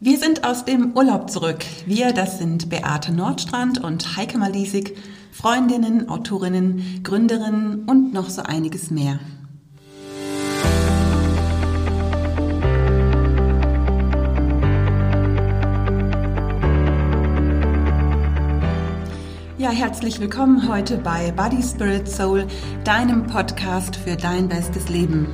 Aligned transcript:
Wir 0.00 0.18
sind 0.18 0.44
aus 0.44 0.64
dem 0.64 0.96
Urlaub 0.96 1.30
zurück. 1.30 1.64
Wir, 1.86 2.12
das 2.12 2.38
sind 2.38 2.68
Beate 2.68 3.12
Nordstrand 3.12 3.82
und 3.82 4.16
Heike 4.16 4.36
Malisig, 4.38 4.96
Freundinnen, 5.30 6.08
Autorinnen, 6.08 7.00
Gründerinnen 7.04 7.84
und 7.84 8.12
noch 8.12 8.28
so 8.28 8.42
einiges 8.42 8.90
mehr. 8.90 9.20
Ja, 19.56 19.70
herzlich 19.70 20.20
willkommen 20.20 20.68
heute 20.68 20.98
bei 20.98 21.30
Body 21.30 21.62
Spirit 21.62 22.08
Soul, 22.08 22.46
deinem 22.82 23.26
Podcast 23.28 23.96
für 23.96 24.16
dein 24.16 24.48
bestes 24.48 24.88
Leben. 24.88 25.28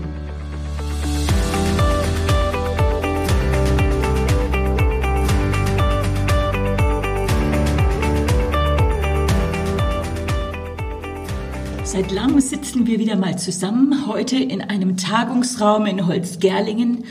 Seit 11.93 12.12
langem 12.12 12.39
sitzen 12.39 12.86
wir 12.86 13.00
wieder 13.00 13.17
mal 13.17 13.36
zusammen, 13.36 14.07
heute 14.07 14.36
in 14.36 14.61
einem 14.61 14.96
Tagungsraum 14.96 15.86
in 15.86 16.07
Holzgerlingen. 16.07 17.03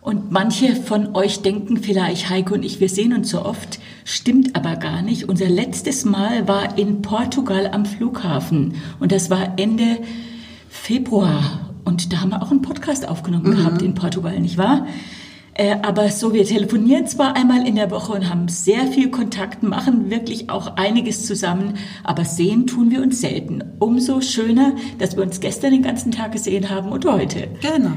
Und 0.00 0.30
manche 0.30 0.76
von 0.76 1.16
euch 1.16 1.42
denken 1.42 1.78
vielleicht, 1.78 2.30
Heiko 2.30 2.54
und 2.54 2.64
ich, 2.64 2.78
wir 2.78 2.88
sehen 2.88 3.14
uns 3.14 3.30
so 3.30 3.44
oft, 3.44 3.80
stimmt 4.04 4.54
aber 4.54 4.76
gar 4.76 5.02
nicht. 5.02 5.28
Unser 5.28 5.48
letztes 5.48 6.04
Mal 6.04 6.46
war 6.46 6.78
in 6.78 7.02
Portugal 7.02 7.70
am 7.72 7.84
Flughafen 7.84 8.76
und 9.00 9.10
das 9.10 9.28
war 9.28 9.58
Ende 9.58 9.98
Februar. 10.68 11.72
Und 11.84 12.12
da 12.12 12.20
haben 12.20 12.30
wir 12.30 12.42
auch 12.42 12.52
einen 12.52 12.62
Podcast 12.62 13.08
aufgenommen 13.08 13.50
mhm. 13.50 13.56
gehabt 13.56 13.82
in 13.82 13.96
Portugal, 13.96 14.38
nicht 14.38 14.56
wahr? 14.56 14.86
Äh, 15.54 15.76
aber 15.82 16.08
so, 16.08 16.32
wir 16.32 16.44
telefonieren 16.44 17.06
zwar 17.06 17.36
einmal 17.36 17.66
in 17.66 17.74
der 17.74 17.90
Woche 17.90 18.12
und 18.12 18.30
haben 18.30 18.48
sehr 18.48 18.86
viel 18.86 19.10
Kontakt, 19.10 19.62
machen 19.62 20.10
wirklich 20.10 20.48
auch 20.48 20.76
einiges 20.76 21.26
zusammen, 21.26 21.74
aber 22.04 22.24
sehen 22.24 22.66
tun 22.66 22.90
wir 22.90 23.02
uns 23.02 23.20
selten. 23.20 23.62
Umso 23.78 24.20
schöner, 24.20 24.74
dass 24.98 25.16
wir 25.16 25.22
uns 25.22 25.40
gestern 25.40 25.72
den 25.72 25.82
ganzen 25.82 26.10
Tag 26.10 26.32
gesehen 26.32 26.70
haben 26.70 26.90
und 26.90 27.04
heute. 27.04 27.48
Genau. 27.60 27.92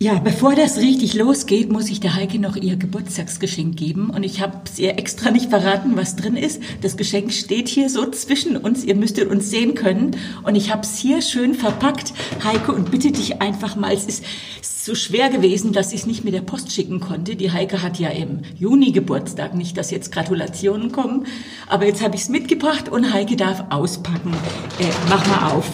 Ja, 0.00 0.18
bevor 0.18 0.54
das 0.56 0.78
richtig 0.78 1.14
losgeht, 1.14 1.70
muss 1.70 1.88
ich 1.88 2.00
der 2.00 2.16
Heike 2.16 2.38
noch 2.38 2.56
ihr 2.56 2.76
Geburtstagsgeschenk 2.76 3.76
geben. 3.76 4.10
Und 4.10 4.24
ich 4.24 4.40
habe 4.40 4.58
es 4.64 4.78
ihr 4.78 4.98
extra 4.98 5.30
nicht 5.30 5.50
verraten, 5.50 5.96
was 5.96 6.16
drin 6.16 6.36
ist. 6.36 6.60
Das 6.82 6.96
Geschenk 6.96 7.32
steht 7.32 7.68
hier 7.68 7.88
so 7.88 8.10
zwischen 8.10 8.56
uns. 8.56 8.84
Ihr 8.84 8.96
müsstet 8.96 9.30
uns 9.30 9.50
sehen 9.50 9.74
können. 9.74 10.16
Und 10.42 10.56
ich 10.56 10.72
habe 10.72 10.82
es 10.82 10.98
hier 10.98 11.22
schön 11.22 11.54
verpackt. 11.54 12.12
Heike, 12.42 12.72
und 12.72 12.90
bitte 12.90 13.12
dich 13.12 13.40
einfach 13.40 13.76
mal, 13.76 13.94
es 13.94 14.04
ist 14.04 14.24
so 14.62 14.96
schwer 14.96 15.30
gewesen, 15.30 15.72
dass 15.72 15.92
ich 15.92 16.00
es 16.00 16.06
nicht 16.06 16.24
mit 16.24 16.34
der 16.34 16.42
Post 16.42 16.72
schicken 16.72 16.98
konnte. 16.98 17.36
Die 17.36 17.52
Heike 17.52 17.80
hat 17.80 17.98
ja 17.98 18.10
im 18.10 18.40
Juni 18.58 18.90
Geburtstag, 18.90 19.54
nicht, 19.54 19.78
dass 19.78 19.92
jetzt 19.92 20.10
Gratulationen 20.10 20.90
kommen. 20.90 21.26
Aber 21.68 21.86
jetzt 21.86 22.02
habe 22.02 22.16
ich 22.16 22.22
es 22.22 22.28
mitgebracht 22.28 22.88
und 22.88 23.12
Heike 23.12 23.36
darf 23.36 23.64
auspacken. 23.70 24.34
Äh, 24.80 24.84
mach 25.08 25.26
mal 25.28 25.52
auf. 25.52 25.70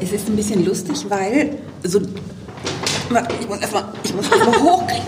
Es 0.00 0.12
ist 0.12 0.28
ein 0.28 0.36
bisschen 0.36 0.64
lustig, 0.64 1.06
weil 1.08 1.58
so 1.84 2.00
ich 3.40 3.48
muss 3.48 3.58
erstmal 3.58 3.84
erst 4.02 4.60
hochkriegen. 4.60 5.06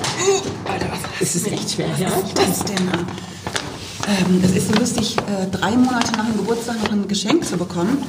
Alter, 0.65 0.87
was 0.91 1.01
das 1.21 1.35
ist 1.37 1.47
echt 1.53 1.71
schwer, 1.71 1.89
ja. 1.99 2.11
Was 2.11 2.23
ist 2.25 2.39
das 2.39 2.65
denn? 2.65 2.89
Ähm, 4.09 4.43
es 4.45 4.57
ist 4.57 4.79
lustig, 4.79 5.17
äh, 5.19 5.47
drei 5.51 5.71
Monate 5.71 6.13
nach 6.13 6.27
dem 6.27 6.37
Geburtstag 6.39 6.83
noch 6.83 6.91
ein 6.91 7.07
Geschenk 7.07 7.45
zu 7.45 7.57
bekommen. 7.57 8.05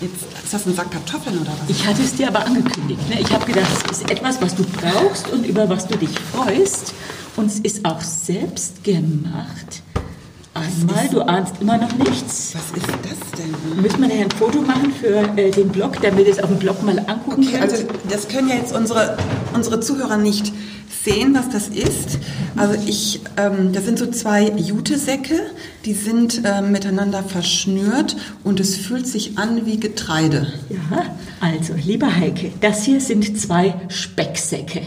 Jetzt 0.00 0.22
ist 0.44 0.52
das 0.52 0.66
ein 0.66 0.74
Sack 0.74 0.90
Kartoffeln 0.90 1.38
oder 1.40 1.50
was? 1.50 1.70
Ich 1.70 1.86
hatte 1.86 2.02
es 2.02 2.14
dir 2.14 2.28
aber 2.28 2.44
angekündigt. 2.44 3.08
Ne? 3.08 3.20
Ich 3.20 3.32
habe 3.32 3.46
gedacht, 3.46 3.68
es 3.90 3.98
ist 3.98 4.10
etwas, 4.10 4.40
was 4.40 4.54
du 4.54 4.64
brauchst 4.64 5.28
und 5.30 5.44
über 5.44 5.68
was 5.68 5.86
du 5.86 5.96
dich 5.96 6.10
freust. 6.32 6.92
Und 7.36 7.46
es 7.46 7.58
ist 7.60 7.84
auch 7.84 8.00
selbst 8.00 8.84
gemacht. 8.84 9.82
Einmal, 10.58 11.08
du 11.08 11.22
ahnst 11.22 11.54
immer 11.60 11.78
noch 11.78 11.92
nichts. 11.96 12.54
Was 12.54 12.76
ist 12.76 12.88
das 13.02 13.38
denn? 13.38 13.82
Müssen 13.82 14.02
wir 14.02 14.12
ein 14.12 14.30
Foto 14.30 14.60
machen 14.60 14.92
für 14.92 15.16
äh, 15.36 15.50
den 15.50 15.68
Blog, 15.68 16.00
damit 16.02 16.26
ihr 16.26 16.32
es 16.32 16.42
auf 16.42 16.48
dem 16.48 16.58
Blog 16.58 16.82
mal 16.82 16.98
angucken 16.98 17.44
okay, 17.46 17.58
könnt? 17.58 17.72
Also 17.72 17.84
das 18.08 18.28
können 18.28 18.48
ja 18.48 18.56
jetzt 18.56 18.74
unsere, 18.74 19.16
unsere 19.54 19.80
Zuhörer 19.80 20.16
nicht 20.16 20.52
sehen, 21.04 21.34
was 21.34 21.48
das 21.50 21.68
ist. 21.68 22.18
Also 22.56 22.74
ich, 22.86 23.20
ähm, 23.36 23.72
das 23.72 23.84
sind 23.84 23.98
so 23.98 24.06
zwei 24.10 24.50
Jutesäcke, 24.50 25.38
die 25.84 25.94
sind 25.94 26.44
äh, 26.44 26.62
miteinander 26.62 27.22
verschnürt 27.22 28.16
und 28.44 28.60
es 28.60 28.76
fühlt 28.76 29.06
sich 29.06 29.38
an 29.38 29.64
wie 29.66 29.78
Getreide. 29.78 30.52
Ja, 30.68 31.16
also, 31.40 31.74
lieber 31.74 32.14
Heike, 32.14 32.52
das 32.60 32.84
hier 32.84 33.00
sind 33.00 33.40
zwei 33.40 33.74
Specksäcke. 33.88 34.82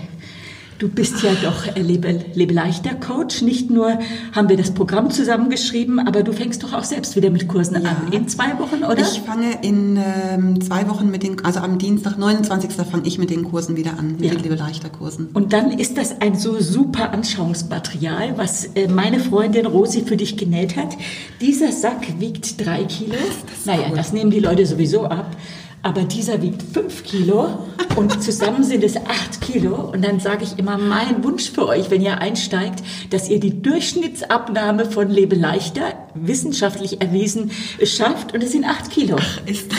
Du 0.81 0.89
bist 0.89 1.21
ja 1.21 1.29
doch 1.43 1.75
Lebe, 1.75 2.25
Lebe 2.33 2.55
leichter 2.55 2.95
Coach. 2.95 3.43
Nicht 3.43 3.69
nur 3.69 3.99
haben 4.31 4.49
wir 4.49 4.57
das 4.57 4.71
Programm 4.71 5.11
zusammengeschrieben, 5.11 5.99
aber 5.99 6.23
du 6.23 6.33
fängst 6.33 6.63
doch 6.63 6.73
auch 6.73 6.83
selbst 6.83 7.15
wieder 7.15 7.29
mit 7.29 7.47
Kursen 7.47 7.79
ja. 7.83 7.89
an. 7.91 8.11
In 8.11 8.27
zwei 8.27 8.57
Wochen, 8.57 8.83
oder? 8.83 8.97
Ich 8.97 9.21
fange 9.21 9.59
in 9.61 9.97
ähm, 9.97 10.59
zwei 10.59 10.89
Wochen 10.89 11.11
mit 11.11 11.21
den, 11.21 11.45
also 11.45 11.59
am 11.59 11.77
Dienstag, 11.77 12.17
29. 12.17 12.71
fange 12.71 13.05
ich 13.05 13.19
mit 13.19 13.29
den 13.29 13.43
Kursen 13.43 13.77
wieder 13.77 13.99
an, 13.99 14.13
mit 14.13 14.25
ja. 14.25 14.31
den 14.31 14.41
Lebe 14.41 14.55
leichter 14.55 14.89
Kursen. 14.89 15.29
Und 15.35 15.53
dann 15.53 15.69
ist 15.69 15.99
das 15.99 16.19
ein 16.19 16.33
so 16.33 16.59
super 16.59 17.11
Anschauungsmaterial, 17.11 18.39
was 18.39 18.65
äh, 18.73 18.87
meine 18.87 19.19
Freundin 19.19 19.67
Rosi 19.67 20.01
für 20.01 20.17
dich 20.17 20.35
genäht 20.35 20.77
hat. 20.77 20.97
Dieser 21.41 21.71
Sack 21.71 22.19
wiegt 22.19 22.65
drei 22.65 22.85
Kilo. 22.85 23.13
Naja, 23.65 23.85
cool. 23.91 23.97
das 23.97 24.13
nehmen 24.13 24.31
die 24.31 24.39
Leute 24.39 24.65
sowieso 24.65 25.05
ab 25.05 25.29
aber 25.83 26.03
dieser 26.03 26.41
wiegt 26.41 26.61
fünf 26.61 27.03
Kilo 27.03 27.67
und 27.95 28.21
zusammen 28.21 28.63
sind 28.63 28.83
es 28.83 28.97
acht 28.97 29.41
Kilo. 29.41 29.91
Und 29.91 30.05
dann 30.05 30.19
sage 30.19 30.43
ich 30.43 30.59
immer, 30.59 30.77
mein 30.77 31.23
Wunsch 31.23 31.49
für 31.49 31.67
euch, 31.67 31.89
wenn 31.89 32.01
ihr 32.01 32.19
einsteigt, 32.19 32.83
dass 33.09 33.29
ihr 33.29 33.39
die 33.39 33.61
Durchschnittsabnahme 33.61 34.85
von 34.85 35.09
Lebe 35.09 35.35
leichter, 35.35 35.93
wissenschaftlich 36.13 37.01
erwiesen, 37.01 37.51
schafft. 37.83 38.33
Und 38.33 38.43
es 38.43 38.51
sind 38.51 38.65
acht 38.65 38.91
Kilo. 38.91 39.17
Ach, 39.19 39.41
ist 39.45 39.71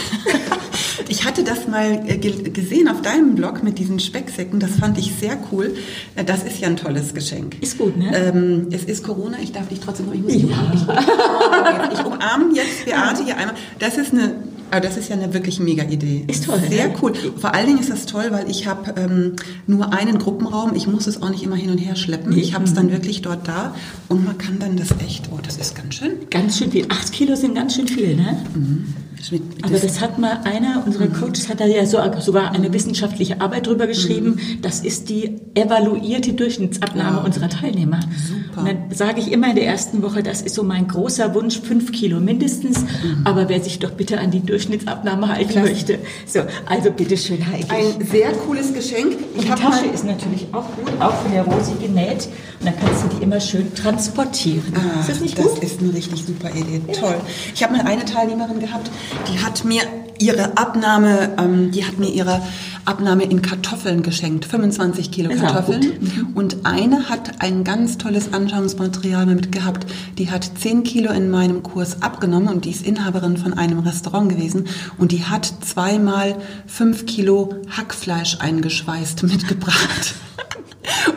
ich 1.08 1.24
hatte 1.24 1.44
das 1.44 1.68
mal 1.68 2.02
äh, 2.06 2.16
gesehen 2.16 2.88
auf 2.88 3.02
deinem 3.02 3.34
Blog 3.34 3.62
mit 3.62 3.78
diesen 3.78 4.00
Specksäcken. 4.00 4.60
Das 4.60 4.72
fand 4.72 4.98
ich 4.98 5.12
sehr 5.20 5.36
cool. 5.50 5.74
Äh, 6.16 6.24
das 6.24 6.42
ist 6.42 6.58
ja 6.60 6.68
ein 6.68 6.76
tolles 6.76 7.14
Geschenk. 7.14 7.60
Ist 7.60 7.78
gut, 7.78 7.96
ne? 7.96 8.10
Ähm, 8.14 8.68
es 8.70 8.84
ist 8.84 9.04
Corona. 9.04 9.36
Ich 9.42 9.52
darf 9.52 9.68
dich 9.68 9.80
trotzdem 9.80 10.06
noch. 10.06 10.14
Ich 10.14 10.22
muss 10.22 10.32
ja. 10.32 10.48
umarmen. 10.48 11.90
Ich 11.92 12.04
umarme 12.04 12.54
jetzt 12.54 12.84
Beate 12.86 13.24
hier 13.24 13.36
einmal. 13.36 13.56
Das 13.78 13.98
ist 13.98 14.12
eine 14.12 14.36
aber 14.72 14.80
das 14.80 14.96
ist 14.96 15.10
ja 15.10 15.16
eine 15.16 15.34
wirklich 15.34 15.60
mega 15.60 15.84
Idee. 15.84 16.24
Ist 16.28 16.46
toll. 16.46 16.58
Sehr 16.68 16.88
ne? 16.88 16.94
cool. 17.02 17.12
Vor 17.38 17.54
allen 17.54 17.66
Dingen 17.66 17.78
ist 17.78 17.90
das 17.90 18.06
toll, 18.06 18.28
weil 18.30 18.50
ich 18.50 18.66
habe 18.66 18.94
ähm, 18.98 19.36
nur 19.66 19.92
einen 19.92 20.18
Gruppenraum. 20.18 20.74
Ich 20.74 20.86
muss 20.86 21.06
es 21.06 21.22
auch 21.22 21.28
nicht 21.28 21.42
immer 21.42 21.56
hin 21.56 21.70
und 21.70 21.76
her 21.76 21.94
schleppen. 21.94 22.32
Ich 22.36 22.54
habe 22.54 22.64
es 22.64 22.72
dann 22.72 22.90
wirklich 22.90 23.20
dort 23.20 23.46
da 23.46 23.74
und 24.08 24.24
man 24.24 24.38
kann 24.38 24.58
dann 24.58 24.76
das 24.76 24.92
echt. 25.04 25.28
Oh, 25.30 25.38
das 25.42 25.58
ist 25.58 25.74
ganz 25.74 25.96
schön. 25.96 26.12
Ganz 26.30 26.56
schön 26.56 26.70
viel. 26.70 26.86
Acht 26.88 27.12
Kilo 27.12 27.36
sind 27.36 27.54
ganz 27.54 27.74
schön 27.74 27.86
viel, 27.86 28.16
ne? 28.16 28.42
Mhm. 28.54 28.94
Aber 29.62 29.78
das 29.78 30.00
hat 30.00 30.18
mal 30.18 30.40
einer 30.44 30.82
unserer 30.84 31.06
mhm. 31.06 31.12
Coaches 31.12 31.48
hat 31.48 31.60
da 31.60 31.66
ja 31.66 31.86
so, 31.86 31.98
sogar 32.20 32.52
eine 32.52 32.72
wissenschaftliche 32.72 33.40
Arbeit 33.40 33.66
drüber 33.66 33.86
geschrieben. 33.86 34.36
Mhm. 34.36 34.62
Das 34.62 34.80
ist 34.80 35.08
die 35.08 35.36
evaluierte 35.54 36.32
Durchschnittsabnahme 36.32 37.18
ja. 37.18 37.24
unserer 37.24 37.48
Teilnehmer. 37.48 38.00
Super. 38.26 38.60
Und 38.60 38.66
dann 38.66 38.76
sage 38.90 39.20
ich 39.20 39.30
immer 39.30 39.50
in 39.50 39.56
der 39.56 39.66
ersten 39.66 40.02
Woche, 40.02 40.22
das 40.22 40.42
ist 40.42 40.54
so 40.54 40.64
mein 40.64 40.88
großer 40.88 41.34
Wunsch, 41.34 41.60
fünf 41.60 41.92
Kilo 41.92 42.20
mindestens. 42.20 42.80
Mhm. 42.80 43.22
Aber 43.24 43.48
wer 43.48 43.60
sich 43.60 43.78
doch 43.78 43.92
bitte 43.92 44.18
an 44.18 44.30
die 44.30 44.40
Durchschnittsabnahme 44.40 45.28
halten 45.28 45.50
Klasse. 45.50 45.68
möchte. 45.68 45.98
So, 46.26 46.40
also 46.66 46.90
bitte 46.90 47.16
schön, 47.16 47.46
Heike. 47.46 47.70
Ein 47.70 48.06
sehr 48.06 48.32
cooles 48.32 48.74
Geschenk. 48.74 49.16
Und 49.34 49.44
die 49.44 49.48
Tasche 49.48 49.86
ist 49.86 50.04
natürlich 50.04 50.46
auch 50.52 50.66
gut, 50.76 51.00
auch 51.00 51.14
von 51.14 51.32
der 51.32 51.44
Rosi 51.44 51.72
genäht. 51.80 52.28
Und 52.60 52.66
dann 52.66 52.74
kannst 52.78 53.04
du 53.04 53.16
die 53.16 53.22
immer 53.22 53.40
schön 53.40 53.74
transportieren. 53.74 54.72
Ah, 54.74 55.00
ist 55.00 55.08
das 55.08 55.20
nicht 55.20 55.36
gut? 55.36 55.62
Das 55.62 55.72
ist 55.72 55.80
eine 55.80 55.92
richtig 55.94 56.24
super 56.24 56.50
Idee. 56.50 56.80
Ja. 56.88 56.94
Toll. 56.94 57.16
Ich 57.54 57.62
habe 57.62 57.76
mal 57.76 57.84
eine 57.86 58.04
Teilnehmerin 58.04 58.60
gehabt, 58.60 58.90
die 59.28 59.42
hat 59.42 59.64
mir 59.64 59.82
ihre 60.18 60.56
Abnahme, 60.56 61.30
ähm, 61.38 61.70
die 61.70 61.84
hat 61.84 61.98
mir 61.98 62.08
ihre 62.08 62.40
Abnahme 62.84 63.24
in 63.24 63.42
Kartoffeln 63.42 64.02
geschenkt, 64.02 64.44
25 64.44 65.10
Kilo 65.10 65.34
Kartoffeln. 65.34 65.98
Mhm. 66.00 66.28
Und 66.34 66.64
eine 66.64 67.08
hat 67.08 67.40
ein 67.40 67.64
ganz 67.64 67.98
tolles 67.98 68.32
Anschauungsmaterial 68.32 69.26
mit 69.26 69.52
gehabt. 69.52 69.86
Die 70.18 70.30
hat 70.30 70.50
10 70.58 70.82
Kilo 70.82 71.12
in 71.12 71.30
meinem 71.30 71.62
Kurs 71.62 72.02
abgenommen 72.02 72.48
und 72.48 72.64
die 72.64 72.70
ist 72.70 72.84
Inhaberin 72.84 73.36
von 73.36 73.54
einem 73.54 73.80
Restaurant 73.80 74.30
gewesen. 74.30 74.66
Und 74.98 75.12
die 75.12 75.24
hat 75.24 75.52
zweimal 75.64 76.36
5 76.66 77.06
Kilo 77.06 77.54
Hackfleisch 77.70 78.38
eingeschweißt 78.40 79.22
mitgebracht. 79.22 80.14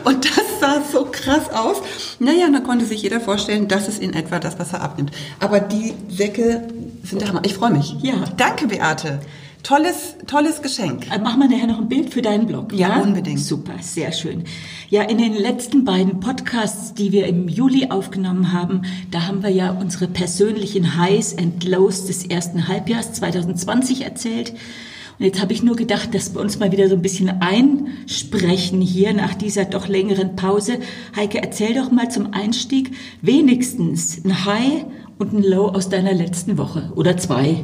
Und 0.04 0.24
das 0.24 0.60
sah 0.60 0.82
so 0.90 1.06
krass 1.10 1.50
aus. 1.50 1.82
Naja, 2.18 2.48
da 2.52 2.60
konnte 2.60 2.86
sich 2.86 3.02
jeder 3.02 3.20
vorstellen, 3.20 3.68
das 3.68 3.88
ist 3.88 4.02
in 4.02 4.14
etwa 4.14 4.38
das, 4.38 4.58
was 4.58 4.72
er 4.72 4.82
abnimmt. 4.82 5.10
Aber 5.40 5.60
die 5.60 5.94
Säcke 6.08 6.66
sind 7.02 7.20
der 7.22 7.28
Hammer. 7.28 7.42
Ich 7.44 7.54
freue 7.54 7.70
mich. 7.70 7.96
Ja. 8.02 8.14
Danke, 8.36 8.66
Beate. 8.66 9.20
Tolles, 9.66 10.14
tolles 10.28 10.62
Geschenk. 10.62 11.10
Äh, 11.10 11.18
Machen 11.18 11.40
wir 11.40 11.48
nachher 11.48 11.66
noch 11.66 11.78
ein 11.78 11.88
Bild 11.88 12.14
für 12.14 12.22
deinen 12.22 12.46
Blog. 12.46 12.72
Ja, 12.72 12.98
ja, 12.98 13.02
unbedingt. 13.02 13.40
Super, 13.40 13.72
sehr 13.80 14.12
schön. 14.12 14.44
Ja, 14.90 15.02
in 15.02 15.18
den 15.18 15.34
letzten 15.34 15.84
beiden 15.84 16.20
Podcasts, 16.20 16.94
die 16.94 17.10
wir 17.10 17.26
im 17.26 17.48
Juli 17.48 17.88
aufgenommen 17.90 18.52
haben, 18.52 18.82
da 19.10 19.26
haben 19.26 19.42
wir 19.42 19.50
ja 19.50 19.72
unsere 19.72 20.06
persönlichen 20.06 20.96
Highs 20.96 21.36
and 21.36 21.64
Lows 21.64 22.06
des 22.06 22.24
ersten 22.26 22.68
Halbjahres 22.68 23.14
2020 23.14 24.04
erzählt. 24.04 24.52
Und 25.18 25.24
jetzt 25.24 25.40
habe 25.40 25.52
ich 25.52 25.62
nur 25.62 25.76
gedacht, 25.76 26.14
dass 26.14 26.34
wir 26.34 26.40
uns 26.40 26.58
mal 26.58 26.72
wieder 26.72 26.88
so 26.88 26.94
ein 26.94 27.02
bisschen 27.02 27.40
einsprechen 27.40 28.80
hier 28.80 29.14
nach 29.14 29.34
dieser 29.34 29.64
doch 29.64 29.88
längeren 29.88 30.36
Pause. 30.36 30.78
Heike, 31.14 31.42
erzähl 31.42 31.74
doch 31.74 31.90
mal 31.90 32.10
zum 32.10 32.34
Einstieg 32.34 32.90
wenigstens 33.22 34.22
ein 34.24 34.44
High 34.44 34.84
und 35.18 35.32
ein 35.32 35.42
Low 35.42 35.68
aus 35.68 35.88
deiner 35.88 36.12
letzten 36.12 36.58
Woche 36.58 36.92
oder 36.94 37.16
zwei. 37.16 37.62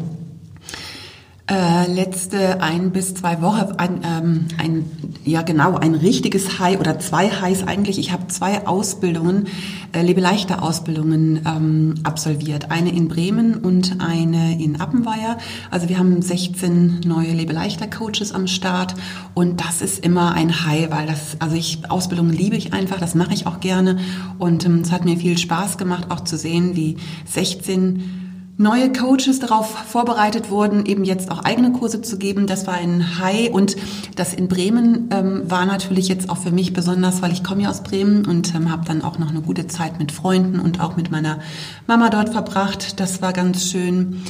Äh, 1.53 1.93
letzte 1.93 2.63
ein 2.63 2.93
bis 2.93 3.15
zwei 3.15 3.43
Wochen 3.43 3.75
ein, 3.77 4.01
ähm, 4.05 4.47
ein, 4.57 4.91
ja 5.23 5.43
genau, 5.43 5.75
ein 5.75 5.95
richtiges 5.95 6.59
High 6.59 6.81
oder 6.81 6.99
zwei 6.99 7.29
Highs 7.29 7.67
eigentlich. 7.67 7.99
Ich 7.99 8.11
habe 8.11 8.27
zwei 8.29 8.67
Ausbildungen, 8.67 9.49
äh, 9.93 10.01
Lebeleichter 10.01 10.63
Ausbildungen 10.63 11.43
ähm, 11.45 11.97
absolviert. 12.05 12.71
Eine 12.71 12.91
in 12.91 13.09
Bremen 13.09 13.57
und 13.57 14.01
eine 14.01 14.63
in 14.63 14.81
Appenweier. 14.81 15.37
Also 15.71 15.91
wir 15.91 15.99
haben 15.99 16.23
16 16.23 17.01
neue 17.05 17.33
Lebeleichter 17.33 17.87
Coaches 17.87 18.33
am 18.33 18.47
Start 18.47 18.95
und 19.35 19.61
das 19.61 19.83
ist 19.83 20.03
immer 20.03 20.33
ein 20.33 20.65
High, 20.65 20.91
weil 20.91 21.07
das, 21.07 21.37
also 21.39 21.55
ich, 21.55 21.83
Ausbildungen 21.91 22.33
liebe 22.33 22.57
ich 22.57 22.73
einfach, 22.73 22.99
das 22.99 23.15
mache 23.15 23.35
ich 23.35 23.47
auch 23.47 23.61
gerne 23.61 23.99
und 24.39 24.65
ähm, 24.65 24.81
es 24.81 24.91
hat 24.91 25.05
mir 25.05 25.19
viel 25.19 25.37
Spaß 25.37 25.77
gemacht, 25.77 26.07
auch 26.09 26.21
zu 26.21 26.39
sehen, 26.39 26.77
wie 26.77 26.97
16 27.27 28.22
neue 28.63 28.93
Coaches 28.93 29.41
darauf 29.41 29.69
vorbereitet 29.69 30.51
wurden, 30.51 30.87
eben 30.87 31.05
jetzt 31.05 31.31
auch 31.31 31.41
eigene 31.41 31.73
Kurse 31.73 32.01
zu 32.01 32.17
geben. 32.17 32.47
Das 32.47 32.67
war 32.67 32.75
ein 32.75 33.19
High 33.19 33.51
und 33.51 33.77
das 34.17 34.33
in 34.33 34.49
Bremen 34.49 35.09
ähm, 35.11 35.43
war 35.51 35.67
natürlich 35.67 36.09
jetzt 36.09 36.31
auch 36.31 36.39
für 36.39 36.53
mich 36.53 36.73
besonders, 36.73 37.21
weil 37.21 37.33
ich 37.33 37.45
komme 37.45 37.63
ja 37.63 37.71
aus 37.71 37.83
Bremen 37.83 38.25
und 38.25 38.55
ähm, 38.55 38.71
habe 38.71 38.87
dann 38.87 39.03
auch 39.03 39.19
noch 39.19 39.31
eine 39.31 39.43
gute 39.43 39.67
Zeit 39.67 39.99
mit 39.99 40.13
Freunden 40.13 40.61
und 40.61 40.81
auch 40.81 40.97
mit 40.97 41.11
meiner 41.11 41.41
Mama 41.87 42.09
dort 42.09 42.31
verbracht. 42.31 43.01
Das 43.01 43.21
war 43.21 43.33
ganz 43.33 43.71
schön. 43.71 44.23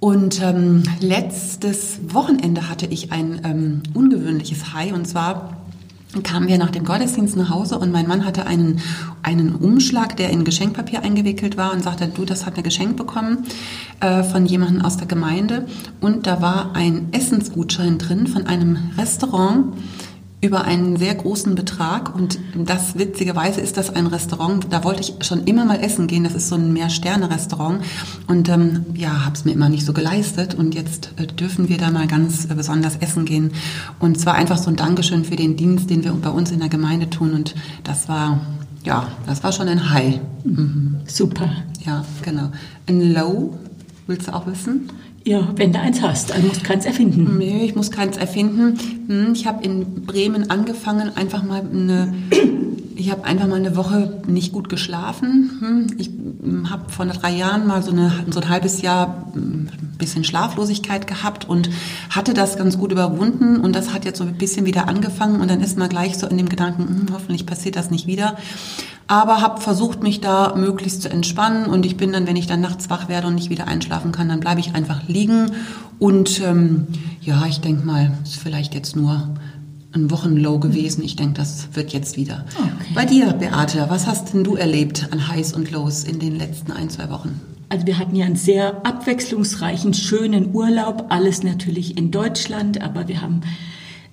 Und 0.00 0.40
ähm, 0.42 0.84
letztes 1.00 1.98
Wochenende 2.14 2.68
hatte 2.68 2.86
ich 2.86 3.10
ein 3.10 3.40
ähm, 3.44 3.82
ungewöhnliches 3.94 4.72
High 4.72 4.92
und 4.92 5.06
zwar 5.06 5.57
kamen 6.22 6.48
wir 6.48 6.58
nach 6.58 6.70
dem 6.70 6.84
Gottesdienst 6.84 7.36
nach 7.36 7.50
Hause 7.50 7.78
und 7.78 7.92
mein 7.92 8.08
Mann 8.08 8.24
hatte 8.24 8.46
einen, 8.46 8.80
einen 9.22 9.54
Umschlag, 9.54 10.16
der 10.16 10.30
in 10.30 10.44
Geschenkpapier 10.44 11.02
eingewickelt 11.02 11.56
war 11.56 11.72
und 11.72 11.82
sagte, 11.82 12.08
du, 12.08 12.24
das 12.24 12.46
hat 12.46 12.56
er 12.56 12.62
geschenkt 12.62 12.96
bekommen 12.96 13.46
äh, 14.00 14.22
von 14.22 14.46
jemandem 14.46 14.84
aus 14.84 14.96
der 14.96 15.06
Gemeinde. 15.06 15.66
Und 16.00 16.26
da 16.26 16.40
war 16.40 16.74
ein 16.74 17.08
Essensgutschein 17.12 17.98
drin 17.98 18.26
von 18.26 18.46
einem 18.46 18.78
Restaurant, 18.96 19.74
über 20.40 20.64
einen 20.64 20.96
sehr 20.96 21.14
großen 21.14 21.56
Betrag 21.56 22.14
und 22.14 22.38
das 22.54 22.96
witzigerweise 22.96 23.60
ist 23.60 23.76
das 23.76 23.90
ein 23.90 24.06
Restaurant, 24.06 24.68
da 24.70 24.84
wollte 24.84 25.00
ich 25.00 25.26
schon 25.26 25.44
immer 25.44 25.64
mal 25.64 25.82
essen 25.82 26.06
gehen, 26.06 26.22
das 26.22 26.34
ist 26.34 26.48
so 26.48 26.54
ein 26.54 26.72
Mehr-Sterne-Restaurant 26.72 27.82
und 28.28 28.48
ähm, 28.48 28.86
ja, 28.94 29.24
habe 29.24 29.34
es 29.34 29.44
mir 29.44 29.52
immer 29.52 29.68
nicht 29.68 29.84
so 29.84 29.92
geleistet 29.92 30.54
und 30.54 30.76
jetzt 30.76 31.10
äh, 31.16 31.26
dürfen 31.26 31.68
wir 31.68 31.76
da 31.76 31.90
mal 31.90 32.06
ganz 32.06 32.44
äh, 32.44 32.54
besonders 32.54 32.96
essen 32.96 33.24
gehen 33.24 33.52
und 33.98 34.20
zwar 34.20 34.34
einfach 34.34 34.58
so 34.58 34.70
ein 34.70 34.76
Dankeschön 34.76 35.24
für 35.24 35.34
den 35.34 35.56
Dienst, 35.56 35.90
den 35.90 36.04
wir 36.04 36.12
bei 36.12 36.30
uns 36.30 36.52
in 36.52 36.60
der 36.60 36.68
Gemeinde 36.68 37.10
tun 37.10 37.32
und 37.32 37.56
das 37.82 38.08
war, 38.08 38.40
ja, 38.84 39.08
das 39.26 39.42
war 39.42 39.50
schon 39.50 39.66
ein 39.66 39.90
High. 39.90 40.20
Mhm. 40.44 40.98
Super. 41.06 41.50
Ja, 41.84 42.04
genau. 42.22 42.52
Ein 42.86 43.12
Low, 43.12 43.58
willst 44.06 44.28
du 44.28 44.34
auch 44.34 44.46
wissen? 44.46 44.88
Ja, 45.28 45.46
wenn 45.56 45.74
du 45.74 45.78
eins 45.78 46.00
hast, 46.00 46.32
also 46.32 46.46
musst 46.46 46.64
keins 46.64 46.86
erfinden. 46.86 47.36
Nee, 47.36 47.62
ich 47.62 47.74
muss 47.74 47.90
keins 47.90 48.16
erfinden. 48.16 48.78
Hm, 49.08 49.34
ich 49.34 49.46
habe 49.46 49.62
in 49.62 50.06
Bremen 50.06 50.48
angefangen, 50.48 51.14
einfach 51.18 51.42
mal 51.42 51.60
eine, 51.60 52.14
ich 52.96 53.10
habe 53.10 53.24
einfach 53.24 53.46
mal 53.46 53.56
eine 53.56 53.76
Woche 53.76 54.22
nicht 54.26 54.52
gut 54.52 54.70
geschlafen. 54.70 55.50
Hm, 55.60 55.86
ich 55.98 56.08
habe 56.70 56.90
vor 56.90 57.04
drei 57.04 57.32
Jahren 57.32 57.66
mal 57.66 57.82
so, 57.82 57.90
eine, 57.90 58.10
so 58.30 58.40
ein 58.40 58.48
halbes 58.48 58.80
Jahr 58.80 59.26
ein 59.34 59.70
hm, 59.70 59.98
bisschen 59.98 60.24
Schlaflosigkeit 60.24 61.06
gehabt 61.06 61.46
und 61.46 61.68
hatte 62.08 62.32
das 62.32 62.56
ganz 62.56 62.78
gut 62.78 62.90
überwunden 62.90 63.58
und 63.58 63.76
das 63.76 63.92
hat 63.92 64.06
jetzt 64.06 64.16
so 64.16 64.24
ein 64.24 64.38
bisschen 64.38 64.64
wieder 64.64 64.88
angefangen 64.88 65.42
und 65.42 65.50
dann 65.50 65.60
ist 65.60 65.76
man 65.76 65.90
gleich 65.90 66.16
so 66.16 66.26
in 66.26 66.38
dem 66.38 66.48
Gedanken, 66.48 67.08
hoffentlich 67.12 67.44
passiert 67.44 67.76
das 67.76 67.90
nicht 67.90 68.06
wieder 68.06 68.38
aber 69.08 69.40
habe 69.40 69.60
versucht, 69.60 70.02
mich 70.02 70.20
da 70.20 70.54
möglichst 70.54 71.02
zu 71.02 71.10
entspannen 71.10 71.66
und 71.66 71.84
ich 71.84 71.96
bin 71.96 72.12
dann, 72.12 72.26
wenn 72.26 72.36
ich 72.36 72.46
dann 72.46 72.60
nachts 72.60 72.90
wach 72.90 73.08
werde 73.08 73.26
und 73.26 73.34
nicht 73.34 73.50
wieder 73.50 73.66
einschlafen 73.66 74.12
kann, 74.12 74.28
dann 74.28 74.40
bleibe 74.40 74.60
ich 74.60 74.74
einfach 74.74 75.08
liegen 75.08 75.52
und 75.98 76.40
ähm, 76.42 76.86
ja, 77.22 77.44
ich 77.46 77.60
denke 77.60 77.84
mal, 77.84 78.12
ist 78.22 78.36
vielleicht 78.36 78.74
jetzt 78.74 78.94
nur 78.94 79.34
ein 79.92 80.10
Wochenlow 80.10 80.58
gewesen. 80.58 81.02
Ich 81.02 81.16
denke, 81.16 81.34
das 81.34 81.68
wird 81.72 81.92
jetzt 81.92 82.16
wieder. 82.16 82.44
Okay. 82.54 82.92
Bei 82.94 83.04
dir, 83.06 83.32
Beate, 83.32 83.86
was 83.88 84.06
hast 84.06 84.34
denn 84.34 84.44
du 84.44 84.54
erlebt 84.54 85.08
an 85.10 85.28
Highs 85.28 85.54
und 85.54 85.70
Lows 85.70 86.04
in 86.04 86.18
den 86.18 86.36
letzten 86.36 86.72
ein, 86.72 86.90
zwei 86.90 87.10
Wochen? 87.10 87.40
Also 87.70 87.86
wir 87.86 87.98
hatten 87.98 88.14
ja 88.14 88.26
einen 88.26 88.36
sehr 88.36 88.86
abwechslungsreichen, 88.86 89.92
schönen 89.94 90.54
Urlaub, 90.54 91.06
alles 91.08 91.42
natürlich 91.42 91.96
in 91.96 92.10
Deutschland, 92.10 92.80
aber 92.80 93.08
wir 93.08 93.20
haben 93.20 93.40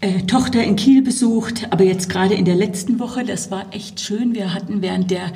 äh, 0.02 0.22
Tochter 0.24 0.64
in 0.64 0.76
Kiel 0.76 1.02
besucht, 1.02 1.68
aber 1.72 1.84
jetzt 1.84 2.10
gerade 2.10 2.34
in 2.36 2.46
der 2.46 2.56
letzten 2.56 3.00
Woche, 3.00 3.24
das 3.24 3.52
war 3.52 3.68
echt 3.72 4.00
schön. 4.00 4.36
Wir 4.36 4.54
hatten 4.54 4.82
während 4.82 5.12
der 5.12 5.32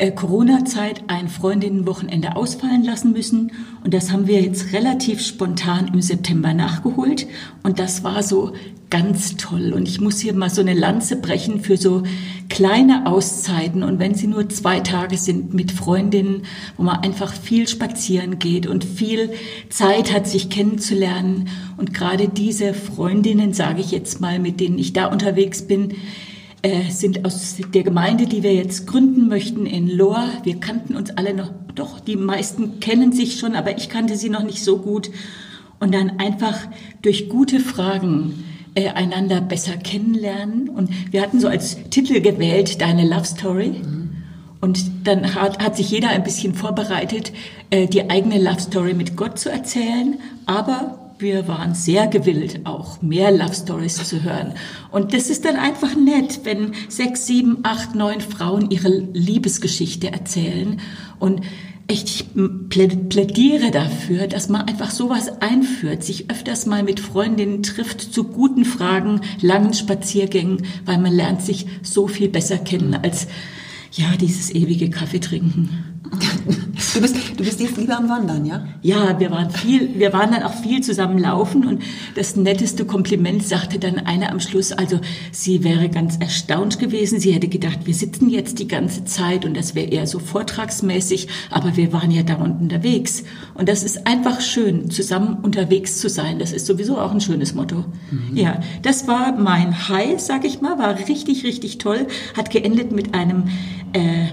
äh, 0.00 0.10
Corona-Zeit 0.12 1.04
ein 1.08 1.28
Freundinnenwochenende 1.28 2.34
ausfallen 2.34 2.82
lassen 2.82 3.12
müssen. 3.12 3.52
Und 3.84 3.92
das 3.92 4.10
haben 4.10 4.26
wir 4.26 4.40
jetzt 4.40 4.72
relativ 4.72 5.20
spontan 5.20 5.88
im 5.92 6.00
September 6.00 6.54
nachgeholt. 6.54 7.26
Und 7.62 7.78
das 7.78 8.02
war 8.02 8.22
so 8.22 8.54
ganz 8.88 9.36
toll. 9.36 9.74
Und 9.74 9.86
ich 9.86 10.00
muss 10.00 10.18
hier 10.18 10.32
mal 10.32 10.48
so 10.48 10.62
eine 10.62 10.72
Lanze 10.72 11.16
brechen 11.16 11.60
für 11.60 11.76
so 11.76 12.02
kleine 12.48 13.06
Auszeiten. 13.06 13.82
Und 13.82 13.98
wenn 13.98 14.14
sie 14.14 14.26
nur 14.26 14.48
zwei 14.48 14.80
Tage 14.80 15.18
sind 15.18 15.52
mit 15.52 15.70
Freundinnen, 15.70 16.42
wo 16.78 16.82
man 16.82 17.00
einfach 17.00 17.34
viel 17.34 17.68
spazieren 17.68 18.38
geht 18.38 18.66
und 18.66 18.84
viel 18.84 19.30
Zeit 19.68 20.14
hat, 20.14 20.26
sich 20.26 20.48
kennenzulernen. 20.48 21.48
Und 21.76 21.92
gerade 21.92 22.28
diese 22.28 22.72
Freundinnen, 22.72 23.52
sage 23.52 23.82
ich 23.82 23.90
jetzt 23.90 24.18
mal, 24.18 24.38
mit 24.38 24.60
denen 24.60 24.78
ich 24.78 24.94
da 24.94 25.06
unterwegs 25.06 25.62
bin, 25.62 25.94
äh, 26.62 26.90
sind 26.90 27.24
aus 27.24 27.56
der 27.72 27.82
Gemeinde, 27.82 28.26
die 28.26 28.42
wir 28.42 28.54
jetzt 28.54 28.86
gründen 28.86 29.28
möchten 29.28 29.66
in 29.66 29.88
Lohr. 29.88 30.28
Wir 30.42 30.60
kannten 30.60 30.94
uns 30.94 31.10
alle 31.10 31.34
noch, 31.34 31.50
doch, 31.74 32.00
die 32.00 32.16
meisten 32.16 32.80
kennen 32.80 33.12
sich 33.12 33.38
schon, 33.38 33.54
aber 33.54 33.76
ich 33.76 33.88
kannte 33.88 34.16
sie 34.16 34.28
noch 34.28 34.42
nicht 34.42 34.62
so 34.62 34.78
gut. 34.78 35.10
Und 35.78 35.94
dann 35.94 36.18
einfach 36.18 36.58
durch 37.00 37.28
gute 37.28 37.60
Fragen 37.60 38.44
äh, 38.74 38.88
einander 38.90 39.40
besser 39.40 39.76
kennenlernen. 39.76 40.68
Und 40.68 40.90
wir 41.10 41.22
hatten 41.22 41.40
so 41.40 41.48
als 41.48 41.78
Titel 41.90 42.20
gewählt, 42.20 42.80
Deine 42.80 43.08
Love 43.08 43.24
Story. 43.24 43.80
Und 44.60 45.06
dann 45.06 45.34
hat, 45.34 45.58
hat 45.58 45.76
sich 45.76 45.90
jeder 45.90 46.10
ein 46.10 46.22
bisschen 46.22 46.54
vorbereitet, 46.54 47.32
äh, 47.70 47.86
die 47.86 48.10
eigene 48.10 48.38
Love 48.38 48.60
Story 48.60 48.92
mit 48.92 49.16
Gott 49.16 49.38
zu 49.38 49.50
erzählen, 49.50 50.18
aber 50.44 50.99
wir 51.20 51.48
waren 51.48 51.74
sehr 51.74 52.06
gewillt, 52.06 52.60
auch 52.64 53.02
mehr 53.02 53.30
Love 53.30 53.54
Stories 53.54 54.08
zu 54.08 54.22
hören. 54.22 54.54
Und 54.90 55.12
das 55.14 55.30
ist 55.30 55.44
dann 55.44 55.56
einfach 55.56 55.94
nett, 55.94 56.40
wenn 56.44 56.72
sechs, 56.88 57.26
sieben, 57.26 57.58
acht, 57.62 57.94
neun 57.94 58.20
Frauen 58.20 58.70
ihre 58.70 58.88
Liebesgeschichte 58.88 60.12
erzählen. 60.12 60.80
Und 61.18 61.42
echt, 61.90 62.08
ich 62.08 62.26
plädiere 62.68 63.70
dafür, 63.70 64.26
dass 64.28 64.48
man 64.48 64.62
einfach 64.62 64.90
sowas 64.90 65.40
einführt, 65.40 66.04
sich 66.04 66.30
öfters 66.30 66.66
mal 66.66 66.82
mit 66.82 67.00
Freundinnen 67.00 67.62
trifft, 67.62 68.00
zu 68.00 68.24
guten 68.24 68.64
Fragen, 68.64 69.20
langen 69.40 69.74
Spaziergängen, 69.74 70.64
weil 70.84 70.98
man 70.98 71.12
lernt 71.12 71.42
sich 71.42 71.66
so 71.82 72.06
viel 72.06 72.28
besser 72.28 72.58
kennen 72.58 72.94
als, 72.94 73.26
ja, 73.92 74.16
dieses 74.20 74.54
ewige 74.54 74.88
Kaffee 74.88 75.20
trinken. 75.20 75.89
Du 76.94 77.00
bist, 77.00 77.16
du 77.36 77.44
bist 77.44 77.60
jetzt 77.60 77.76
lieber 77.76 77.96
am 77.96 78.08
Wandern, 78.08 78.44
ja? 78.44 78.66
Ja, 78.82 79.20
wir 79.20 79.30
waren 79.30 79.50
viel, 79.50 79.98
wir 79.98 80.12
waren 80.12 80.32
dann 80.32 80.42
auch 80.42 80.54
viel 80.54 80.82
zusammen 80.82 81.18
laufen 81.18 81.66
und 81.66 81.82
das 82.14 82.36
netteste 82.36 82.84
Kompliment 82.84 83.46
sagte 83.46 83.78
dann 83.78 83.98
einer 83.98 84.32
am 84.32 84.40
Schluss, 84.40 84.72
also 84.72 84.98
sie 85.30 85.62
wäre 85.62 85.88
ganz 85.88 86.16
erstaunt 86.16 86.78
gewesen. 86.78 87.20
Sie 87.20 87.32
hätte 87.32 87.48
gedacht, 87.48 87.80
wir 87.84 87.94
sitzen 87.94 88.28
jetzt 88.28 88.58
die 88.58 88.68
ganze 88.68 89.04
Zeit 89.04 89.44
und 89.44 89.56
das 89.56 89.74
wäre 89.74 89.88
eher 89.88 90.06
so 90.06 90.18
vortragsmäßig, 90.18 91.28
aber 91.50 91.76
wir 91.76 91.92
waren 91.92 92.10
ja 92.10 92.22
da 92.22 92.36
unten 92.36 92.64
unterwegs. 92.64 93.24
Und 93.54 93.68
das 93.68 93.82
ist 93.82 94.06
einfach 94.06 94.40
schön, 94.40 94.90
zusammen 94.90 95.38
unterwegs 95.42 95.98
zu 95.98 96.08
sein. 96.08 96.38
Das 96.38 96.52
ist 96.52 96.66
sowieso 96.66 96.98
auch 96.98 97.12
ein 97.12 97.20
schönes 97.20 97.54
Motto. 97.54 97.84
Mhm. 98.10 98.36
Ja, 98.36 98.60
das 98.82 99.06
war 99.06 99.36
mein 99.36 99.88
High, 99.88 100.20
sag 100.20 100.44
ich 100.44 100.60
mal, 100.60 100.78
war 100.78 100.96
richtig, 101.08 101.44
richtig 101.44 101.78
toll. 101.78 102.06
Hat 102.36 102.50
geendet 102.50 102.92
mit 102.92 103.14
einem 103.14 103.44
äh, 103.92 104.28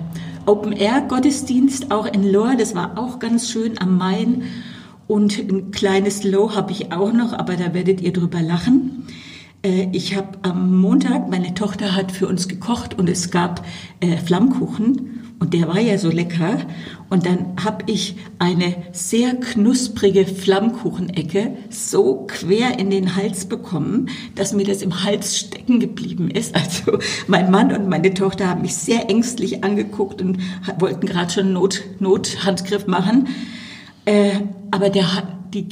Open-Air-Gottesdienst 0.47 1.91
auch 1.91 2.05
in 2.05 2.23
Lohr, 2.23 2.55
das 2.57 2.73
war 2.73 2.97
auch 2.97 3.19
ganz 3.19 3.49
schön 3.51 3.79
am 3.79 3.97
Main. 3.97 4.43
Und 5.07 5.37
ein 5.37 5.71
kleines 5.71 6.23
Low 6.23 6.55
habe 6.55 6.71
ich 6.71 6.91
auch 6.91 7.13
noch, 7.13 7.33
aber 7.33 7.55
da 7.55 7.73
werdet 7.73 8.01
ihr 8.01 8.13
drüber 8.13 8.41
lachen. 8.41 9.05
Äh, 9.63 9.89
ich 9.91 10.15
habe 10.15 10.37
am 10.43 10.79
Montag, 10.79 11.29
meine 11.29 11.53
Tochter 11.53 11.95
hat 11.95 12.11
für 12.11 12.27
uns 12.27 12.47
gekocht 12.47 12.97
und 12.97 13.09
es 13.09 13.29
gab 13.31 13.65
äh, 13.99 14.17
Flammkuchen. 14.17 15.16
Und 15.39 15.53
der 15.53 15.67
war 15.67 15.79
ja 15.79 15.97
so 15.97 16.09
lecker. 16.09 16.57
Und 17.09 17.25
dann 17.25 17.53
habe 17.63 17.83
ich 17.85 18.15
eine 18.39 18.75
sehr 18.91 19.35
knusprige 19.35 20.25
Flammkuchenecke 20.25 21.55
so 21.69 22.25
quer 22.27 22.79
in 22.79 22.89
den 22.89 23.15
Hals 23.15 23.45
bekommen, 23.45 24.09
dass 24.35 24.53
mir 24.53 24.65
das 24.65 24.81
im 24.81 25.03
Hals 25.03 25.37
stecken 25.37 25.79
geblieben 25.79 26.31
ist. 26.31 26.55
Also 26.55 26.99
mein 27.27 27.51
Mann 27.51 27.71
und 27.71 27.87
meine 27.87 28.13
Tochter 28.13 28.49
haben 28.49 28.61
mich 28.61 28.73
sehr 28.73 29.09
ängstlich 29.09 29.63
angeguckt 29.63 30.21
und 30.21 30.39
wollten 30.79 31.05
gerade 31.05 31.31
schon 31.31 31.53
Not, 31.53 31.83
Nothandgriff 31.99 32.87
machen. 32.87 33.27
Äh, 34.05 34.39
aber 34.71 34.89
der 34.89 35.37
die 35.53 35.67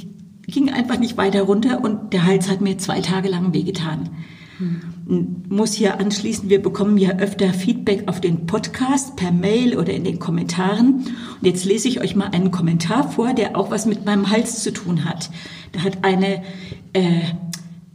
ging 0.47 0.71
einfach 0.71 0.99
nicht 0.99 1.17
weiter 1.17 1.41
runter 1.43 1.83
und 1.83 2.13
der 2.13 2.25
Hals 2.25 2.49
hat 2.49 2.61
mir 2.61 2.77
zwei 2.77 3.01
Tage 3.01 3.29
lang 3.29 3.53
wehgetan. 3.53 4.09
Hm. 4.57 4.81
Muss 5.07 5.73
hier 5.73 5.99
anschließen, 5.99 6.49
wir 6.49 6.61
bekommen 6.61 6.97
ja 6.97 7.17
öfter 7.17 7.53
Feedback 7.53 8.07
auf 8.07 8.19
den 8.19 8.47
Podcast 8.47 9.15
per 9.15 9.31
Mail 9.31 9.77
oder 9.77 9.93
in 9.93 10.03
den 10.03 10.17
Kommentaren. 10.17 11.05
Und 11.39 11.43
jetzt 11.43 11.63
lese 11.63 11.87
ich 11.87 12.01
euch 12.01 12.15
mal 12.15 12.29
einen 12.29 12.49
Kommentar 12.49 13.11
vor, 13.11 13.33
der 13.33 13.55
auch 13.55 13.69
was 13.69 13.85
mit 13.85 14.03
meinem 14.05 14.31
Hals 14.31 14.63
zu 14.63 14.73
tun 14.73 15.05
hat. 15.05 15.29
Da 15.73 15.83
hat 15.83 16.03
eine 16.03 16.41
äh, 16.93 17.21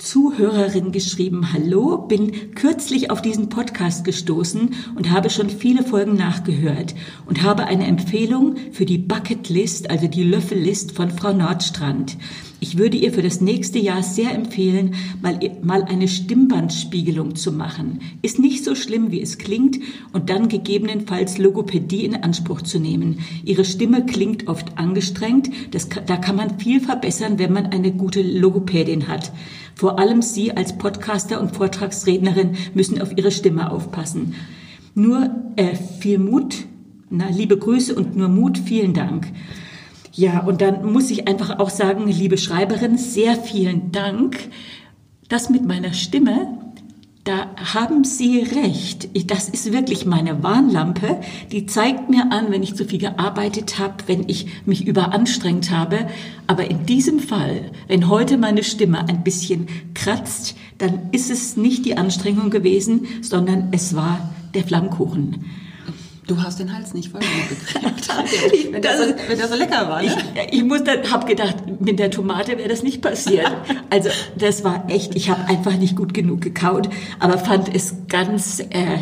Zuhörerin 0.01 0.93
geschrieben, 0.93 1.53
hallo, 1.53 1.99
bin 1.99 2.55
kürzlich 2.55 3.11
auf 3.11 3.21
diesen 3.21 3.49
Podcast 3.49 4.05
gestoßen 4.05 4.71
und 4.95 5.11
habe 5.11 5.31
schon 5.31 5.51
viele 5.51 5.83
Folgen 5.83 6.15
nachgehört 6.15 6.95
und 7.27 7.43
habe 7.43 7.65
eine 7.65 7.87
Empfehlung 7.87 8.57
für 8.73 8.87
die 8.87 8.99
Bucketlist, 8.99 9.91
also 9.91 10.07
die 10.07 10.23
Löffellist 10.23 10.93
von 10.93 11.11
Frau 11.11 11.33
Nordstrand. 11.33 12.17
Ich 12.63 12.77
würde 12.77 12.99
ihr 12.99 13.11
für 13.13 13.23
das 13.23 13.41
nächste 13.41 13.79
Jahr 13.79 14.03
sehr 14.03 14.35
empfehlen, 14.35 14.95
mal, 15.23 15.41
mal 15.63 15.83
eine 15.85 16.09
Stimmbandspiegelung 16.09 17.35
zu 17.35 17.53
machen. 17.53 18.01
Ist 18.21 18.39
nicht 18.39 18.65
so 18.65 18.75
schlimm, 18.75 19.11
wie 19.11 19.23
es 19.23 19.39
klingt 19.39 19.79
und 20.13 20.29
dann 20.29 20.49
gegebenenfalls 20.49 21.39
Logopädie 21.39 22.05
in 22.05 22.23
Anspruch 22.23 22.61
zu 22.61 22.79
nehmen. 22.79 23.21
Ihre 23.47 23.65
Stimme 23.65 24.05
klingt 24.05 24.47
oft 24.47 24.77
angestrengt. 24.77 25.51
Das, 25.71 25.89
da 25.89 26.19
kann 26.19 26.37
man 26.37 26.59
viel 26.59 26.81
verbessern, 26.81 27.39
wenn 27.39 27.53
man 27.53 27.67
eine 27.67 27.93
gute 27.93 28.21
Logopädin 28.21 29.09
hat. 29.09 29.33
Vor 29.75 29.99
allem 29.99 30.21
Sie 30.21 30.53
als 30.55 30.77
Podcaster 30.77 31.41
und 31.41 31.57
Vortragsrednerin 31.57 32.57
müssen 32.75 33.01
auf 33.01 33.17
Ihre 33.17 33.31
Stimme 33.31 33.71
aufpassen. 33.71 34.35
Nur 34.95 35.31
äh, 35.57 35.75
viel 36.01 36.19
Mut, 36.19 36.67
na, 37.09 37.31
liebe 37.31 37.57
Grüße 37.57 37.95
und 37.95 38.17
nur 38.17 38.29
Mut, 38.29 38.59
vielen 38.59 38.93
Dank. 38.93 39.29
Ja, 40.13 40.41
und 40.41 40.61
dann 40.61 40.93
muss 40.93 41.11
ich 41.11 41.29
einfach 41.29 41.59
auch 41.59 41.71
sagen, 41.71 42.09
liebe 42.09 42.37
Schreiberin, 42.37 42.99
sehr 42.99 43.37
vielen 43.37 43.93
Dank. 43.93 44.39
Das 45.29 45.51
mit 45.51 45.65
meiner 45.65 45.93
Stimme, 45.93 46.59
da 47.23 47.47
haben 47.75 48.03
Sie 48.03 48.41
recht. 48.41 49.09
Das 49.31 49.49
ist 49.49 49.73
wirklich 49.73 50.07
meine 50.07 50.43
Warnlampe. 50.43 51.21
Die 51.53 51.67
zeigt 51.67 52.11
mir 52.11 52.33
an, 52.33 52.51
wenn 52.51 52.63
ich 52.63 52.75
zu 52.75 52.85
viel 52.85 52.99
gearbeitet 52.99 53.79
habe, 53.79 53.95
wenn 54.07 54.29
ich 54.29 54.47
mich 54.67 54.87
überanstrengt 54.87 55.71
habe. 55.71 56.09
Aber 56.47 56.69
in 56.69 56.87
diesem 56.87 57.21
Fall, 57.21 57.71
wenn 57.87 58.09
heute 58.09 58.39
meine 58.39 58.65
Stimme 58.65 59.07
ein 59.07 59.23
bisschen 59.23 59.69
kratzt, 59.95 60.57
dann 60.79 61.11
ist 61.13 61.31
es 61.31 61.57
nicht 61.57 61.85
die 61.85 61.97
Anstrengung 61.97 62.51
gewesen, 62.51 63.07
sondern 63.21 63.69
es 63.71 63.95
war 63.95 64.31
der 64.55 64.65
Flammkuchen. 64.65 65.45
Du 66.31 66.41
hast 66.41 66.61
den 66.61 66.73
Hals 66.73 66.95
nicht 66.95 67.11
voll 67.11 67.19
gekriegt, 67.23 68.09
wenn, 68.73 68.81
das, 68.81 68.99
so, 68.99 69.15
wenn 69.27 69.37
das 69.37 69.51
so 69.51 69.57
lecker 69.57 69.89
war. 69.89 70.01
Ne? 70.01 70.15
Ich, 70.49 70.59
ich 70.59 70.63
muss 70.63 70.85
dann, 70.85 71.11
hab 71.11 71.27
gedacht, 71.27 71.57
mit 71.81 71.99
der 71.99 72.13
Tomate 72.13 72.57
wäre 72.57 72.69
das 72.69 72.85
nicht 72.85 73.03
passiert. 73.03 73.51
Also 73.91 74.11
das 74.39 74.63
war 74.63 74.89
echt, 74.89 75.17
ich 75.17 75.31
habe 75.31 75.49
einfach 75.49 75.77
nicht 75.77 75.97
gut 75.97 76.15
genug 76.15 76.41
gekaut, 76.41 76.89
aber 77.19 77.37
fand 77.37 77.75
es 77.75 77.97
ganz... 78.09 78.61
Äh, 78.61 78.99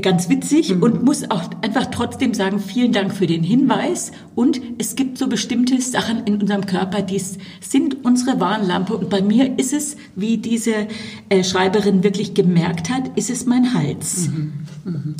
ganz 0.00 0.30
witzig 0.30 0.74
mhm. 0.74 0.82
und 0.82 1.02
muss 1.04 1.30
auch 1.30 1.50
einfach 1.60 1.86
trotzdem 1.86 2.32
sagen, 2.32 2.58
vielen 2.58 2.92
Dank 2.92 3.12
für 3.12 3.26
den 3.26 3.42
Hinweis. 3.42 4.12
Und 4.34 4.60
es 4.78 4.94
gibt 4.94 5.18
so 5.18 5.26
bestimmte 5.26 5.78
Sachen 5.82 6.24
in 6.24 6.40
unserem 6.40 6.64
Körper, 6.64 7.02
die 7.02 7.20
sind 7.60 8.04
unsere 8.04 8.40
Warnlampe. 8.40 8.96
Und 8.96 9.10
bei 9.10 9.20
mir 9.20 9.58
ist 9.58 9.74
es, 9.74 9.96
wie 10.14 10.38
diese 10.38 10.86
äh, 11.28 11.44
Schreiberin 11.44 12.02
wirklich 12.02 12.32
gemerkt 12.32 12.88
hat, 12.88 13.10
ist 13.18 13.28
es 13.28 13.44
mein 13.44 13.74
Hals. 13.74 14.28
Mhm. 14.28 14.52
Mhm. 14.84 15.14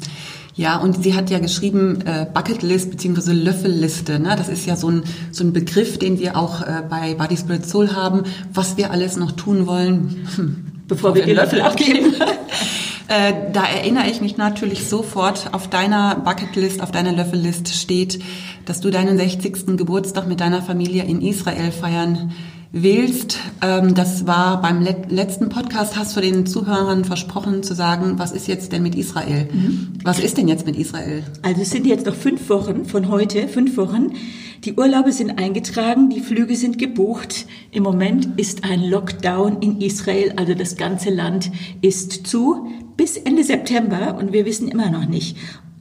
Ja, 0.55 0.79
und 0.79 1.03
sie 1.03 1.15
hat 1.15 1.31
ja 1.31 1.39
geschrieben 1.39 2.01
äh, 2.05 2.27
Bucketlist 2.33 2.91
bzw. 2.91 3.33
Löffelliste. 3.33 4.19
Ne? 4.19 4.35
Das 4.37 4.49
ist 4.49 4.67
ja 4.67 4.77
so 4.77 4.91
ein, 4.91 5.05
so 5.31 5.45
ein 5.45 5.53
Begriff, 5.53 5.99
den 5.99 6.19
wir 6.19 6.37
auch 6.37 6.63
äh, 6.63 6.83
bei 6.89 7.15
Body 7.15 7.37
Spirit 7.37 7.67
Soul 7.67 7.95
haben, 7.95 8.25
was 8.53 8.77
wir 8.77 8.91
alles 8.91 9.17
noch 9.17 9.33
tun 9.33 9.67
wollen, 9.67 10.27
hm, 10.35 10.67
bevor 10.89 11.15
wir 11.15 11.25
den 11.25 11.37
Löffel 11.37 11.61
abgeben. 11.61 12.15
äh, 13.09 13.33
da 13.53 13.65
erinnere 13.65 14.11
ich 14.11 14.21
mich 14.21 14.37
natürlich 14.37 14.89
sofort, 14.89 15.51
auf 15.53 15.69
deiner 15.69 16.17
Bucketlist, 16.17 16.83
auf 16.83 16.91
deiner 16.91 17.13
Löffellist 17.13 17.69
steht, 17.69 18.21
dass 18.65 18.81
du 18.81 18.91
deinen 18.91 19.17
60. 19.17 19.77
Geburtstag 19.77 20.27
mit 20.27 20.41
deiner 20.41 20.63
Familie 20.63 21.05
in 21.05 21.23
Israel 21.23 21.71
feiern 21.71 22.33
wählst. 22.73 23.39
Ähm, 23.63 23.95
das 23.95 24.27
war 24.27 24.61
beim 24.61 24.83
letzten 24.83 25.49
Podcast, 25.49 25.97
hast 25.97 26.17
du 26.17 26.21
den 26.21 26.47
Zuhörern 26.47 27.05
versprochen 27.05 27.63
zu 27.63 27.75
sagen, 27.75 28.19
was 28.19 28.33
ist 28.33 28.47
jetzt 28.47 28.73
denn 28.73 28.83
mit 28.83 28.95
Israel? 28.95 29.49
Mhm. 29.53 29.95
Was 30.05 30.19
ist 30.21 30.39
denn 30.39 30.49
jetzt 30.49 30.67
mit 30.67 30.77
Israel? 30.77 31.25
Also 31.43 31.63
es 31.63 31.71
sind 31.71 31.87
jetzt 31.87 32.07
noch 32.07 32.15
fünf 32.15 32.49
Wochen 32.49 32.85
von 32.85 33.09
heute, 33.09 33.49
fünf 33.49 33.77
Wochen. 33.77 34.13
Die 34.65 34.75
Urlaube 34.75 35.13
sind 35.13 35.39
eingetragen, 35.39 36.11
die 36.11 36.21
Flüge 36.21 36.55
sind 36.55 36.79
gebucht. 36.79 37.47
Im 37.73 37.83
Moment 37.83 38.29
ist 38.37 38.63
ein 38.63 38.85
Lockdown 38.85 39.63
in 39.63 39.81
Israel, 39.81 40.35
also 40.37 40.55
das 40.55 40.77
ganze 40.77 41.11
Land 41.11 41.51
ist 41.81 42.27
zu 42.27 42.71
bis 42.97 43.17
Ende 43.17 43.43
September 43.43 44.17
und 44.19 44.33
wir 44.33 44.45
wissen 44.45 44.69
immer 44.69 44.91
noch 44.91 45.07
nicht. 45.07 45.37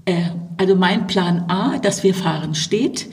Äh, 0.06 0.30
also 0.58 0.76
mein 0.76 1.08
Plan 1.08 1.46
A, 1.50 1.78
dass 1.78 2.04
wir 2.04 2.16
fahren, 2.16 2.56
steht 2.56 3.10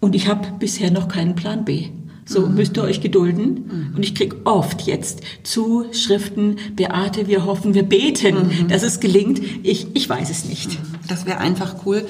und 0.00 0.14
ich 0.14 0.28
habe 0.28 0.48
bisher 0.58 0.90
noch 0.90 1.08
keinen 1.08 1.34
Plan 1.34 1.64
B. 1.64 1.88
So 2.30 2.46
mhm. 2.46 2.54
müsst 2.54 2.76
ihr 2.76 2.84
euch 2.84 3.00
gedulden. 3.00 3.64
Mhm. 3.90 3.96
Und 3.96 4.04
ich 4.04 4.14
krieg 4.14 4.36
oft 4.44 4.82
jetzt 4.82 5.20
Zuschriften, 5.42 6.58
Beate, 6.76 7.26
wir 7.26 7.44
hoffen, 7.44 7.74
wir 7.74 7.82
beten, 7.82 8.36
mhm. 8.36 8.68
dass 8.68 8.84
es 8.84 9.00
gelingt. 9.00 9.40
Ich, 9.64 9.88
ich 9.94 10.08
weiß 10.08 10.30
es 10.30 10.44
nicht. 10.44 10.78
Das 11.08 11.26
wäre 11.26 11.38
einfach 11.38 11.74
cool. 11.84 12.06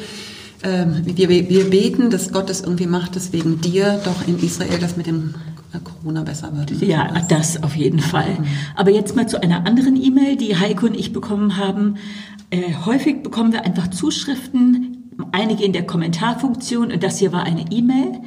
Ähm, 0.62 1.04
wir, 1.06 1.30
wir 1.30 1.70
beten, 1.70 2.10
dass 2.10 2.32
Gott 2.32 2.50
das 2.50 2.60
irgendwie 2.60 2.86
macht, 2.86 3.16
dass 3.16 3.32
wegen 3.32 3.62
dir 3.62 3.98
doch 4.04 4.28
in 4.28 4.38
Israel 4.38 4.78
das 4.78 4.98
mit 4.98 5.06
dem 5.06 5.34
Corona 5.82 6.22
besser 6.22 6.54
wird. 6.54 6.70
Ja, 6.82 7.22
das 7.30 7.62
auf 7.62 7.74
jeden 7.74 8.00
Fall. 8.00 8.36
Aber 8.76 8.90
jetzt 8.90 9.16
mal 9.16 9.26
zu 9.26 9.42
einer 9.42 9.66
anderen 9.66 9.96
E-Mail, 9.96 10.36
die 10.36 10.54
Heiko 10.54 10.84
und 10.84 10.98
ich 10.98 11.14
bekommen 11.14 11.56
haben. 11.56 11.94
Äh, 12.50 12.74
häufig 12.84 13.22
bekommen 13.22 13.52
wir 13.52 13.64
einfach 13.64 13.88
Zuschriften, 13.88 15.14
einige 15.32 15.64
in 15.64 15.72
der 15.72 15.86
Kommentarfunktion 15.86 16.92
und 16.92 17.02
das 17.02 17.18
hier 17.18 17.32
war 17.32 17.44
eine 17.44 17.64
E-Mail. 17.70 18.20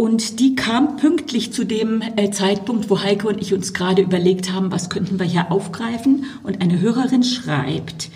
Und 0.00 0.38
die 0.38 0.54
kam 0.54 0.96
pünktlich 0.96 1.52
zu 1.52 1.64
dem 1.64 2.02
äh, 2.14 2.30
Zeitpunkt, 2.30 2.88
wo 2.88 3.02
Heike 3.02 3.26
und 3.26 3.42
ich 3.42 3.52
uns 3.52 3.74
gerade 3.74 4.00
überlegt 4.00 4.52
haben, 4.52 4.70
was 4.70 4.90
könnten 4.90 5.18
wir 5.18 5.26
hier 5.26 5.50
aufgreifen. 5.50 6.26
Und 6.44 6.62
eine 6.62 6.80
Hörerin 6.80 7.24
schreibt, 7.24 8.08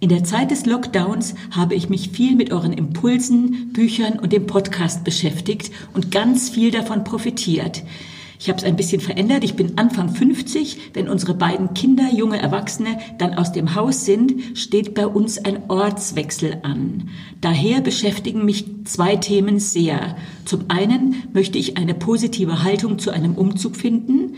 in 0.00 0.08
der 0.08 0.24
Zeit 0.24 0.50
des 0.50 0.66
Lockdowns 0.66 1.36
habe 1.52 1.76
ich 1.76 1.88
mich 1.88 2.10
viel 2.10 2.34
mit 2.34 2.50
euren 2.50 2.72
Impulsen, 2.72 3.72
Büchern 3.72 4.18
und 4.18 4.32
dem 4.32 4.48
Podcast 4.48 5.04
beschäftigt 5.04 5.70
und 5.94 6.10
ganz 6.10 6.48
viel 6.48 6.72
davon 6.72 7.04
profitiert. 7.04 7.84
Ich 8.38 8.48
habe 8.48 8.58
es 8.58 8.64
ein 8.64 8.76
bisschen 8.76 9.00
verändert. 9.00 9.42
Ich 9.42 9.56
bin 9.56 9.78
Anfang 9.78 10.10
50. 10.10 10.92
Wenn 10.94 11.08
unsere 11.08 11.34
beiden 11.34 11.74
Kinder, 11.74 12.08
junge 12.14 12.38
Erwachsene, 12.38 12.98
dann 13.18 13.34
aus 13.34 13.52
dem 13.52 13.74
Haus 13.74 14.04
sind, 14.04 14.56
steht 14.56 14.94
bei 14.94 15.06
uns 15.06 15.38
ein 15.38 15.68
Ortswechsel 15.68 16.58
an. 16.62 17.08
Daher 17.40 17.80
beschäftigen 17.80 18.44
mich 18.44 18.66
zwei 18.84 19.16
Themen 19.16 19.58
sehr. 19.58 20.16
Zum 20.44 20.66
einen 20.68 21.24
möchte 21.32 21.58
ich 21.58 21.76
eine 21.76 21.94
positive 21.94 22.62
Haltung 22.62 22.98
zu 22.98 23.10
einem 23.10 23.34
Umzug 23.34 23.76
finden 23.76 24.36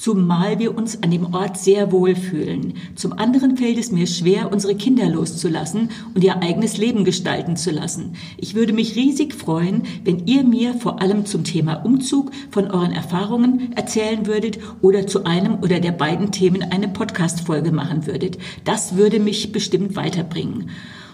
zumal 0.00 0.58
wir 0.58 0.76
uns 0.76 1.02
an 1.02 1.10
dem 1.10 1.34
Ort 1.34 1.58
sehr 1.58 1.90
wohl 1.90 2.14
fühlen. 2.14 2.74
Zum 2.94 3.12
anderen 3.12 3.56
fällt 3.56 3.78
es 3.78 3.90
mir 3.90 4.06
schwer, 4.06 4.52
unsere 4.52 4.76
Kinder 4.76 5.08
loszulassen 5.08 5.90
und 6.14 6.22
ihr 6.22 6.40
eigenes 6.40 6.78
Leben 6.78 7.04
gestalten 7.04 7.56
zu 7.56 7.70
lassen. 7.70 8.14
Ich 8.36 8.54
würde 8.54 8.72
mich 8.72 8.94
riesig 8.94 9.34
freuen, 9.34 9.82
wenn 10.04 10.26
ihr 10.26 10.44
mir 10.44 10.74
vor 10.74 11.02
allem 11.02 11.26
zum 11.26 11.42
Thema 11.42 11.84
Umzug 11.84 12.30
von 12.50 12.70
euren 12.70 12.92
Erfahrungen 12.92 13.72
erzählen 13.74 14.26
würdet 14.26 14.58
oder 14.82 15.06
zu 15.06 15.24
einem 15.24 15.58
oder 15.62 15.80
der 15.80 15.92
beiden 15.92 16.30
Themen 16.30 16.62
eine 16.62 16.88
Podcast-Folge 16.88 17.72
machen 17.72 18.06
würdet. 18.06 18.38
Das 18.64 18.96
würde 18.96 19.18
mich 19.18 19.50
bestimmt 19.50 19.96
weiterbringen. 19.96 20.70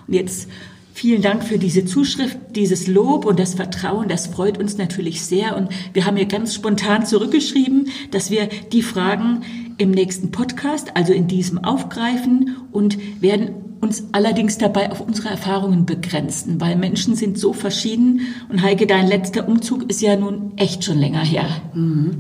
Und 0.06 0.14
jetzt 0.14 0.48
Vielen 0.96 1.22
Dank 1.22 1.42
für 1.42 1.58
diese 1.58 1.84
Zuschrift, 1.84 2.38
dieses 2.54 2.86
Lob 2.86 3.24
und 3.24 3.40
das 3.40 3.54
Vertrauen. 3.54 4.06
Das 4.08 4.28
freut 4.28 4.58
uns 4.58 4.78
natürlich 4.78 5.22
sehr. 5.22 5.56
Und 5.56 5.68
wir 5.92 6.06
haben 6.06 6.16
hier 6.16 6.26
ganz 6.26 6.54
spontan 6.54 7.04
zurückgeschrieben, 7.04 7.88
dass 8.12 8.30
wir 8.30 8.48
die 8.70 8.80
Fragen 8.82 9.42
im 9.76 9.90
nächsten 9.90 10.30
Podcast, 10.30 10.96
also 10.96 11.12
in 11.12 11.26
diesem, 11.26 11.58
aufgreifen 11.58 12.56
und 12.70 12.96
werden 13.20 13.56
uns 13.80 14.04
allerdings 14.12 14.56
dabei 14.56 14.92
auf 14.92 15.00
unsere 15.00 15.30
Erfahrungen 15.30 15.84
begrenzen, 15.84 16.60
weil 16.60 16.76
Menschen 16.76 17.16
sind 17.16 17.40
so 17.40 17.52
verschieden. 17.52 18.20
Und 18.48 18.62
Heike, 18.62 18.86
dein 18.86 19.08
letzter 19.08 19.48
Umzug 19.48 19.90
ist 19.90 20.00
ja 20.00 20.14
nun 20.14 20.52
echt 20.56 20.84
schon 20.84 20.98
länger 20.98 21.24
her. 21.24 21.46
Mhm. 21.74 22.12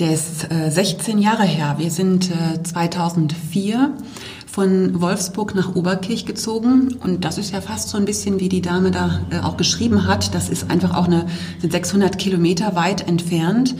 Der 0.00 0.12
ist 0.12 0.50
äh, 0.50 0.68
16 0.68 1.18
Jahre 1.18 1.44
her. 1.44 1.76
Wir 1.78 1.92
sind 1.92 2.28
äh, 2.28 2.60
2004 2.60 3.94
von 4.54 5.00
Wolfsburg 5.00 5.56
nach 5.56 5.74
Oberkirch 5.74 6.26
gezogen 6.26 6.96
und 7.02 7.24
das 7.24 7.38
ist 7.38 7.50
ja 7.50 7.60
fast 7.60 7.88
so 7.88 7.98
ein 7.98 8.04
bisschen 8.04 8.38
wie 8.38 8.48
die 8.48 8.62
Dame 8.62 8.92
da 8.92 9.18
äh, 9.30 9.40
auch 9.40 9.56
geschrieben 9.56 10.06
hat. 10.06 10.32
Das 10.32 10.48
ist 10.48 10.70
einfach 10.70 10.94
auch 10.94 11.06
eine 11.06 11.26
sind 11.58 11.72
600 11.72 12.16
Kilometer 12.18 12.76
weit 12.76 13.08
entfernt 13.08 13.74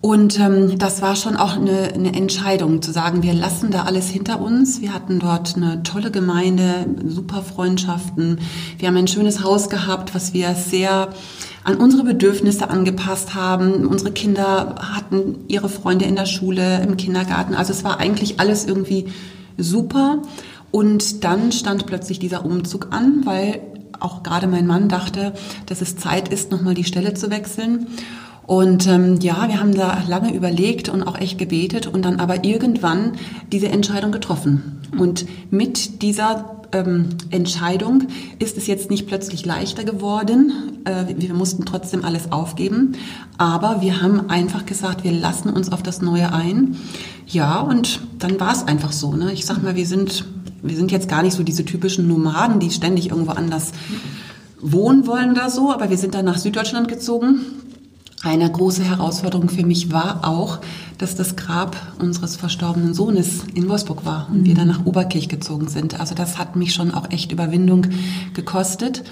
und 0.00 0.40
ähm, 0.40 0.80
das 0.80 1.00
war 1.00 1.14
schon 1.14 1.36
auch 1.36 1.56
eine, 1.56 1.92
eine 1.94 2.12
Entscheidung 2.12 2.82
zu 2.82 2.90
sagen, 2.90 3.22
wir 3.22 3.34
lassen 3.34 3.70
da 3.70 3.84
alles 3.84 4.08
hinter 4.08 4.40
uns. 4.40 4.80
Wir 4.80 4.92
hatten 4.92 5.20
dort 5.20 5.54
eine 5.54 5.84
tolle 5.84 6.10
Gemeinde, 6.10 6.86
super 7.06 7.42
Freundschaften. 7.42 8.40
Wir 8.78 8.88
haben 8.88 8.96
ein 8.96 9.06
schönes 9.06 9.44
Haus 9.44 9.68
gehabt, 9.68 10.12
was 10.12 10.34
wir 10.34 10.56
sehr 10.56 11.10
an 11.62 11.76
unsere 11.76 12.02
Bedürfnisse 12.02 12.68
angepasst 12.68 13.36
haben. 13.36 13.86
Unsere 13.86 14.10
Kinder 14.10 14.74
hatten 14.80 15.44
ihre 15.46 15.68
Freunde 15.68 16.06
in 16.06 16.16
der 16.16 16.26
Schule, 16.26 16.82
im 16.82 16.96
Kindergarten. 16.96 17.54
Also 17.54 17.72
es 17.72 17.84
war 17.84 18.00
eigentlich 18.00 18.40
alles 18.40 18.66
irgendwie 18.66 19.06
super. 19.62 20.22
Und 20.70 21.24
dann 21.24 21.52
stand 21.52 21.86
plötzlich 21.86 22.18
dieser 22.18 22.44
Umzug 22.44 22.88
an, 22.90 23.22
weil 23.24 23.60
auch 23.98 24.22
gerade 24.22 24.46
mein 24.46 24.66
Mann 24.66 24.88
dachte, 24.88 25.32
dass 25.66 25.80
es 25.80 25.96
Zeit 25.96 26.28
ist, 26.28 26.50
nochmal 26.50 26.74
die 26.74 26.84
Stelle 26.84 27.14
zu 27.14 27.30
wechseln. 27.30 27.86
Und 28.46 28.88
ähm, 28.88 29.18
ja, 29.20 29.48
wir 29.48 29.60
haben 29.60 29.74
da 29.74 30.02
lange 30.08 30.34
überlegt 30.34 30.88
und 30.88 31.02
auch 31.04 31.18
echt 31.18 31.38
gebetet 31.38 31.86
und 31.86 32.04
dann 32.04 32.18
aber 32.18 32.44
irgendwann 32.44 33.12
diese 33.52 33.68
Entscheidung 33.68 34.10
getroffen. 34.10 34.80
Und 34.98 35.26
mit 35.50 36.02
dieser 36.02 36.59
ähm, 36.72 37.08
Entscheidung 37.30 38.08
ist 38.38 38.56
es 38.56 38.66
jetzt 38.66 38.90
nicht 38.90 39.06
plötzlich 39.06 39.44
leichter 39.44 39.84
geworden. 39.84 40.52
Äh, 40.84 41.14
wir 41.16 41.34
mussten 41.34 41.64
trotzdem 41.64 42.04
alles 42.04 42.32
aufgeben. 42.32 42.92
Aber 43.38 43.80
wir 43.80 44.02
haben 44.02 44.30
einfach 44.30 44.66
gesagt, 44.66 45.04
wir 45.04 45.12
lassen 45.12 45.50
uns 45.50 45.72
auf 45.72 45.82
das 45.82 46.02
Neue 46.02 46.32
ein. 46.32 46.76
Ja, 47.26 47.60
und 47.60 48.00
dann 48.18 48.38
war 48.40 48.52
es 48.52 48.66
einfach 48.66 48.92
so. 48.92 49.14
Ne? 49.14 49.32
Ich 49.32 49.46
sag 49.46 49.62
mal, 49.62 49.76
wir 49.76 49.86
sind, 49.86 50.24
wir 50.62 50.76
sind 50.76 50.90
jetzt 50.92 51.08
gar 51.08 51.22
nicht 51.22 51.34
so 51.34 51.42
diese 51.42 51.64
typischen 51.64 52.08
Nomaden, 52.08 52.60
die 52.60 52.70
ständig 52.70 53.10
irgendwo 53.10 53.32
anders 53.32 53.72
wohnen 54.60 55.06
wollen 55.06 55.30
oder 55.32 55.48
so, 55.48 55.72
aber 55.72 55.90
wir 55.90 55.96
sind 55.96 56.14
dann 56.14 56.26
nach 56.26 56.38
Süddeutschland 56.38 56.88
gezogen 56.88 57.40
eine 58.22 58.50
große 58.50 58.84
Herausforderung 58.84 59.48
für 59.48 59.64
mich 59.64 59.92
war 59.92 60.28
auch, 60.28 60.58
dass 61.00 61.14
das 61.14 61.34
Grab 61.34 61.76
unseres 61.98 62.36
verstorbenen 62.36 62.92
Sohnes 62.92 63.44
in 63.54 63.68
Wolfsburg 63.68 64.04
war 64.04 64.28
und 64.30 64.42
mhm. 64.42 64.44
wir 64.44 64.54
dann 64.54 64.68
nach 64.68 64.84
Oberkirch 64.84 65.28
gezogen 65.28 65.68
sind. 65.68 65.98
Also 65.98 66.14
das 66.14 66.38
hat 66.38 66.56
mich 66.56 66.74
schon 66.74 66.92
auch 66.92 67.10
echt 67.10 67.32
Überwindung 67.32 67.86
gekostet. 68.34 69.02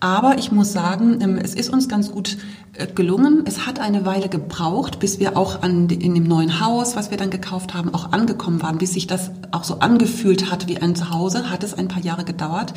Aber 0.00 0.38
ich 0.38 0.52
muss 0.52 0.72
sagen, 0.72 1.18
ähm, 1.20 1.38
es 1.42 1.54
ist 1.54 1.70
uns 1.70 1.88
ganz 1.88 2.12
gut 2.12 2.38
äh, 2.74 2.86
gelungen. 2.86 3.42
Es 3.46 3.66
hat 3.66 3.80
eine 3.80 4.06
Weile 4.06 4.28
gebraucht, 4.28 5.00
bis 5.00 5.18
wir 5.18 5.36
auch 5.36 5.62
an, 5.62 5.88
in 5.88 6.14
dem 6.14 6.22
neuen 6.22 6.60
Haus, 6.60 6.94
was 6.94 7.10
wir 7.10 7.18
dann 7.18 7.30
gekauft 7.30 7.74
haben, 7.74 7.92
auch 7.92 8.12
angekommen 8.12 8.62
waren, 8.62 8.78
bis 8.78 8.92
sich 8.92 9.08
das 9.08 9.32
auch 9.50 9.64
so 9.64 9.80
angefühlt 9.80 10.52
hat 10.52 10.68
wie 10.68 10.78
ein 10.78 10.94
Zuhause, 10.94 11.50
hat 11.50 11.64
es 11.64 11.74
ein 11.74 11.88
paar 11.88 12.02
Jahre 12.02 12.24
gedauert. 12.24 12.74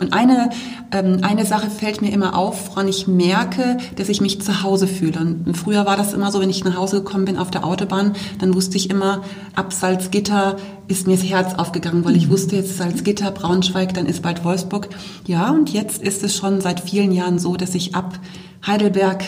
Und 0.00 0.14
eine, 0.14 0.48
ähm, 0.92 1.18
eine 1.20 1.44
Sache 1.44 1.68
fällt 1.68 2.00
mir 2.00 2.10
immer 2.10 2.38
auf, 2.38 2.70
woran 2.70 2.88
ich 2.88 3.06
merke, 3.06 3.76
dass 3.96 4.08
ich 4.08 4.22
mich 4.22 4.40
zu 4.40 4.62
Hause 4.62 4.86
fühle. 4.86 5.20
Und 5.20 5.58
früher 5.58 5.84
war 5.84 5.98
das 5.98 6.14
immer 6.14 6.32
so, 6.32 6.40
wenn 6.40 6.48
ich 6.48 6.64
nach 6.64 6.76
Hause 6.76 7.02
gekommen 7.02 7.26
bin 7.26 7.36
auf 7.36 7.50
der 7.50 7.66
Autobahn, 7.66 8.11
dann 8.38 8.54
wusste 8.54 8.76
ich 8.76 8.90
immer, 8.90 9.22
ab 9.54 9.72
Salzgitter 9.72 10.56
ist 10.88 11.06
mir 11.06 11.16
das 11.16 11.24
Herz 11.24 11.54
aufgegangen, 11.54 12.04
weil 12.04 12.16
ich 12.16 12.28
mhm. 12.28 12.32
wusste 12.32 12.56
jetzt 12.56 12.76
Salzgitter, 12.76 13.30
Braunschweig, 13.30 13.94
dann 13.94 14.06
ist 14.06 14.22
bald 14.22 14.44
Wolfsburg. 14.44 14.88
Ja, 15.26 15.50
und 15.50 15.70
jetzt 15.70 16.02
ist 16.02 16.22
es 16.22 16.36
schon 16.36 16.60
seit 16.60 16.80
vielen 16.80 17.12
Jahren 17.12 17.38
so, 17.38 17.56
dass 17.56 17.74
ich 17.74 17.94
ab 17.94 18.18
Heidelberg, 18.66 19.24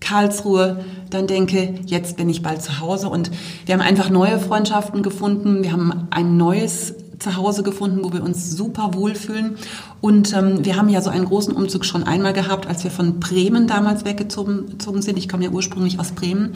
Karlsruhe 0.00 0.84
dann 1.10 1.26
denke, 1.26 1.74
jetzt 1.86 2.16
bin 2.16 2.28
ich 2.28 2.42
bald 2.42 2.62
zu 2.62 2.80
Hause. 2.80 3.08
Und 3.08 3.30
wir 3.66 3.74
haben 3.74 3.82
einfach 3.82 4.10
neue 4.10 4.38
Freundschaften 4.38 5.02
gefunden. 5.02 5.62
Wir 5.62 5.72
haben 5.72 6.08
ein 6.10 6.36
neues 6.36 6.94
zu 7.20 7.36
Hause 7.36 7.62
gefunden, 7.62 8.02
wo 8.02 8.12
wir 8.12 8.22
uns 8.22 8.50
super 8.50 8.94
wohlfühlen. 8.94 9.56
Und 10.00 10.32
ähm, 10.34 10.64
wir 10.64 10.76
haben 10.76 10.88
ja 10.88 11.02
so 11.02 11.10
einen 11.10 11.26
großen 11.26 11.54
Umzug 11.54 11.84
schon 11.84 12.02
einmal 12.04 12.32
gehabt, 12.32 12.66
als 12.66 12.82
wir 12.82 12.90
von 12.90 13.20
Bremen 13.20 13.66
damals 13.66 14.04
weggezogen 14.04 15.02
sind. 15.02 15.18
Ich 15.18 15.28
komme 15.28 15.44
ja 15.44 15.50
ursprünglich 15.50 16.00
aus 16.00 16.12
Bremen 16.12 16.52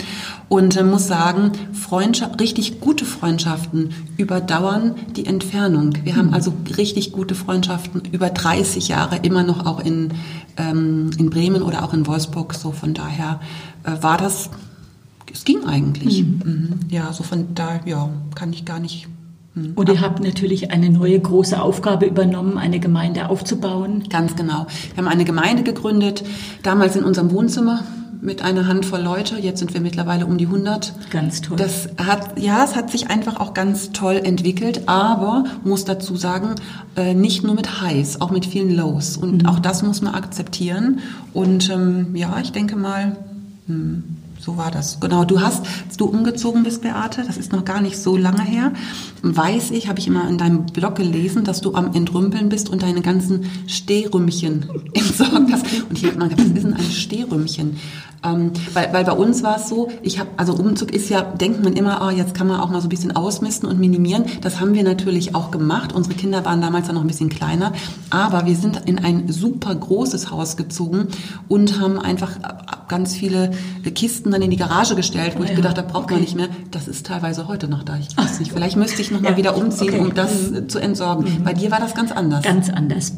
und 0.49 0.77
äh, 0.77 0.83
muss 0.83 1.07
sagen, 1.07 1.53
Freundschaft, 1.73 2.41
richtig 2.41 2.81
gute 2.81 3.05
Freundschaften 3.05 3.91
überdauern 4.17 4.95
die 5.15 5.27
Entfernung. 5.27 5.93
Wir 6.05 6.17
haben 6.17 6.29
mhm. 6.29 6.35
also 6.35 6.55
richtig 6.77 7.13
gute 7.13 7.35
Freundschaften 7.35 8.03
über 8.11 8.31
30 8.31 8.89
Jahre 8.89 9.17
immer 9.17 9.43
noch 9.43 9.67
auch 9.67 9.81
in, 9.81 10.13
ähm, 10.57 11.11
in 11.19 11.29
Bremen 11.29 11.63
oder 11.63 11.85
auch 11.85 11.93
in 11.93 12.07
Wolfsburg. 12.07 12.55
So 12.55 12.73
von 12.73 12.95
daher 12.95 13.41
äh, 13.85 14.03
war 14.03 14.17
das, 14.17 14.49
es 15.31 15.45
ging 15.45 15.65
eigentlich. 15.67 16.25
Mhm. 16.25 16.41
Mhm. 16.45 16.81
Ja, 16.89 17.13
so 17.13 17.23
von 17.23 17.55
da, 17.55 17.81
ja, 17.85 18.09
kann 18.35 18.53
ich 18.55 18.65
gar 18.65 18.81
nicht 18.81 19.09
hm. 19.09 19.24
Und 19.55 19.89
ihr 19.89 20.01
habt 20.01 20.21
natürlich 20.21 20.73
eine 20.73 20.91
neue 20.91 21.19
große 21.19 21.61
Aufgabe 21.61 22.07
übernommen, 22.07 22.59
eine 22.59 22.81
Gemeinde 22.81 23.29
aufzubauen. 23.29 24.05
Ganz 24.11 24.35
genau. 24.35 24.67
Wir 24.95 25.05
haben 25.05 25.09
eine 25.09 25.25
Gemeinde 25.25 25.63
gegründet, 25.63 26.25
damals 26.65 26.97
in 26.97 27.05
unserem 27.05 27.31
Wohnzimmer 27.31 27.85
mit 28.21 28.43
einer 28.43 28.67
Handvoll 28.67 29.01
Leute. 29.01 29.39
Jetzt 29.39 29.61
sind 29.61 29.73
wir 29.73 29.81
mittlerweile 29.81 30.27
um 30.27 30.39
die 30.39 30.47
100. 30.47 30.95
Ganz 31.11 31.41
toll. 31.41 31.57
Das 31.57 31.91
hat, 31.99 32.41
ja, 32.41 32.65
es 32.65 32.75
hat 32.75 32.91
sich 32.91 33.11
einfach 33.11 33.39
auch 33.39 33.55
ganz 33.55 33.93
toll 33.93 34.21
entwickelt, 34.25 34.89
aber 34.89 35.45
muss 35.63 35.85
dazu 35.85 36.17
sagen, 36.17 36.55
äh, 36.97 37.15
nicht 37.15 37.45
nur 37.45 37.55
mit 37.55 37.81
Highs, 37.81 38.21
auch 38.21 38.31
mit 38.31 38.47
vielen 38.47 38.75
Lows. 38.75 39.17
Und 39.17 39.43
mhm. 39.43 39.49
auch 39.49 39.61
das 39.61 39.83
muss 39.83 40.03
man 40.03 40.15
akzeptieren. 40.15 41.01
Und 41.33 41.71
ähm, 41.71 42.17
ja, 42.17 42.39
ich 42.43 42.51
denke 42.51 42.75
mal, 42.75 43.17
hm, 43.67 44.03
so 44.45 44.59
war 44.59 44.71
das. 44.71 45.01
Genau, 45.01 45.25
du 45.25 45.41
hast, 45.41 45.65
als 45.87 45.97
du 45.97 46.05
umgezogen 46.05 46.65
bist, 46.65 46.83
Beate, 46.83 47.25
das 47.27 47.39
ist 47.39 47.53
noch 47.53 47.65
gar 47.65 47.81
nicht 47.81 47.97
so 47.97 48.15
lange 48.17 48.43
her, 48.43 48.73
weiß 49.23 49.71
ich, 49.71 49.89
habe 49.89 49.99
ich 49.99 50.07
immer 50.07 50.29
in 50.29 50.37
deinem 50.37 50.67
Blog 50.67 50.97
gelesen, 50.97 51.45
dass 51.45 51.63
du 51.63 51.75
am 51.75 51.95
Entrümpeln 51.95 52.51
bist 52.51 52.69
und 52.69 52.83
deine 52.83 53.01
ganzen 53.01 53.51
Stehrümmchen 53.67 54.69
entsorgt 54.93 55.51
hast. 55.51 55.65
Und 55.89 55.97
ich 55.97 56.05
habe 56.05 56.19
mal 56.19 56.29
gedacht, 56.29 56.51
was 56.51 56.57
ist 56.57 56.65
denn 56.65 56.75
ein 56.75 56.91
Stehrümmchen? 56.91 57.79
Ähm, 58.23 58.53
weil, 58.73 58.93
weil 58.93 59.05
bei 59.05 59.13
uns 59.13 59.43
war 59.43 59.57
es 59.57 59.69
so, 59.69 59.91
ich 60.03 60.19
habe, 60.19 60.31
also 60.37 60.55
Umzug 60.55 60.93
ist 60.93 61.11
ja, 61.11 61.23
denkt 61.23 61.63
man 61.63 61.75
immer, 61.75 62.07
oh, 62.07 62.11
jetzt 62.11 62.35
kann 62.35 62.47
man 62.47 62.61
auch 62.61 62.71
mal 62.71 62.81
so 62.81 62.87
ein 62.87 62.91
bisschen 62.91 63.15
ausmisten 63.15 63.69
und 63.69 63.79
minimieren. 63.79 64.25
Das 64.41 64.61
haben 64.61 64.75
wir 64.75 64.83
natürlich 64.83 65.35
auch 65.35 65.51
gemacht. 65.51 65.93
Unsere 65.93 66.15
Kinder 66.15 66.45
waren 66.45 66.61
damals 66.61 66.87
ja 66.89 66.95
noch 66.95 67.03
ein 67.03 67.07
bisschen 67.07 67.29
kleiner, 67.29 67.73
aber 68.11 68.47
wir 68.47 68.57
sind 68.57 68.83
in 68.87 68.99
ein 68.99 69.31
super 69.31 69.75
großes 69.75 70.31
Haus 70.31 70.57
gezogen 70.57 71.09
und 71.49 71.81
haben 71.81 71.99
einfach 71.99 72.31
ganz 72.95 73.17
viele 73.17 73.51
Kisten 73.93 74.31
dann 74.31 74.41
in 74.41 74.51
die 74.51 74.57
Garage 74.57 74.95
gestellt, 74.95 75.33
wo 75.37 75.41
oh, 75.41 75.45
ich 75.45 75.55
gedacht 75.57 75.79
habe, 75.79 75.89
braucht 75.89 76.05
okay. 76.05 76.15
man 76.15 76.23
nicht 76.23 76.37
mehr. 76.37 76.49
Das 76.71 76.87
ist 76.87 77.07
teilweise 77.07 77.49
heute 77.49 77.67
noch 77.67 77.83
da. 77.83 77.99
Ich 77.99 78.17
weiß 78.17 78.39
nicht. 78.39 78.53
Vielleicht 78.53 78.77
müsste 78.77 79.03
ich 79.03 79.11
noch 79.11 79.21
mal 79.21 79.33
ja, 79.33 79.37
wieder 79.37 79.57
umziehen, 79.57 79.95
okay. 79.95 79.99
um 79.99 80.15
das 80.15 80.51
mhm. 80.51 80.69
zu 80.69 80.79
entsorgen. 80.79 81.25
Mhm. 81.25 81.43
Bei 81.43 81.55
dir 81.55 81.73
war 81.73 81.81
das 81.81 81.97
ganz 81.97 82.13
anders. 82.13 82.45
Ganz 82.45 82.71
anders. 82.71 83.15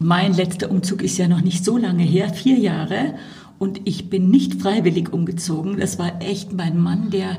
Mein 0.00 0.34
letzter 0.34 0.68
Umzug 0.68 1.02
ist 1.02 1.16
ja 1.16 1.28
noch 1.28 1.42
nicht 1.42 1.64
so 1.64 1.78
lange 1.78 2.02
her, 2.02 2.28
vier 2.30 2.58
Jahre. 2.58 3.14
Und 3.60 3.82
ich 3.84 4.10
bin 4.10 4.30
nicht 4.30 4.60
freiwillig 4.60 5.12
umgezogen. 5.12 5.78
Das 5.78 5.96
war 5.96 6.20
echt 6.20 6.52
mein 6.52 6.76
Mann, 6.76 7.10
der 7.10 7.38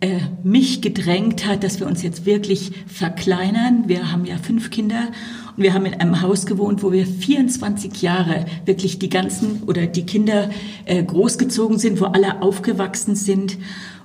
äh, 0.00 0.18
mich 0.44 0.82
gedrängt 0.82 1.46
hat, 1.46 1.64
dass 1.64 1.80
wir 1.80 1.86
uns 1.86 2.02
jetzt 2.02 2.26
wirklich 2.26 2.72
verkleinern. 2.86 3.84
Wir 3.86 4.12
haben 4.12 4.26
ja 4.26 4.36
fünf 4.36 4.68
Kinder 4.68 5.08
und 5.56 5.62
wir 5.62 5.72
haben 5.72 5.86
in 5.86 5.94
einem 5.94 6.20
Haus 6.20 6.46
gewohnt, 6.46 6.82
wo 6.82 6.92
wir 6.92 7.06
24 7.06 8.02
Jahre 8.02 8.44
wirklich 8.66 8.98
die 8.98 9.08
ganzen 9.08 9.62
oder 9.66 9.86
die 9.86 10.04
Kinder 10.04 10.50
äh, 10.84 11.02
großgezogen 11.02 11.78
sind, 11.78 12.00
wo 12.00 12.06
alle 12.06 12.42
aufgewachsen 12.42 13.16
sind. 13.16 13.56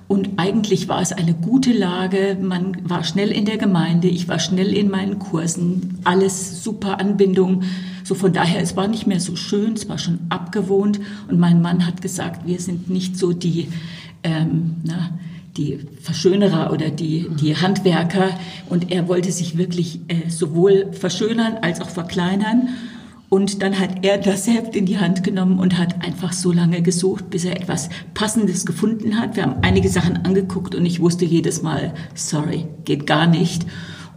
Und 0.08 0.30
eigentlich 0.36 0.88
war 0.88 1.00
es 1.00 1.12
eine 1.12 1.34
gute 1.34 1.72
Lage. 1.72 2.36
Man 2.40 2.88
war 2.88 3.04
schnell 3.04 3.30
in 3.30 3.44
der 3.44 3.58
Gemeinde, 3.58 4.08
ich 4.08 4.28
war 4.28 4.38
schnell 4.38 4.74
in 4.74 4.90
meinen 4.90 5.18
Kursen, 5.18 6.00
alles 6.04 6.64
super 6.64 7.00
Anbindung. 7.00 7.62
So 8.04 8.14
von 8.14 8.32
daher, 8.32 8.60
es 8.60 8.76
war 8.76 8.88
nicht 8.88 9.06
mehr 9.06 9.20
so 9.20 9.36
schön, 9.36 9.74
es 9.74 9.88
war 9.88 9.98
schon 9.98 10.20
abgewohnt. 10.28 11.00
Und 11.28 11.38
mein 11.38 11.62
Mann 11.62 11.86
hat 11.86 12.02
gesagt, 12.02 12.46
wir 12.46 12.60
sind 12.60 12.90
nicht 12.90 13.16
so 13.16 13.32
die, 13.32 13.68
ähm, 14.22 14.76
die 15.56 15.80
Verschönerer 16.00 16.72
oder 16.72 16.90
die, 16.90 17.28
die 17.40 17.56
Handwerker. 17.56 18.30
Und 18.68 18.90
er 18.90 19.08
wollte 19.08 19.32
sich 19.32 19.58
wirklich 19.58 20.00
äh, 20.08 20.30
sowohl 20.30 20.92
verschönern 20.92 21.58
als 21.60 21.80
auch 21.80 21.90
verkleinern. 21.90 22.68
Und 23.28 23.62
dann 23.62 23.78
hat 23.78 24.04
er 24.04 24.18
das 24.18 24.46
Heft 24.46 24.76
in 24.76 24.84
die 24.84 24.98
Hand 24.98 25.24
genommen 25.24 25.58
und 25.58 25.78
hat 25.78 26.04
einfach 26.04 26.34
so 26.34 26.52
lange 26.52 26.82
gesucht, 26.82 27.30
bis 27.30 27.46
er 27.46 27.56
etwas 27.56 27.88
Passendes 28.12 28.66
gefunden 28.66 29.18
hat. 29.18 29.36
Wir 29.36 29.44
haben 29.44 29.62
einige 29.62 29.88
Sachen 29.88 30.18
angeguckt 30.26 30.74
und 30.74 30.84
ich 30.84 31.00
wusste 31.00 31.24
jedes 31.24 31.62
Mal, 31.62 31.94
sorry, 32.14 32.66
geht 32.84 33.06
gar 33.06 33.26
nicht. 33.26 33.64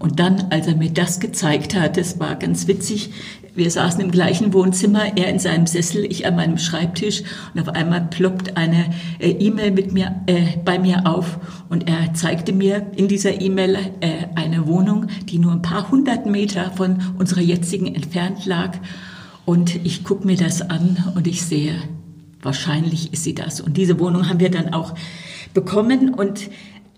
Und 0.05 0.19
dann, 0.19 0.51
als 0.51 0.67
er 0.67 0.75
mir 0.75 0.91
das 0.91 1.19
gezeigt 1.19 1.73
hat, 1.73 1.97
das 1.97 2.19
war 2.19 2.35
ganz 2.35 2.67
witzig, 2.67 3.09
wir 3.55 3.71
saßen 3.71 3.99
im 4.01 4.11
gleichen 4.11 4.53
Wohnzimmer, 4.53 5.17
er 5.17 5.29
in 5.29 5.39
seinem 5.39 5.65
Sessel, 5.65 6.05
ich 6.05 6.27
an 6.27 6.35
meinem 6.35 6.59
Schreibtisch 6.59 7.23
und 7.51 7.61
auf 7.61 7.69
einmal 7.69 8.01
ploppt 8.01 8.55
eine 8.55 8.93
äh, 9.17 9.31
E-Mail 9.31 9.71
mit 9.71 9.93
mir 9.93 10.21
äh, 10.27 10.57
bei 10.63 10.77
mir 10.77 11.07
auf 11.07 11.39
und 11.69 11.89
er 11.89 12.13
zeigte 12.13 12.53
mir 12.53 12.85
in 12.95 13.07
dieser 13.07 13.41
E-Mail 13.41 13.77
äh, 14.01 14.27
eine 14.35 14.67
Wohnung, 14.67 15.07
die 15.27 15.39
nur 15.39 15.53
ein 15.53 15.63
paar 15.63 15.89
hundert 15.89 16.27
Meter 16.27 16.69
von 16.75 17.01
unserer 17.17 17.41
jetzigen 17.41 17.87
entfernt 17.87 18.45
lag. 18.45 18.77
Und 19.43 19.75
ich 19.87 20.03
gucke 20.03 20.27
mir 20.27 20.37
das 20.37 20.61
an 20.61 21.03
und 21.15 21.25
ich 21.25 21.41
sehe, 21.41 21.73
wahrscheinlich 22.43 23.11
ist 23.11 23.23
sie 23.23 23.33
das. 23.33 23.59
Und 23.59 23.75
diese 23.75 23.99
Wohnung 23.99 24.29
haben 24.29 24.39
wir 24.39 24.51
dann 24.51 24.71
auch 24.71 24.93
bekommen 25.55 26.13
und 26.13 26.51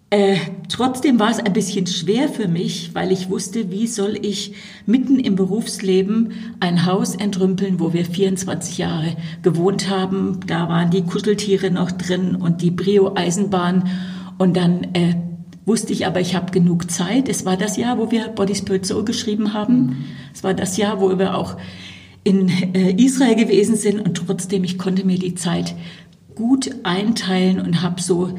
äh, 0.09 0.37
trotzdem 0.69 1.19
war 1.19 1.31
es 1.31 1.39
ein 1.39 1.51
bisschen 1.51 1.85
schwer 1.85 2.29
für 2.29 2.47
mich, 2.47 2.91
weil 2.93 3.11
ich 3.11 3.29
wusste, 3.29 3.71
wie 3.71 3.87
soll 3.87 4.17
ich 4.21 4.53
mitten 4.85 5.19
im 5.19 5.35
Berufsleben 5.35 6.31
ein 6.61 6.85
Haus 6.85 7.13
entrümpeln, 7.13 7.81
wo 7.81 7.91
wir 7.91 8.05
24 8.05 8.77
Jahre 8.77 9.17
gewohnt 9.41 9.89
haben. 9.89 10.39
Da 10.47 10.69
waren 10.69 10.91
die 10.91 11.03
Kuscheltiere 11.03 11.71
noch 11.71 11.91
drin 11.91 12.35
und 12.35 12.61
die 12.61 12.71
Brio-Eisenbahn. 12.71 13.89
Und 14.37 14.55
dann 14.55 14.83
äh, 14.93 15.15
wusste 15.65 15.91
ich 15.91 16.07
aber, 16.07 16.21
ich 16.21 16.35
habe 16.35 16.51
genug 16.51 16.89
Zeit. 16.89 17.27
Es 17.27 17.43
war 17.43 17.57
das 17.57 17.75
Jahr, 17.75 17.97
wo 17.97 18.09
wir 18.09 18.29
Body 18.29 18.55
Spirit 18.55 18.85
Soul 18.85 19.03
geschrieben 19.03 19.53
haben. 19.53 20.05
Es 20.33 20.41
war 20.41 20.53
das 20.53 20.77
Jahr, 20.77 21.01
wo 21.01 21.19
wir 21.19 21.37
auch 21.37 21.57
in 22.23 22.47
äh, 22.47 22.91
Israel 22.91 23.35
gewesen 23.35 23.75
sind 23.75 23.99
und 23.99 24.15
trotzdem, 24.15 24.63
ich 24.63 24.77
konnte 24.77 25.05
mir 25.05 25.19
die 25.19 25.35
Zeit 25.35 25.75
gut 26.33 26.69
einteilen 26.83 27.59
und 27.59 27.81
habe 27.81 28.01
so 28.01 28.37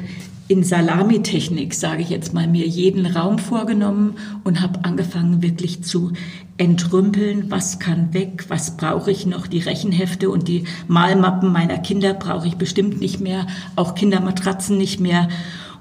in 0.49 0.65
Salamitechnik, 0.65 1.75
sage 1.75 2.03
ich 2.03 2.09
jetzt 2.09 2.33
mal, 2.33 2.47
mir 2.47 2.67
jeden 2.67 3.05
Raum 3.05 3.39
vorgenommen 3.39 4.17
und 4.45 4.63
habe 4.63 4.83
angefangen 4.83 5.43
wirklich 5.43 5.85
zu 5.85 6.13
entrümpeln, 6.57 7.51
was 7.51 7.79
kann 7.79 8.15
weg, 8.15 8.47
was 8.49 8.79
brauche 8.79 9.11
ich 9.11 9.27
noch, 9.27 9.47
die 9.47 9.61
Rechenhefte 9.61 10.31
und 10.31 10.49
die 10.49 10.65
Malmappen 10.89 11.53
meiner 11.53 11.79
Kinder 11.79 12.15
brauche 12.15 12.49
ich 12.49 12.57
bestimmt 12.57 12.99
nicht 12.99 13.21
mehr, 13.21 13.47
auch 13.77 13.95
Kindermatratzen 13.95 14.79
nicht 14.79 15.01
mehr. 15.01 15.29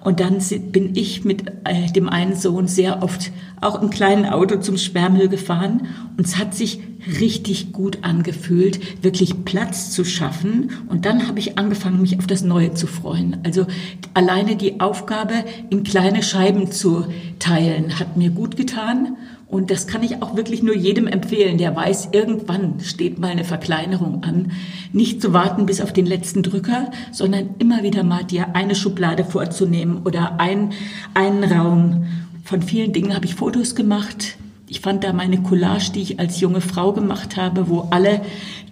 Und 0.08 0.22
dann 0.22 0.38
bin 0.72 0.96
ich 0.96 1.26
mit 1.26 1.44
äh, 1.66 1.92
dem 1.92 2.08
einen 2.08 2.34
Sohn 2.34 2.70
sehr 2.70 3.04
oft 3.04 3.34
auch 3.60 3.82
im 3.82 3.90
kleinen 3.90 4.26
Auto 4.26 4.56
zum 4.56 4.78
Sperrmüll 4.78 5.28
gefahren 5.28 5.88
und 6.16 6.26
es 6.26 6.38
hat 6.38 6.56
sich 6.56 6.80
richtig 7.20 7.74
gut 7.74 7.98
angefühlt, 8.04 9.04
wirklich 9.04 9.44
Platz 9.44 9.92
zu 9.92 10.06
schaffen. 10.06 10.72
Und 10.88 11.06
dann 11.06 11.28
habe 11.28 11.40
ich 11.40 11.58
angefangen, 11.58 12.02
mich 12.02 12.18
auf 12.20 12.26
das 12.26 12.42
Neue 12.42 12.74
zu 12.74 12.88
freuen. 12.88 13.42
Also 13.44 13.68
alleine 14.14 14.56
die 14.56 14.80
Aufgabe, 14.80 15.34
in 15.70 15.84
kleine 15.84 16.24
Scheiben 16.24 16.72
zu 16.72 17.08
teilen, 17.40 18.00
hat 18.00 18.16
mir 18.16 18.30
gut 18.30 18.56
getan. 18.56 19.18
Und 19.50 19.72
das 19.72 19.88
kann 19.88 20.04
ich 20.04 20.22
auch 20.22 20.36
wirklich 20.36 20.62
nur 20.62 20.76
jedem 20.76 21.08
empfehlen, 21.08 21.58
der 21.58 21.74
weiß, 21.74 22.10
irgendwann 22.12 22.82
steht 22.82 23.18
mal 23.18 23.32
eine 23.32 23.46
Verkleinerung 23.46 24.24
an. 24.24 24.52
Nicht 24.92 25.22
zu 25.22 25.32
warten 25.32 25.66
bis 25.66 25.80
auf 25.80 25.94
den 25.94 26.06
letzten 26.06 26.44
Drücker, 26.44 26.92
sondern 27.14 27.52
immer 27.58 27.82
wieder 27.82 28.04
mal 28.04 28.26
dir 28.26 28.56
eine 28.56 28.76
Schublade 28.76 29.24
vorzunehmen 29.24 30.02
oder 30.04 30.40
ein, 30.42 30.74
einen 31.14 31.46
Raum. 31.46 32.08
Von 32.44 32.62
vielen 32.62 32.92
Dingen 32.92 33.16
habe 33.16 33.26
ich 33.26 33.36
Fotos 33.36 33.74
gemacht. 33.74 34.38
Ich 34.68 34.82
fand 34.82 35.06
da 35.06 35.14
meine 35.14 35.42
Collage, 35.42 35.92
die 35.94 36.02
ich 36.02 36.20
als 36.20 36.42
junge 36.42 36.60
Frau 36.60 36.92
gemacht 36.92 37.38
habe, 37.38 37.70
wo 37.70 37.88
alle 37.92 38.22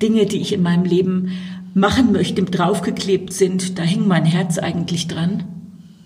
Dinge, 0.02 0.26
die 0.26 0.42
ich 0.42 0.52
in 0.52 0.62
meinem 0.62 0.84
Leben 0.84 1.32
machen 1.74 2.12
möchte, 2.12 2.44
draufgeklebt 2.44 3.32
sind. 3.32 3.80
Da 3.80 3.84
hing 3.84 4.06
mein 4.08 4.26
Herz 4.26 4.58
eigentlich 4.58 5.08
dran. 5.08 5.46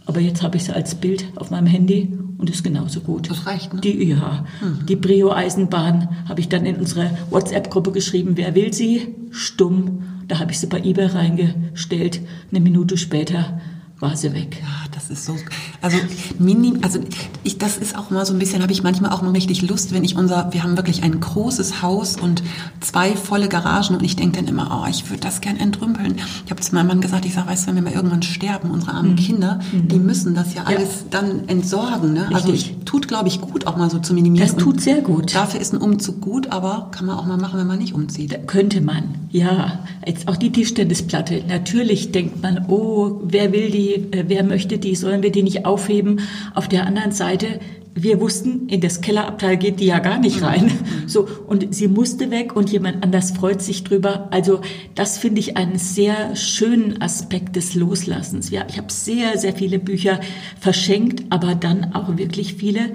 Aber 0.06 0.20
jetzt 0.20 0.44
habe 0.44 0.58
ich 0.58 0.64
es 0.64 0.70
als 0.70 0.94
Bild 0.94 1.26
auf 1.36 1.50
meinem 1.50 1.68
Handy 1.68 2.12
und 2.40 2.50
ist 2.50 2.64
genauso 2.64 3.02
gut. 3.02 3.30
Das 3.30 3.46
reicht, 3.46 3.74
ne? 3.74 3.82
Die, 3.82 4.04
ja. 4.06 4.46
Mhm. 4.62 4.86
Die 4.86 4.96
Brio-Eisenbahn 4.96 6.08
habe 6.28 6.40
ich 6.40 6.48
dann 6.48 6.66
in 6.66 6.78
unsere 6.78 7.12
WhatsApp-Gruppe 7.30 7.92
geschrieben, 7.92 8.32
wer 8.36 8.56
will 8.56 8.74
sie? 8.74 9.14
Stumm. 9.30 10.04
Da 10.28 10.40
habe 10.40 10.52
ich 10.52 10.60
sie 10.60 10.68
bei 10.68 10.80
eBay 10.80 11.08
reingestellt. 11.08 12.22
Eine 12.50 12.62
Minute 12.62 12.98
später 12.98 13.60
war 14.00 14.16
sie 14.16 14.34
weg. 14.34 14.58
Ja, 14.62 14.90
das 14.92 15.10
ist 15.10 15.26
so. 15.26 15.36
Also 15.82 15.98
minim, 16.38 16.80
also 16.84 17.00
ich, 17.44 17.58
das 17.58 17.78
ist 17.78 17.98
auch 17.98 18.10
mal 18.10 18.26
so 18.26 18.34
ein 18.34 18.40
bisschen, 18.40 18.62
habe 18.62 18.72
ich 18.72 18.82
manchmal 18.82 19.12
auch 19.12 19.22
mal 19.22 19.32
richtig 19.32 19.62
Lust, 19.62 19.94
wenn 19.94 20.04
ich 20.04 20.16
unser, 20.16 20.54
wir 20.54 20.64
haben 20.64 20.78
wirklich 20.78 21.04
ein 21.04 21.20
großes 21.20 21.82
Haus 21.82 22.16
und 22.16 22.42
zwei 22.80 23.16
volle 23.16 23.50
Garagen 23.50 23.96
und 23.96 24.04
ich 24.04 24.16
denke 24.16 24.38
dann 24.38 24.48
immer, 24.48 24.82
oh, 24.84 24.90
ich 24.90 25.10
würde 25.10 25.22
das 25.22 25.42
gern 25.42 25.58
entrümpeln. 25.58 26.16
Ich 26.46 26.52
habe 26.52 26.62
zu 26.62 26.74
meinem 26.74 26.88
Mann 26.88 27.02
gesagt, 27.02 27.26
ich 27.26 27.34
sage, 27.34 27.50
weißt 27.50 27.64
du, 27.64 27.68
wenn 27.68 27.76
wir 27.76 27.82
mal 27.84 27.94
irgendwann 27.94 28.24
sterben, 28.24 28.72
unsere 28.72 28.94
armen 28.94 29.12
mhm. 29.12 29.16
Kinder, 29.18 29.60
mhm. 29.72 29.88
die 29.90 30.00
müssen 30.00 30.34
das 30.34 30.54
ja 30.54 30.64
alles 30.64 30.80
ja. 30.80 31.08
dann 31.12 31.48
entsorgen. 31.48 32.14
Ne? 32.14 32.30
Also 32.34 32.54
ich, 32.54 32.78
tut, 32.90 33.08
glaube 33.08 33.28
ich, 33.28 33.40
gut, 33.40 33.68
auch 33.68 33.78
mal 33.78 33.90
so 33.90 34.00
zu 34.00 34.14
minimieren. 34.14 34.48
Das 34.48 34.58
tut 34.58 34.82
sehr 34.82 35.02
gut. 35.02 35.36
Dafür 35.36 35.60
ist 35.60 35.74
ein 35.74 35.82
Umzug 35.82 36.22
gut, 36.22 36.52
aber 36.52 36.90
kann 36.92 37.06
man 37.06 37.18
auch 37.18 37.26
mal 37.26 37.38
machen, 37.38 37.60
wenn 37.60 37.68
man 37.68 37.78
nicht 37.78 37.94
umzieht. 37.94 38.34
Da 38.34 38.38
könnte 38.38 38.82
man, 38.82 39.16
ja. 39.30 39.80
Jetzt 40.06 40.28
auch 40.28 40.38
die 40.38 40.52
Tischtennisplatte. 40.52 41.44
Natürlich 41.48 42.12
denkt 42.12 42.42
man, 42.42 42.66
oh, 42.68 43.22
wer 43.24 43.52
will 43.52 43.70
die 43.70 43.89
äh, 43.96 44.26
wer 44.28 44.44
möchte 44.44 44.78
die, 44.78 44.96
sollen 44.96 45.24
wir 45.24 45.32
die 45.32 45.44
nicht 45.44 45.66
aufheben? 45.66 46.22
Auf 46.54 46.68
der 46.68 46.86
anderen 46.86 47.12
Seite, 47.12 47.60
wir 47.96 48.22
wussten, 48.22 48.68
in 48.70 48.82
das 48.82 49.02
Kellerabteil 49.02 49.58
geht 49.58 49.80
die 49.80 49.86
ja 49.86 50.00
gar 50.00 50.20
nicht 50.20 50.42
rein. 50.42 50.66
Mhm. 50.66 51.08
So, 51.08 51.28
und 51.48 51.74
sie 51.74 51.88
musste 51.88 52.32
weg 52.32 52.56
und 52.56 52.72
jemand 52.72 53.04
anders 53.04 53.32
freut 53.32 53.62
sich 53.62 53.84
drüber. 53.84 54.28
Also, 54.32 54.62
das 54.96 55.18
finde 55.18 55.40
ich 55.40 55.58
einen 55.58 55.78
sehr 55.78 56.36
schönen 56.36 57.02
Aspekt 57.02 57.56
des 57.56 57.76
Loslassens. 57.76 58.50
Ja, 58.50 58.66
ich 58.70 58.78
habe 58.78 58.92
sehr, 58.92 59.38
sehr 59.38 59.54
viele 59.54 59.80
Bücher 59.80 60.20
verschenkt, 60.60 61.24
aber 61.30 61.56
dann 61.56 61.94
auch 61.94 62.18
wirklich 62.18 62.56
viele 62.56 62.94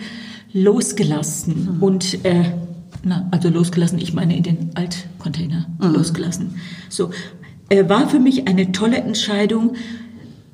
losgelassen. 0.53 1.77
Mhm. 1.77 1.83
Und, 1.83 2.25
äh, 2.25 2.45
na, 3.03 3.29
also 3.31 3.49
losgelassen, 3.49 3.99
ich 3.99 4.15
meine 4.15 4.37
in 4.37 4.43
den 4.43 4.71
Altcontainer 4.75 5.67
mhm. 5.81 5.95
losgelassen. 5.95 6.55
So, 6.89 7.11
äh, 7.69 7.89
war 7.89 8.09
für 8.09 8.21
mich 8.21 8.47
eine 8.47 8.73
tolle 8.73 8.99
Entscheidung 8.99 9.75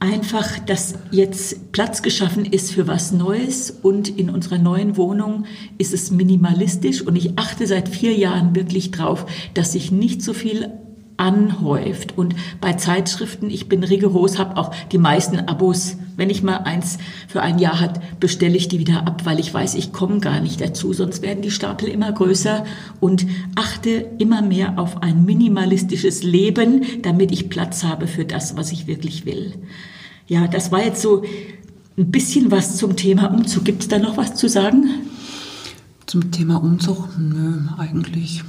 einfach, 0.01 0.59
dass 0.61 0.95
jetzt 1.11 1.73
Platz 1.73 2.03
geschaffen 2.03 2.47
ist 2.47 2.73
für 2.73 2.89
was 2.89 3.13
Neues 3.13 3.71
und 3.83 4.09
in 4.09 4.31
unserer 4.31 4.59
neuen 4.59 4.97
Wohnung 4.97 5.45
ist 5.77 5.93
es 5.93 6.11
minimalistisch 6.11 7.03
und 7.03 7.17
ich 7.17 7.39
achte 7.39 7.67
seit 7.67 7.89
vier 7.89 8.15
Jahren 8.15 8.57
wirklich 8.57 8.91
drauf, 8.91 9.27
dass 9.55 9.73
sich 9.73 9.93
nicht 9.93 10.23
so 10.23 10.33
viel 10.33 10.71
anhäuft. 11.21 12.17
Und 12.17 12.35
bei 12.61 12.73
Zeitschriften, 12.73 13.51
ich 13.51 13.69
bin 13.69 13.85
rigoros, 13.85 14.39
habe 14.39 14.57
auch 14.57 14.75
die 14.91 14.99
meisten 14.99 15.39
Abos. 15.39 15.97
Wenn 16.17 16.31
ich 16.31 16.43
mal 16.43 16.59
eins 16.59 16.99
für 17.29 17.43
ein 17.43 17.59
Jahr 17.59 17.79
hat, 17.79 18.01
bestelle 18.19 18.57
ich 18.57 18.69
die 18.69 18.79
wieder 18.79 19.07
ab, 19.07 19.23
weil 19.25 19.39
ich 19.39 19.53
weiß, 19.53 19.75
ich 19.75 19.93
komme 19.93 20.21
gar 20.21 20.41
nicht 20.41 20.61
dazu. 20.61 20.93
Sonst 20.93 21.23
werden 21.23 21.43
die 21.43 21.51
Stapel 21.51 21.89
immer 21.89 22.11
größer 22.11 22.65
und 22.99 23.27
achte 23.55 23.91
immer 24.19 24.43
mehr 24.43 24.79
auf 24.79 25.03
ein 25.03 25.25
minimalistisches 25.25 26.23
Leben, 26.23 26.85
damit 27.03 27.33
ich 27.33 27.51
Platz 27.51 27.85
habe 27.85 28.07
für 28.07 28.25
das, 28.25 28.57
was 28.57 28.73
ich 28.73 28.87
wirklich 28.87 29.27
will. 29.27 29.55
Ja, 30.27 30.47
das 30.47 30.73
war 30.73 30.85
jetzt 30.85 31.03
so 31.03 31.23
ein 31.99 32.11
bisschen 32.11 32.51
was 32.51 32.77
zum 32.77 32.97
Thema 32.97 33.33
Umzug. 33.33 33.65
Gibt 33.65 33.83
es 33.83 33.89
da 33.89 33.99
noch 33.99 34.17
was 34.17 34.35
zu 34.37 34.49
sagen? 34.49 34.89
Zum 36.07 36.31
Thema 36.31 36.63
Umzug? 36.63 37.09
Nö, 37.19 37.61
eigentlich. 37.79 38.43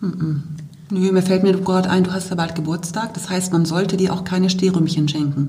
Mm 0.00 0.06
-mm. 0.06 0.61
Nö, 0.92 1.10
mir 1.10 1.22
fällt 1.22 1.42
mir 1.42 1.58
gerade 1.58 1.88
ein, 1.88 2.04
du 2.04 2.12
hast 2.12 2.28
ja 2.28 2.36
bald 2.36 2.54
Geburtstag. 2.54 3.14
Das 3.14 3.30
heißt, 3.30 3.50
man 3.50 3.64
sollte 3.64 3.96
dir 3.96 4.12
auch 4.12 4.24
keine 4.24 4.50
Stehrümchen 4.50 5.08
schenken. 5.08 5.48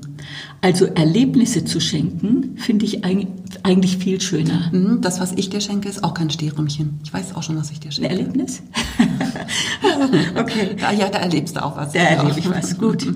Also 0.62 0.86
Erlebnisse 0.86 1.66
zu 1.66 1.80
schenken, 1.80 2.56
finde 2.56 2.86
ich 2.86 3.04
eigentlich 3.04 3.98
viel 3.98 4.22
schöner. 4.22 4.70
Mhm, 4.72 5.02
das, 5.02 5.20
was 5.20 5.32
ich 5.32 5.50
dir 5.50 5.60
schenke, 5.60 5.90
ist 5.90 6.02
auch 6.02 6.14
kein 6.14 6.30
Stehrümchen. 6.30 6.98
Ich 7.04 7.12
weiß 7.12 7.34
auch 7.34 7.42
schon, 7.42 7.58
was 7.58 7.70
ich 7.70 7.78
dir 7.78 7.92
schenke. 7.92 8.08
Ein 8.08 8.18
Erlebnis? 8.20 8.62
okay. 10.34 10.76
Ja, 10.80 10.92
ja, 10.92 11.10
da 11.10 11.18
erlebst 11.18 11.56
du 11.56 11.62
auch 11.62 11.76
was. 11.76 11.92
Da 11.92 12.00
erlebe 12.00 12.38
ich 12.38 12.48
was. 12.48 12.78
Gut. 12.78 13.06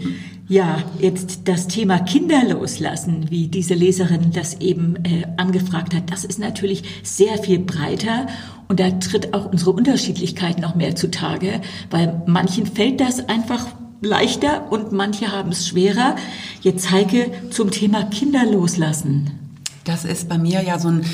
Ja, 0.49 0.83
jetzt 0.99 1.49
das 1.49 1.67
Thema 1.67 1.99
Kinder 1.99 2.43
loslassen, 2.47 3.31
wie 3.31 3.49
diese 3.49 3.73
Leserin 3.73 4.33
das 4.35 4.61
eben 4.61 4.97
äh, 4.97 5.25
angefragt 5.39 5.95
hat, 5.95 6.11
das 6.11 6.25
ist 6.25 6.39
natürlich 6.39 6.85
sehr 7.03 7.39
viel 7.39 7.59
breiter 7.59 8.27
und 8.69 8.81
da 8.81 8.91
tritt 8.91 9.35
auch 9.35 9.51
unsere 9.51 9.73
Unterschiedlichkeit 9.73 10.61
noch 10.61 10.75
mehr 10.75 10.95
zutage, 10.95 11.61
weil 11.91 12.23
manchen 12.27 12.67
fällt 12.67 13.01
das 13.01 13.29
einfach 13.29 13.67
leichter 14.01 14.71
und 14.71 14.93
manche 14.93 15.33
haben 15.33 15.51
es 15.51 15.67
schwerer. 15.69 16.17
Jetzt 16.61 16.91
Heike 16.91 17.31
zum 17.51 17.71
Thema 17.71 18.05
Kinder 18.05 18.45
loslassen. 18.45 19.31
Das 19.85 20.05
ist 20.05 20.29
bei 20.29 20.39
mir 20.39 20.63
ja 20.63 20.79
so 20.79 20.89
ein 20.89 21.05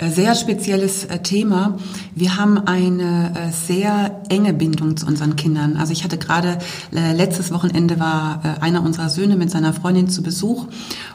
sehr 0.00 0.34
spezielles 0.34 1.04
äh, 1.04 1.18
Thema. 1.20 1.78
Wir 2.14 2.36
haben 2.36 2.58
eine 2.58 3.32
äh, 3.34 3.52
sehr 3.52 4.22
enge 4.28 4.52
Bindung 4.52 4.96
zu 4.96 5.06
unseren 5.06 5.36
Kindern. 5.36 5.76
Also 5.76 5.92
ich 5.92 6.04
hatte 6.04 6.18
gerade 6.18 6.58
letztes 6.90 7.52
Wochenende 7.52 7.98
war 8.00 8.40
einer 8.60 8.82
unserer 8.82 9.08
Söhne 9.08 9.36
mit 9.36 9.50
seiner 9.50 9.72
Freundin 9.72 10.08
zu 10.08 10.22
Besuch 10.22 10.66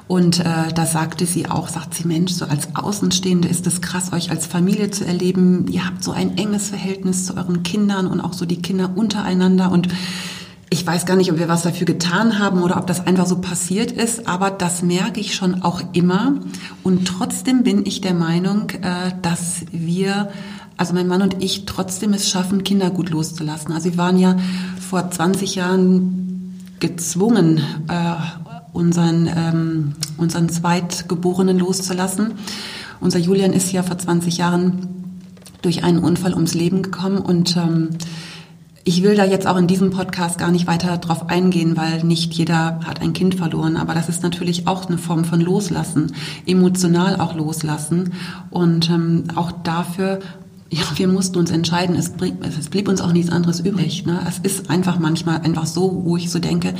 und 0.07 0.39
äh, 0.39 0.43
da 0.75 0.85
sagte 0.85 1.25
sie 1.25 1.49
auch, 1.49 1.69
sagt 1.69 1.93
sie, 1.93 2.05
Mensch, 2.05 2.33
so 2.33 2.45
als 2.45 2.75
Außenstehende 2.75 3.47
ist 3.47 3.65
es 3.67 3.81
krass, 3.81 4.11
euch 4.11 4.29
als 4.29 4.45
Familie 4.45 4.91
zu 4.91 5.05
erleben. 5.05 5.67
Ihr 5.69 5.85
habt 5.85 6.03
so 6.03 6.11
ein 6.11 6.37
enges 6.37 6.69
Verhältnis 6.69 7.25
zu 7.25 7.37
euren 7.37 7.63
Kindern 7.63 8.07
und 8.07 8.19
auch 8.19 8.33
so 8.33 8.45
die 8.45 8.61
Kinder 8.61 8.91
untereinander 8.95 9.71
und 9.71 9.87
ich 10.73 10.87
weiß 10.87 11.05
gar 11.05 11.17
nicht, 11.17 11.29
ob 11.29 11.37
wir 11.37 11.49
was 11.49 11.63
dafür 11.63 11.85
getan 11.85 12.39
haben 12.39 12.63
oder 12.63 12.77
ob 12.77 12.87
das 12.87 13.05
einfach 13.05 13.25
so 13.25 13.41
passiert 13.41 13.91
ist, 13.91 14.29
aber 14.29 14.49
das 14.49 14.81
merke 14.81 15.19
ich 15.19 15.35
schon 15.35 15.63
auch 15.63 15.81
immer. 15.91 16.35
Und 16.81 17.05
trotzdem 17.05 17.63
bin 17.63 17.85
ich 17.85 17.99
der 17.99 18.13
Meinung, 18.13 18.69
äh, 18.69 19.11
dass 19.21 19.65
wir, 19.73 20.29
also 20.77 20.93
mein 20.93 21.09
Mann 21.09 21.21
und 21.21 21.43
ich, 21.43 21.65
trotzdem 21.65 22.13
es 22.13 22.29
schaffen, 22.29 22.63
Kinder 22.63 22.89
gut 22.89 23.09
loszulassen. 23.09 23.73
Also 23.73 23.89
wir 23.89 23.97
waren 23.97 24.17
ja 24.17 24.37
vor 24.79 25.11
20 25.11 25.55
Jahren 25.55 26.57
gezwungen, 26.79 27.57
äh, 27.89 28.15
unseren, 28.71 29.27
ähm, 29.27 29.93
unseren 30.15 30.47
Zweitgeborenen 30.47 31.59
loszulassen. 31.59 32.35
Unser 33.01 33.19
Julian 33.19 33.51
ist 33.51 33.73
ja 33.73 33.83
vor 33.83 33.97
20 33.97 34.37
Jahren 34.37 34.87
durch 35.61 35.83
einen 35.83 35.99
Unfall 35.99 36.33
ums 36.33 36.53
Leben 36.53 36.81
gekommen 36.81 37.17
und 37.17 37.57
ähm, 37.57 37.89
ich 38.83 39.03
will 39.03 39.15
da 39.15 39.25
jetzt 39.25 39.47
auch 39.47 39.57
in 39.57 39.67
diesem 39.67 39.91
Podcast 39.91 40.37
gar 40.37 40.51
nicht 40.51 40.67
weiter 40.67 40.97
drauf 40.97 41.29
eingehen, 41.29 41.77
weil 41.77 42.03
nicht 42.03 42.33
jeder 42.33 42.79
hat 42.83 43.01
ein 43.01 43.13
Kind 43.13 43.35
verloren. 43.35 43.77
Aber 43.77 43.93
das 43.93 44.09
ist 44.09 44.23
natürlich 44.23 44.67
auch 44.67 44.87
eine 44.87 44.97
Form 44.97 45.23
von 45.23 45.39
Loslassen, 45.39 46.13
emotional 46.45 47.19
auch 47.19 47.35
loslassen. 47.35 48.13
Und 48.49 48.89
ähm, 48.89 49.25
auch 49.35 49.51
dafür 49.51 50.19
ja, 50.73 50.83
wir 50.95 51.09
mussten 51.09 51.37
uns 51.37 51.51
entscheiden. 51.51 51.97
Es, 51.97 52.11
blieb, 52.11 52.35
es 52.45 52.69
blieb 52.69 52.87
uns 52.87 53.01
auch 53.01 53.11
nichts 53.11 53.29
anderes 53.29 53.59
übrig. 53.59 54.05
Ne? 54.05 54.21
Es 54.25 54.39
ist 54.39 54.69
einfach 54.69 54.99
manchmal 54.99 55.41
einfach 55.41 55.65
so, 55.65 56.03
wo 56.05 56.15
ich 56.15 56.31
so 56.31 56.39
denke, 56.39 56.73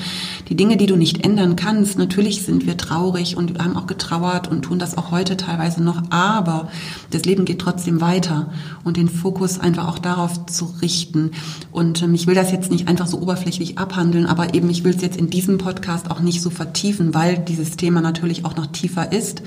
die 0.47 0.55
Dinge, 0.55 0.77
die 0.77 0.85
du 0.85 0.95
nicht 0.95 1.25
ändern 1.25 1.57
kannst, 1.57 1.97
natürlich 1.97 2.43
sind 2.43 2.65
wir 2.65 2.77
traurig 2.77 3.35
und 3.35 3.61
haben 3.61 3.75
auch 3.75 3.87
getrauert 3.87 4.47
und 4.47 4.61
tun 4.61 4.79
das 4.79 4.97
auch 4.97 5.11
heute 5.11 5.35
teilweise 5.35 5.83
noch, 5.83 6.03
aber 6.09 6.69
das 7.09 7.25
Leben 7.25 7.43
geht 7.43 7.59
trotzdem 7.59 7.99
weiter 7.99 8.53
und 8.85 8.95
den 8.95 9.09
Fokus 9.09 9.59
einfach 9.59 9.89
auch 9.89 9.99
darauf 9.99 10.45
zu 10.45 10.73
richten. 10.81 11.31
Und 11.73 12.01
ähm, 12.01 12.13
ich 12.13 12.27
will 12.27 12.35
das 12.35 12.53
jetzt 12.53 12.71
nicht 12.71 12.87
einfach 12.87 13.07
so 13.07 13.19
oberflächlich 13.19 13.77
abhandeln, 13.77 14.25
aber 14.25 14.53
eben 14.53 14.69
ich 14.69 14.85
will 14.85 14.95
es 14.95 15.01
jetzt 15.01 15.17
in 15.17 15.29
diesem 15.29 15.57
Podcast 15.57 16.09
auch 16.09 16.21
nicht 16.21 16.41
so 16.41 16.49
vertiefen, 16.49 17.13
weil 17.13 17.39
dieses 17.39 17.75
Thema 17.75 17.99
natürlich 17.99 18.45
auch 18.45 18.55
noch 18.55 18.67
tiefer 18.67 19.11
ist 19.11 19.41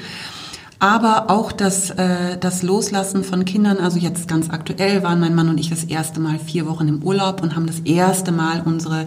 aber 0.78 1.30
auch 1.30 1.52
das, 1.52 1.90
äh, 1.90 2.37
das 2.38 2.62
Loslassen 2.62 3.24
von 3.24 3.44
Kindern. 3.44 3.78
Also 3.78 3.98
jetzt 3.98 4.28
ganz 4.28 4.50
aktuell 4.50 5.02
waren 5.02 5.20
mein 5.20 5.34
Mann 5.34 5.48
und 5.48 5.58
ich 5.58 5.70
das 5.70 5.84
erste 5.84 6.20
Mal 6.20 6.38
vier 6.38 6.66
Wochen 6.66 6.88
im 6.88 7.02
Urlaub 7.02 7.42
und 7.42 7.56
haben 7.56 7.66
das 7.66 7.80
erste 7.80 8.32
Mal 8.32 8.62
unsere 8.64 9.06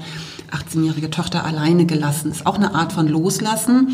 18-jährige 0.52 1.10
Tochter 1.10 1.46
alleine 1.46 1.86
gelassen. 1.86 2.32
Ist 2.32 2.46
auch 2.46 2.56
eine 2.56 2.74
Art 2.74 2.94
von 2.94 3.08
Loslassen, 3.08 3.94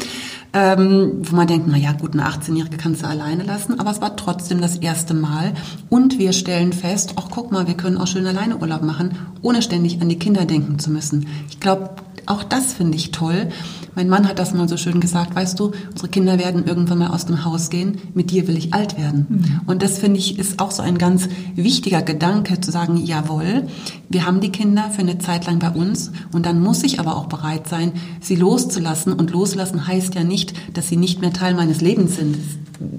ähm, 0.54 1.22
wo 1.24 1.36
man 1.36 1.48
denkt, 1.48 1.68
na 1.70 1.78
ja, 1.78 1.94
gut, 1.94 2.14
eine 2.14 2.28
18-jährige 2.28 2.78
kannst 2.78 3.02
du 3.02 3.08
alleine 3.08 3.44
lassen, 3.44 3.80
aber 3.80 3.92
es 3.92 4.02
war 4.02 4.16
trotzdem 4.16 4.62
das 4.62 4.78
erste 4.78 5.14
Mal. 5.14 5.54
Und 5.90 6.20
wir 6.20 6.34
stellen 6.34 6.74
fest, 6.74 7.14
ach 7.16 7.28
guck 7.32 7.52
mal, 7.52 7.68
wir 7.68 7.76
können 7.76 7.98
auch 7.98 8.08
schön 8.08 8.28
alleine 8.28 8.58
Urlaub 8.58 8.84
machen, 8.84 9.18
ohne 9.42 9.62
ständig 9.62 10.02
an 10.02 10.10
die 10.10 10.20
Kinder 10.20 10.46
denken 10.46 10.78
zu 10.80 10.92
müssen. 10.92 11.28
Ich 11.50 11.60
glaube, 11.60 11.90
auch 12.26 12.44
das 12.44 12.74
finde 12.74 12.98
ich 12.98 13.12
toll. 13.12 13.50
Mein 13.96 14.10
Mann 14.10 14.28
hat 14.28 14.40
das 14.40 14.54
mal 14.54 14.68
so 14.68 14.78
schön 14.78 15.00
gesagt, 15.00 15.36
weißt 15.36 15.60
du, 15.60 15.72
unsere 15.92 16.08
Kinder 16.08 16.40
werden 16.40 16.66
irgendwann 16.66 16.98
mal 17.00 17.10
aus 17.10 17.26
dem 17.26 17.46
Haus 17.46 17.70
gehen, 17.70 18.00
mit 18.14 18.32
dir 18.32 18.48
will 18.48 18.58
ich 18.58 18.74
alt 18.74 18.98
werden. 18.98 19.28
Mhm. 19.30 19.62
Und 19.68 19.84
das 19.84 20.00
finde 20.00 20.20
ich 20.20 20.40
ist 20.40 20.60
auch 20.60 20.72
so 20.72 20.82
ein 20.82 20.98
ganz 20.98 21.28
wichtiger 21.56 22.02
Gedanke 22.02 22.60
zu 22.60 22.72
sagen, 22.72 22.98
jawohl, 22.98 23.68
wir 24.10 24.26
haben 24.26 24.42
die 24.42 24.52
Kinder 24.52 24.90
für 24.90 25.02
eine 25.02 25.20
Zeit 25.20 25.46
lang 25.46 25.60
bei 25.60 25.70
uns 25.70 26.12
und 26.32 26.46
dann 26.46 26.62
muss 26.62 26.84
ich 26.84 27.00
aber 27.00 27.16
auch 27.16 27.28
bereit 27.28 27.68
sein, 27.68 27.92
sie 28.20 28.36
loszulassen 28.36 29.14
und 29.14 29.32
loslassen 29.32 29.88
heißt 29.88 30.16
ja 30.16 30.24
nicht, 30.24 30.54
dass 30.76 30.90
sie 30.90 30.98
nicht 30.98 31.22
mehr 31.22 31.34
Teil 31.34 31.54
meines 31.54 31.82
Lebens 31.82 32.16
sind. 32.16 32.38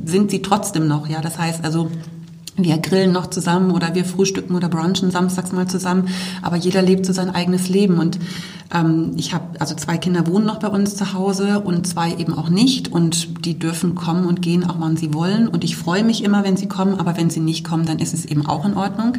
Sind 0.05 0.31
sie 0.31 0.43
trotzdem 0.43 0.87
noch, 0.87 1.09
ja? 1.09 1.21
Das 1.21 1.39
heißt 1.39 1.65
also, 1.65 1.91
wir 2.57 2.79
grillen 2.79 3.13
noch 3.13 3.29
zusammen 3.29 3.71
oder 3.71 3.95
wir 3.95 4.05
frühstücken 4.05 4.55
oder 4.55 4.69
brunchen 4.69 5.11
samstags 5.11 5.53
mal 5.53 5.67
zusammen, 5.67 6.09
aber 6.43 6.57
jeder 6.57 6.83
lebt 6.83 7.05
so 7.05 7.13
sein 7.13 7.31
eigenes 7.31 7.69
Leben. 7.69 7.99
Und 7.99 8.19
ähm, 8.73 9.13
ich 9.17 9.35
habe 9.35 9.61
also 9.61 9.75
zwei 9.75 9.99
Kinder 9.99 10.27
wohnen 10.27 10.47
noch 10.47 10.61
bei 10.61 10.69
uns 10.69 10.97
zu 10.97 11.13
Hause 11.13 11.61
und 11.61 11.87
zwei 11.87 12.15
eben 12.15 12.35
auch 12.35 12.49
nicht. 12.49 12.93
Und 12.93 13.45
die 13.45 13.59
dürfen 13.59 13.95
kommen 13.95 14.27
und 14.27 14.41
gehen 14.41 14.65
auch 14.65 14.77
wann 14.79 14.97
sie 14.97 15.13
wollen. 15.13 15.49
Und 15.49 15.65
ich 15.65 15.77
freue 15.77 16.05
mich 16.05 16.23
immer, 16.23 16.45
wenn 16.45 16.57
sie 16.57 16.69
kommen, 16.69 16.95
aber 17.01 17.17
wenn 17.17 17.31
sie 17.31 17.41
nicht 17.41 17.65
kommen, 17.65 17.87
dann 17.87 17.99
ist 17.99 18.15
es 18.15 18.25
eben 18.25 18.47
auch 18.47 18.65
in 18.65 18.75
Ordnung. 18.75 19.19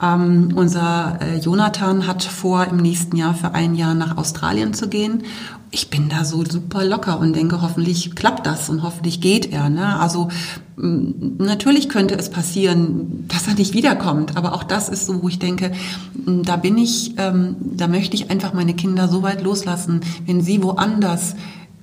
Ähm, 0.00 0.52
unser 0.54 1.18
äh, 1.20 1.38
Jonathan 1.38 2.06
hat 2.06 2.22
vor, 2.22 2.66
im 2.66 2.76
nächsten 2.76 3.16
Jahr 3.16 3.34
für 3.34 3.54
ein 3.54 3.74
Jahr 3.74 3.94
nach 3.94 4.16
Australien 4.16 4.72
zu 4.72 4.88
gehen. 4.88 5.24
Ich 5.70 5.90
bin 5.90 6.08
da 6.08 6.24
so 6.24 6.44
super 6.44 6.84
locker 6.84 7.18
und 7.18 7.34
denke, 7.34 7.60
hoffentlich 7.60 8.14
klappt 8.14 8.46
das 8.46 8.70
und 8.70 8.82
hoffentlich 8.82 9.20
geht 9.20 9.52
er. 9.52 9.68
Ne? 9.68 9.98
Also 9.98 10.28
natürlich 10.76 11.88
könnte 11.88 12.16
es 12.16 12.30
passieren, 12.30 13.26
dass 13.28 13.48
er 13.48 13.54
nicht 13.54 13.74
wiederkommt, 13.74 14.36
aber 14.36 14.54
auch 14.54 14.62
das 14.62 14.88
ist 14.88 15.06
so, 15.06 15.22
wo 15.22 15.28
ich 15.28 15.38
denke, 15.38 15.72
da 16.14 16.56
bin 16.56 16.78
ich, 16.78 17.14
ähm, 17.18 17.56
da 17.60 17.88
möchte 17.88 18.14
ich 18.14 18.30
einfach 18.30 18.54
meine 18.54 18.74
Kinder 18.74 19.08
so 19.08 19.22
weit 19.22 19.42
loslassen, 19.42 20.00
wenn 20.24 20.40
sie 20.40 20.62
woanders 20.62 21.34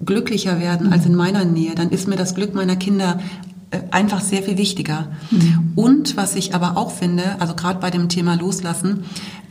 glücklicher 0.03 0.59
werden 0.59 0.91
als 0.91 1.05
in 1.05 1.15
meiner 1.15 1.45
Nähe, 1.45 1.75
dann 1.75 1.89
ist 1.89 2.07
mir 2.07 2.15
das 2.15 2.35
Glück 2.35 2.53
meiner 2.53 2.75
Kinder 2.75 3.19
einfach 3.91 4.21
sehr 4.21 4.43
viel 4.43 4.57
wichtiger. 4.57 5.07
Mhm. 5.31 5.73
Und 5.75 6.17
was 6.17 6.35
ich 6.35 6.55
aber 6.55 6.77
auch 6.77 6.91
finde, 6.91 7.35
also 7.39 7.55
gerade 7.55 7.79
bei 7.79 7.91
dem 7.91 8.09
Thema 8.09 8.35
Loslassen, 8.35 9.05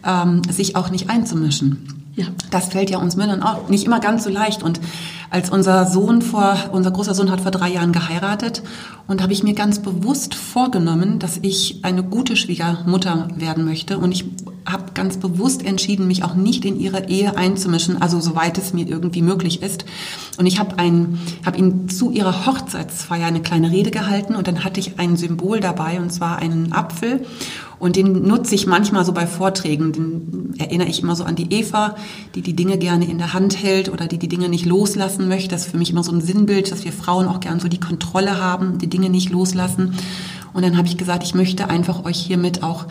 ähm, 0.04 0.42
sich 0.50 0.76
auch 0.76 0.90
nicht 0.90 1.10
einzumischen. 1.10 2.04
Ja. 2.16 2.26
Das 2.50 2.68
fällt 2.68 2.90
ja 2.90 2.98
uns 2.98 3.16
Männern 3.16 3.42
auch 3.42 3.68
nicht 3.68 3.84
immer 3.84 3.98
ganz 4.00 4.24
so 4.24 4.30
leicht. 4.30 4.62
Und 4.62 4.80
als 5.34 5.50
unser 5.50 5.84
Sohn 5.84 6.22
vor, 6.22 6.56
unser 6.70 6.92
großer 6.92 7.12
Sohn 7.12 7.28
hat 7.28 7.40
vor 7.40 7.50
drei 7.50 7.68
Jahren 7.68 7.90
geheiratet 7.90 8.62
und 9.08 9.20
habe 9.20 9.32
ich 9.32 9.42
mir 9.42 9.54
ganz 9.54 9.80
bewusst 9.80 10.36
vorgenommen, 10.36 11.18
dass 11.18 11.40
ich 11.42 11.80
eine 11.82 12.04
gute 12.04 12.36
Schwiegermutter 12.36 13.26
werden 13.34 13.64
möchte. 13.64 13.98
Und 13.98 14.12
ich 14.12 14.26
habe 14.64 14.92
ganz 14.94 15.16
bewusst 15.16 15.66
entschieden, 15.66 16.06
mich 16.06 16.22
auch 16.22 16.36
nicht 16.36 16.64
in 16.64 16.78
ihre 16.78 17.08
Ehe 17.08 17.36
einzumischen, 17.36 18.00
also 18.00 18.20
soweit 18.20 18.58
es 18.58 18.72
mir 18.72 18.86
irgendwie 18.86 19.22
möglich 19.22 19.60
ist. 19.60 19.84
Und 20.38 20.46
ich 20.46 20.60
habe 20.60 20.78
ein, 20.78 21.18
ihm 21.56 21.88
zu 21.88 22.12
ihrer 22.12 22.46
Hochzeitsfeier 22.46 23.26
eine 23.26 23.42
kleine 23.42 23.72
Rede 23.72 23.90
gehalten 23.90 24.36
und 24.36 24.46
dann 24.46 24.62
hatte 24.62 24.78
ich 24.78 25.00
ein 25.00 25.16
Symbol 25.16 25.58
dabei 25.58 26.00
und 26.00 26.12
zwar 26.12 26.38
einen 26.38 26.72
Apfel. 26.72 27.26
Und 27.78 27.96
den 27.96 28.26
nutze 28.26 28.54
ich 28.54 28.66
manchmal 28.66 29.04
so 29.04 29.12
bei 29.12 29.26
Vorträgen. 29.26 29.92
Den 29.92 30.54
erinnere 30.58 30.88
ich 30.88 31.02
immer 31.02 31.16
so 31.16 31.24
an 31.24 31.36
die 31.36 31.52
Eva, 31.52 31.96
die 32.34 32.40
die 32.40 32.54
Dinge 32.54 32.78
gerne 32.78 33.04
in 33.04 33.18
der 33.18 33.34
Hand 33.34 33.62
hält 33.62 33.90
oder 33.92 34.06
die 34.06 34.18
die 34.18 34.28
Dinge 34.28 34.48
nicht 34.48 34.64
loslassen 34.64 35.23
möchte. 35.28 35.50
Das 35.50 35.66
ist 35.66 35.70
für 35.70 35.78
mich 35.78 35.90
immer 35.90 36.04
so 36.04 36.12
ein 36.12 36.20
Sinnbild, 36.20 36.70
dass 36.70 36.84
wir 36.84 36.92
Frauen 36.92 37.26
auch 37.26 37.40
gern 37.40 37.60
so 37.60 37.68
die 37.68 37.80
Kontrolle 37.80 38.40
haben, 38.40 38.78
die 38.78 38.88
Dinge 38.88 39.10
nicht 39.10 39.30
loslassen. 39.30 39.94
Und 40.52 40.64
dann 40.64 40.76
habe 40.76 40.86
ich 40.86 40.96
gesagt, 40.96 41.24
ich 41.24 41.34
möchte 41.34 41.68
einfach 41.68 42.04
euch 42.04 42.18
hiermit 42.18 42.62
auch 42.62 42.86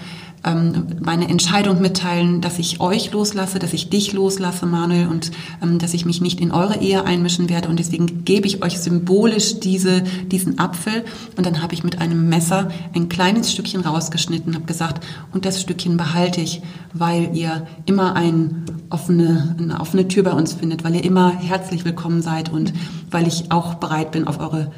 meine 0.45 1.29
Entscheidung 1.29 1.79
mitteilen, 1.79 2.41
dass 2.41 2.59
ich 2.59 2.81
euch 2.81 3.11
loslasse, 3.11 3.59
dass 3.59 3.71
ich 3.71 3.89
dich 3.89 4.11
loslasse, 4.11 4.65
Manuel, 4.65 5.07
und 5.07 5.31
ähm, 5.61 5.79
dass 5.79 5.93
ich 5.93 6.05
mich 6.05 6.19
nicht 6.19 6.41
in 6.41 6.51
eure 6.51 6.81
Ehe 6.81 7.05
einmischen 7.05 7.49
werde. 7.49 7.69
Und 7.69 7.79
deswegen 7.79 8.25
gebe 8.25 8.45
ich 8.45 8.61
euch 8.61 8.79
symbolisch 8.79 9.61
diese, 9.61 10.01
diesen 10.01 10.59
Apfel. 10.59 11.05
Und 11.37 11.45
dann 11.45 11.61
habe 11.61 11.73
ich 11.73 11.85
mit 11.85 11.99
einem 11.99 12.27
Messer 12.27 12.69
ein 12.93 13.07
kleines 13.07 13.53
Stückchen 13.53 13.81
rausgeschnitten, 13.81 14.53
habe 14.53 14.65
gesagt, 14.65 15.05
und 15.31 15.45
das 15.45 15.61
Stückchen 15.61 15.95
behalte 15.95 16.41
ich, 16.41 16.61
weil 16.93 17.29
ihr 17.33 17.65
immer 17.85 18.15
ein 18.15 18.65
offene, 18.89 19.55
eine 19.57 19.79
offene 19.79 20.09
Tür 20.09 20.23
bei 20.23 20.33
uns 20.33 20.53
findet, 20.53 20.83
weil 20.83 20.95
ihr 20.95 21.05
immer 21.05 21.31
herzlich 21.31 21.85
willkommen 21.85 22.21
seid 22.21 22.51
und 22.51 22.73
weil 23.11 23.27
ich 23.27 23.49
auch 23.51 23.75
bereit 23.75 24.11
bin, 24.11 24.27
auf 24.27 24.39
eure 24.39 24.71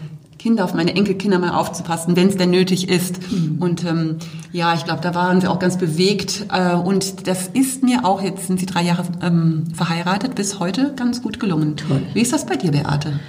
Kinder, 0.45 0.63
auf 0.63 0.75
meine 0.75 0.95
Enkelkinder 0.95 1.39
mal 1.39 1.55
aufzupassen, 1.55 2.15
wenn 2.15 2.27
es 2.27 2.38
denn 2.38 2.51
nötig 2.51 2.88
ist. 2.88 3.19
Mhm. 3.31 3.58
Und 3.60 3.84
ähm, 3.84 4.17
ja, 4.51 4.75
ich 4.75 4.86
glaube, 4.86 5.01
da 5.01 5.15
waren 5.15 5.41
sie 5.41 5.47
auch 5.47 5.58
ganz 5.58 5.75
bewegt. 5.75 6.45
Äh, 6.53 6.75
und 6.75 7.25
das 7.27 7.47
ist 7.47 7.81
mir 7.81 8.05
auch, 8.05 8.21
jetzt 8.21 8.45
sind 8.45 8.60
sie 8.60 8.67
drei 8.67 8.84
Jahre 8.84 9.05
ähm, 9.23 9.63
verheiratet, 9.73 10.36
bis 10.36 10.60
heute 10.60 10.93
ganz 10.95 11.23
gut 11.23 11.39
gelungen. 11.39 11.77
Toll. 11.77 12.03
Wie 12.13 12.21
ist 12.21 12.31
das 12.31 12.45
bei 12.45 12.58
dir, 12.58 12.69
Beate? 12.69 13.19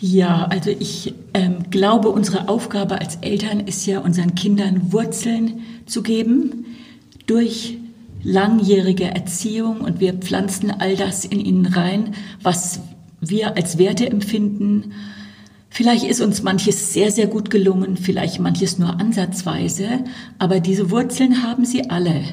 Ja, 0.00 0.46
also 0.46 0.70
ich 0.70 1.12
ähm, 1.34 1.70
glaube, 1.70 2.08
unsere 2.08 2.48
Aufgabe 2.48 2.98
als 2.98 3.16
Eltern 3.16 3.60
ist 3.60 3.84
ja, 3.84 3.98
unseren 3.98 4.34
Kindern 4.34 4.94
Wurzeln 4.94 5.60
zu 5.84 6.02
geben 6.02 6.64
durch 7.26 7.76
langjährige 8.22 9.14
Erziehung 9.14 9.82
und 9.82 10.00
wir 10.00 10.14
pflanzen 10.14 10.70
all 10.70 10.96
das 10.96 11.26
in 11.26 11.38
ihnen 11.38 11.66
rein, 11.66 12.14
was 12.42 12.80
wir 13.20 13.58
als 13.58 13.76
Werte 13.76 14.08
empfinden 14.08 14.92
Vielleicht 15.74 16.04
ist 16.04 16.20
uns 16.20 16.42
manches 16.42 16.92
sehr, 16.92 17.10
sehr 17.10 17.26
gut 17.26 17.48
gelungen, 17.48 17.96
vielleicht 17.96 18.40
manches 18.40 18.78
nur 18.78 19.00
ansatzweise, 19.00 20.04
aber 20.38 20.60
diese 20.60 20.90
Wurzeln 20.90 21.42
haben 21.42 21.64
sie 21.64 21.88
alle. 21.88 22.24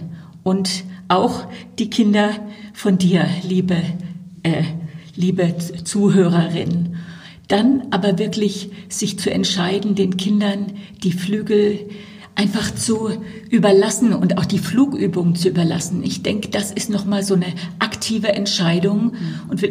Und 0.44 0.84
auch 1.08 1.48
die 1.80 1.90
Kinder 1.90 2.32
von 2.74 2.98
dir, 2.98 3.26
liebe, 3.44 3.78
äh, 4.44 4.64
liebe 5.16 5.56
Zuhörerin. 5.86 6.98
Dann 7.48 7.88
aber 7.92 8.20
wirklich 8.20 8.72
sich 8.90 9.18
zu 9.18 9.32
entscheiden, 9.32 9.96
den 9.96 10.18
Kindern 10.18 10.74
die 11.02 11.14
Flügel 11.14 11.80
einfach 12.40 12.74
zu 12.74 13.10
überlassen 13.50 14.14
und 14.14 14.38
auch 14.38 14.46
die 14.46 14.60
Flugübung 14.60 15.36
zu 15.36 15.50
überlassen. 15.50 16.04
Ich 16.04 16.24
denke, 16.24 16.48
das 16.48 16.72
ist 16.72 16.90
nochmal 16.90 17.22
so 17.22 17.34
eine 17.34 17.48
aktive 17.80 18.30
Entscheidung. 18.30 19.12
Und 19.50 19.62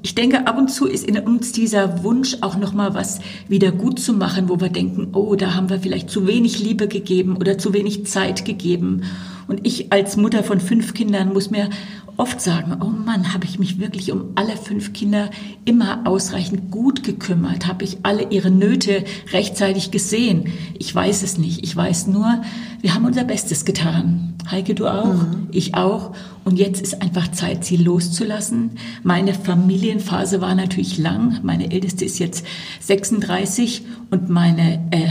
ich 0.00 0.14
denke, 0.14 0.46
ab 0.46 0.56
und 0.56 0.70
zu 0.70 0.86
ist 0.86 1.06
in 1.06 1.18
uns 1.18 1.52
dieser 1.52 2.02
Wunsch 2.02 2.38
auch 2.40 2.56
nochmal 2.56 2.94
was 2.94 3.20
wieder 3.46 3.72
gut 3.72 3.98
zu 3.98 4.14
machen, 4.14 4.48
wo 4.48 4.58
wir 4.58 4.70
denken, 4.70 5.08
oh, 5.12 5.34
da 5.34 5.54
haben 5.54 5.68
wir 5.68 5.80
vielleicht 5.80 6.08
zu 6.08 6.26
wenig 6.26 6.60
Liebe 6.60 6.88
gegeben 6.88 7.36
oder 7.36 7.58
zu 7.58 7.74
wenig 7.74 8.06
Zeit 8.06 8.46
gegeben. 8.46 9.02
Und 9.46 9.66
ich 9.66 9.92
als 9.92 10.16
Mutter 10.16 10.42
von 10.42 10.60
fünf 10.60 10.94
Kindern 10.94 11.34
muss 11.34 11.50
mir 11.50 11.68
oft 12.16 12.40
sagen, 12.40 12.76
oh 12.80 12.86
Mann, 12.86 13.32
habe 13.34 13.44
ich 13.44 13.58
mich 13.58 13.78
wirklich 13.78 14.12
um 14.12 14.30
alle 14.34 14.56
fünf 14.56 14.92
Kinder 14.92 15.30
immer 15.64 16.06
ausreichend 16.06 16.70
gut 16.70 17.02
gekümmert? 17.02 17.66
Habe 17.66 17.84
ich 17.84 17.98
alle 18.02 18.30
ihre 18.30 18.50
Nöte 18.50 19.04
rechtzeitig 19.32 19.90
gesehen? 19.90 20.52
Ich 20.78 20.94
weiß 20.94 21.22
es 21.22 21.38
nicht. 21.38 21.64
Ich 21.64 21.74
weiß 21.74 22.06
nur, 22.06 22.42
wir 22.80 22.94
haben 22.94 23.04
unser 23.04 23.24
Bestes 23.24 23.64
getan. 23.64 24.34
Heike, 24.50 24.74
du 24.74 24.86
auch, 24.86 25.14
mhm. 25.14 25.48
ich 25.50 25.74
auch. 25.74 26.14
Und 26.44 26.58
jetzt 26.58 26.82
ist 26.82 27.00
einfach 27.02 27.30
Zeit, 27.32 27.64
sie 27.64 27.76
loszulassen. 27.76 28.72
Meine 29.02 29.34
Familienphase 29.34 30.40
war 30.40 30.54
natürlich 30.54 30.98
lang. 30.98 31.40
Meine 31.42 31.70
Älteste 31.70 32.04
ist 32.04 32.18
jetzt 32.18 32.46
36 32.80 33.82
und 34.10 34.28
meine, 34.28 34.86
äh, 34.90 35.08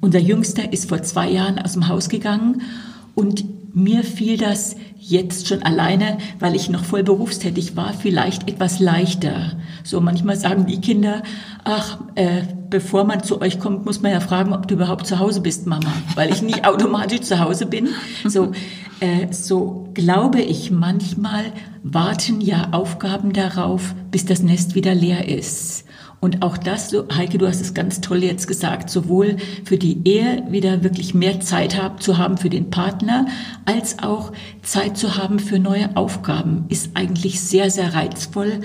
unser 0.00 0.18
Jüngster 0.18 0.72
ist 0.72 0.88
vor 0.88 1.02
zwei 1.02 1.30
Jahren 1.30 1.58
aus 1.58 1.74
dem 1.74 1.88
Haus 1.88 2.08
gegangen. 2.08 2.62
Und 3.14 3.44
mir 3.74 4.04
fiel 4.04 4.36
das 4.36 4.76
jetzt 5.02 5.48
schon 5.48 5.62
alleine, 5.64 6.18
weil 6.38 6.54
ich 6.54 6.70
noch 6.70 6.84
voll 6.84 7.02
berufstätig 7.02 7.76
war, 7.76 7.92
vielleicht 7.92 8.48
etwas 8.48 8.78
leichter. 8.78 9.52
So 9.82 10.00
manchmal 10.00 10.36
sagen 10.36 10.66
die 10.66 10.80
Kinder, 10.80 11.24
ach, 11.64 11.98
äh, 12.14 12.42
bevor 12.70 13.02
man 13.04 13.22
zu 13.22 13.40
euch 13.40 13.58
kommt, 13.58 13.84
muss 13.84 14.00
man 14.00 14.12
ja 14.12 14.20
fragen, 14.20 14.52
ob 14.52 14.68
du 14.68 14.74
überhaupt 14.74 15.06
zu 15.08 15.18
Hause 15.18 15.40
bist, 15.40 15.66
Mama, 15.66 15.92
weil 16.14 16.30
ich 16.30 16.40
nicht 16.40 16.64
automatisch 16.68 17.22
zu 17.22 17.40
Hause 17.40 17.66
bin. 17.66 17.88
So, 18.28 18.52
äh, 19.00 19.32
so 19.32 19.88
glaube 19.92 20.40
ich, 20.40 20.70
manchmal 20.70 21.52
warten 21.82 22.40
ja 22.40 22.68
Aufgaben 22.70 23.32
darauf, 23.32 23.94
bis 24.12 24.24
das 24.24 24.42
Nest 24.42 24.76
wieder 24.76 24.94
leer 24.94 25.28
ist. 25.28 25.84
Und 26.22 26.42
auch 26.42 26.56
das, 26.56 26.94
Heike, 27.16 27.36
du 27.38 27.48
hast 27.48 27.60
es 27.60 27.74
ganz 27.74 28.00
toll 28.00 28.22
jetzt 28.22 28.46
gesagt, 28.46 28.90
sowohl 28.90 29.38
für 29.64 29.76
die 29.76 30.02
Ehe 30.04 30.44
wieder 30.48 30.84
wirklich 30.84 31.14
mehr 31.14 31.40
Zeit 31.40 31.76
zu 31.98 32.16
haben 32.16 32.36
für 32.36 32.48
den 32.48 32.70
Partner, 32.70 33.26
als 33.64 33.98
auch 33.98 34.30
Zeit 34.62 34.96
zu 34.96 35.16
haben 35.16 35.40
für 35.40 35.58
neue 35.58 35.96
Aufgaben, 35.96 36.66
ist 36.68 36.92
eigentlich 36.94 37.40
sehr, 37.40 37.72
sehr 37.72 37.94
reizvoll. 37.94 38.60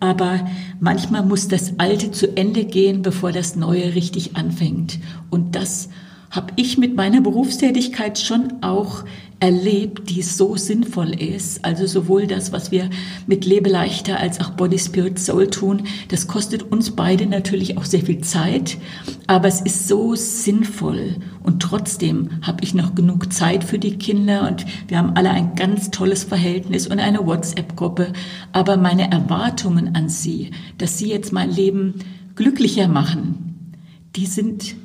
Aber 0.00 0.48
manchmal 0.80 1.22
muss 1.22 1.48
das 1.48 1.78
Alte 1.78 2.12
zu 2.12 2.34
Ende 2.34 2.64
gehen, 2.64 3.02
bevor 3.02 3.30
das 3.30 3.56
Neue 3.56 3.94
richtig 3.94 4.34
anfängt. 4.34 4.98
Und 5.28 5.54
das 5.54 5.90
habe 6.30 6.54
ich 6.56 6.78
mit 6.78 6.96
meiner 6.96 7.20
Berufstätigkeit 7.20 8.18
schon 8.18 8.54
auch 8.62 9.04
erlebt, 9.42 10.08
die 10.08 10.22
so 10.22 10.56
sinnvoll 10.56 11.20
ist. 11.20 11.64
Also 11.64 11.84
sowohl 11.88 12.28
das, 12.28 12.52
was 12.52 12.70
wir 12.70 12.88
mit 13.26 13.44
Lebe 13.44 13.68
leichter 13.68 14.20
als 14.20 14.40
auch 14.40 14.50
Body, 14.50 14.78
Spirit, 14.78 15.18
Soul 15.18 15.48
tun, 15.48 15.82
das 16.08 16.28
kostet 16.28 16.62
uns 16.62 16.92
beide 16.92 17.26
natürlich 17.26 17.76
auch 17.76 17.84
sehr 17.84 18.02
viel 18.02 18.20
Zeit, 18.20 18.78
aber 19.26 19.48
es 19.48 19.60
ist 19.60 19.88
so 19.88 20.14
sinnvoll. 20.14 21.16
Und 21.42 21.60
trotzdem 21.60 22.40
habe 22.42 22.62
ich 22.62 22.72
noch 22.72 22.94
genug 22.94 23.32
Zeit 23.32 23.64
für 23.64 23.80
die 23.80 23.98
Kinder 23.98 24.48
und 24.48 24.64
wir 24.86 24.98
haben 24.98 25.16
alle 25.16 25.30
ein 25.30 25.56
ganz 25.56 25.90
tolles 25.90 26.22
Verhältnis 26.22 26.86
und 26.86 27.00
eine 27.00 27.26
WhatsApp-Gruppe. 27.26 28.12
Aber 28.52 28.76
meine 28.76 29.10
Erwartungen 29.10 29.96
an 29.96 30.08
sie, 30.08 30.52
dass 30.78 30.98
sie 30.98 31.08
jetzt 31.08 31.32
mein 31.32 31.50
Leben 31.50 31.94
glücklicher 32.36 32.86
machen, 32.86 33.80
die 34.14 34.26
sind 34.26 34.76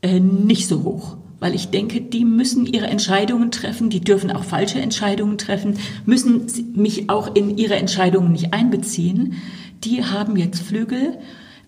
äh, 0.00 0.20
nicht 0.20 0.68
so 0.68 0.84
hoch 0.84 1.16
weil 1.40 1.54
ich 1.54 1.68
denke, 1.68 2.00
die 2.00 2.24
müssen 2.24 2.66
ihre 2.66 2.86
Entscheidungen 2.86 3.50
treffen, 3.50 3.90
die 3.90 4.00
dürfen 4.00 4.30
auch 4.30 4.44
falsche 4.44 4.80
Entscheidungen 4.80 5.38
treffen, 5.38 5.74
müssen 6.04 6.46
mich 6.74 7.10
auch 7.10 7.34
in 7.34 7.56
ihre 7.56 7.76
Entscheidungen 7.76 8.32
nicht 8.32 8.52
einbeziehen. 8.52 9.34
Die 9.84 10.04
haben 10.04 10.36
jetzt 10.36 10.62
Flügel, 10.62 11.18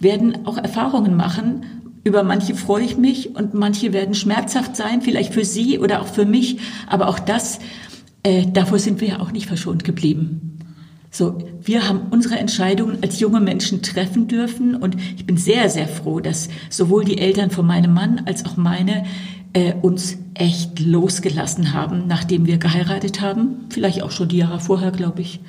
werden 0.01 0.47
auch 0.47 0.59
Erfahrungen 0.59 1.17
machen. 1.17 1.67
Über 2.03 2.23
manche 2.23 2.55
freue 2.55 2.85
ich 2.85 2.97
mich 2.97 3.37
und 3.37 3.55
manche 3.55 3.93
werden 3.93 4.15
schmerzhaft 4.15 4.75
sein, 4.75 5.03
vielleicht 5.03 5.35
für 5.35 5.45
sie 5.45 5.79
oder 5.79 6.01
auch 6.03 6.09
für 6.09 6.25
mich. 6.25 6.59
Aber 6.89 7.09
auch 7.09 7.19
das, 7.19 7.61
äh, 8.23 8.47
davor 8.53 8.79
sind 8.79 9.01
wir 9.01 9.09
ja 9.09 9.21
auch 9.21 9.31
nicht 9.31 9.47
verschont 9.47 9.85
geblieben. 9.85 10.59
So, 11.13 11.39
wir 11.63 11.89
haben 11.89 12.03
unsere 12.11 12.39
Entscheidungen 12.39 12.99
als 13.03 13.19
junge 13.19 13.41
Menschen 13.41 13.83
treffen 13.83 14.29
dürfen 14.29 14.77
und 14.77 14.97
ich 15.17 15.27
bin 15.27 15.37
sehr, 15.37 15.69
sehr 15.69 15.89
froh, 15.89 16.21
dass 16.21 16.49
sowohl 16.69 17.05
die 17.05 17.19
Eltern 17.19 17.51
von 17.51 17.67
meinem 17.67 17.93
Mann 17.93 18.23
als 18.27 18.47
auch 18.47 18.57
meine 18.57 19.05
äh, 19.53 19.75
uns 19.83 20.19
echt 20.35 20.81
losgelassen 20.81 21.73
haben, 21.73 22.07
nachdem 22.07 22.47
wir 22.47 22.59
geheiratet 22.59 23.21
haben. 23.21 23.67
Vielleicht 23.71 24.03
auch 24.03 24.11
schon 24.11 24.29
die 24.29 24.39
Jahre 24.39 24.61
vorher, 24.61 24.91
glaube 24.91 25.23
ich. 25.23 25.41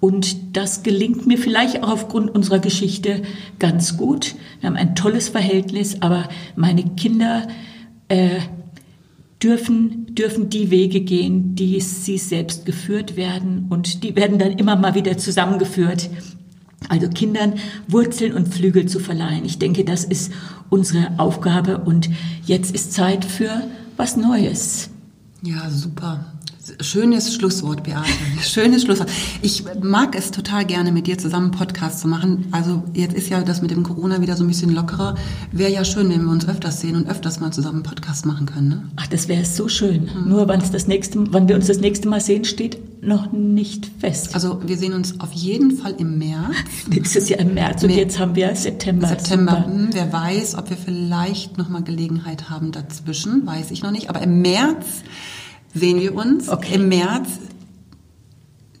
Und 0.00 0.56
das 0.56 0.82
gelingt 0.82 1.26
mir 1.26 1.38
vielleicht 1.38 1.82
auch 1.82 1.90
aufgrund 1.90 2.34
unserer 2.34 2.58
Geschichte 2.58 3.22
ganz 3.58 3.96
gut. 3.96 4.34
Wir 4.60 4.68
haben 4.68 4.76
ein 4.76 4.94
tolles 4.94 5.30
Verhältnis, 5.30 6.02
aber 6.02 6.28
meine 6.56 6.84
Kinder 6.96 7.48
äh, 8.08 8.40
dürfen, 9.42 10.14
dürfen 10.14 10.50
die 10.50 10.70
Wege 10.70 11.00
gehen, 11.00 11.54
die 11.54 11.80
sie 11.80 12.18
selbst 12.18 12.66
geführt 12.66 13.16
werden. 13.16 13.66
Und 13.70 14.02
die 14.02 14.16
werden 14.16 14.38
dann 14.38 14.52
immer 14.52 14.76
mal 14.76 14.94
wieder 14.94 15.16
zusammengeführt. 15.16 16.10
Also 16.88 17.08
Kindern 17.08 17.54
Wurzeln 17.88 18.34
und 18.34 18.52
Flügel 18.52 18.86
zu 18.86 18.98
verleihen. 18.98 19.44
Ich 19.44 19.58
denke, 19.58 19.84
das 19.84 20.04
ist 20.04 20.32
unsere 20.74 21.12
Aufgabe 21.18 21.78
und 21.78 22.10
jetzt 22.46 22.74
ist 22.74 22.92
Zeit 22.92 23.24
für 23.24 23.62
was 23.96 24.16
Neues. 24.16 24.90
Ja, 25.40 25.70
super. 25.70 26.33
Schönes 26.80 27.34
Schlusswort, 27.34 27.82
Beate. 27.82 28.08
Schönes 28.42 28.82
Schlusswort. 28.82 29.10
Ich 29.42 29.64
mag 29.82 30.16
es 30.16 30.30
total 30.30 30.64
gerne, 30.64 30.92
mit 30.92 31.06
dir 31.06 31.18
zusammen 31.18 31.50
einen 31.50 31.58
Podcast 31.58 32.00
zu 32.00 32.08
machen. 32.08 32.46
Also 32.52 32.82
jetzt 32.94 33.14
ist 33.14 33.28
ja 33.28 33.42
das 33.42 33.60
mit 33.60 33.70
dem 33.70 33.82
Corona 33.82 34.22
wieder 34.22 34.34
so 34.36 34.44
ein 34.44 34.48
bisschen 34.48 34.70
lockerer. 34.70 35.14
Wäre 35.52 35.70
ja 35.70 35.84
schön, 35.84 36.08
wenn 36.08 36.24
wir 36.24 36.30
uns 36.30 36.48
öfters 36.48 36.80
sehen 36.80 36.96
und 36.96 37.08
öfters 37.08 37.38
mal 37.40 37.52
zusammen 37.52 37.76
einen 37.76 37.82
Podcast 37.82 38.24
machen 38.24 38.46
können. 38.46 38.68
Ne? 38.68 38.82
Ach, 38.96 39.06
das 39.06 39.28
wäre 39.28 39.44
so 39.44 39.68
schön. 39.68 40.04
Mhm. 40.04 40.30
Nur 40.30 40.48
wann, 40.48 40.62
das 40.72 40.86
nächste, 40.86 41.32
wann 41.32 41.48
wir 41.48 41.56
uns 41.56 41.66
das 41.66 41.80
nächste 41.80 42.08
Mal 42.08 42.20
sehen, 42.20 42.44
steht 42.44 42.78
noch 43.02 43.32
nicht 43.32 43.90
fest. 43.98 44.34
Also 44.34 44.62
wir 44.64 44.78
sehen 44.78 44.94
uns 44.94 45.20
auf 45.20 45.32
jeden 45.32 45.72
Fall 45.72 45.94
im 45.98 46.18
März. 46.18 46.54
Nächstes 46.88 47.28
Jahr 47.28 47.40
im 47.40 47.52
März 47.52 47.82
und 47.82 47.90
nee. 47.90 47.98
jetzt 47.98 48.18
haben 48.18 48.34
wir 48.34 48.56
September. 48.56 49.08
September. 49.08 49.66
Hm, 49.66 49.90
wer 49.92 50.10
weiß, 50.10 50.54
ob 50.54 50.70
wir 50.70 50.78
vielleicht 50.78 51.58
noch 51.58 51.68
mal 51.68 51.82
Gelegenheit 51.82 52.48
haben 52.48 52.72
dazwischen, 52.72 53.46
weiß 53.46 53.70
ich 53.70 53.82
noch 53.82 53.90
nicht. 53.90 54.08
Aber 54.08 54.22
im 54.22 54.40
März 54.40 55.02
sehen 55.74 56.00
wir 56.00 56.14
uns. 56.14 56.48
Okay. 56.48 56.76
Im 56.76 56.88
März 56.88 57.28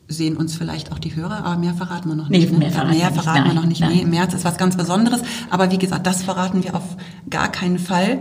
sehen 0.08 0.36
uns 0.36 0.56
vielleicht 0.56 0.92
auch 0.92 0.98
die 0.98 1.14
Hörer, 1.14 1.44
aber 1.44 1.56
mehr 1.58 1.74
verraten 1.74 2.08
wir 2.08 2.16
noch 2.16 2.28
nicht. 2.28 2.50
Nee, 2.50 2.58
mehr 2.58 2.70
verraten, 2.70 2.96
mehr 2.96 3.12
verraten 3.12 3.44
wir, 3.44 3.50
wir 3.50 3.54
noch 3.54 3.66
nicht. 3.66 3.80
Nein. 3.80 3.92
Nee, 3.92 4.02
im 4.02 4.10
März 4.10 4.34
ist 4.34 4.44
was 4.44 4.56
ganz 4.56 4.76
Besonderes. 4.76 5.22
Aber 5.50 5.70
wie 5.70 5.78
gesagt, 5.78 6.06
das 6.06 6.22
verraten 6.22 6.62
wir 6.62 6.74
auf 6.74 6.96
gar 7.28 7.48
keinen 7.48 7.78
Fall. 7.78 8.20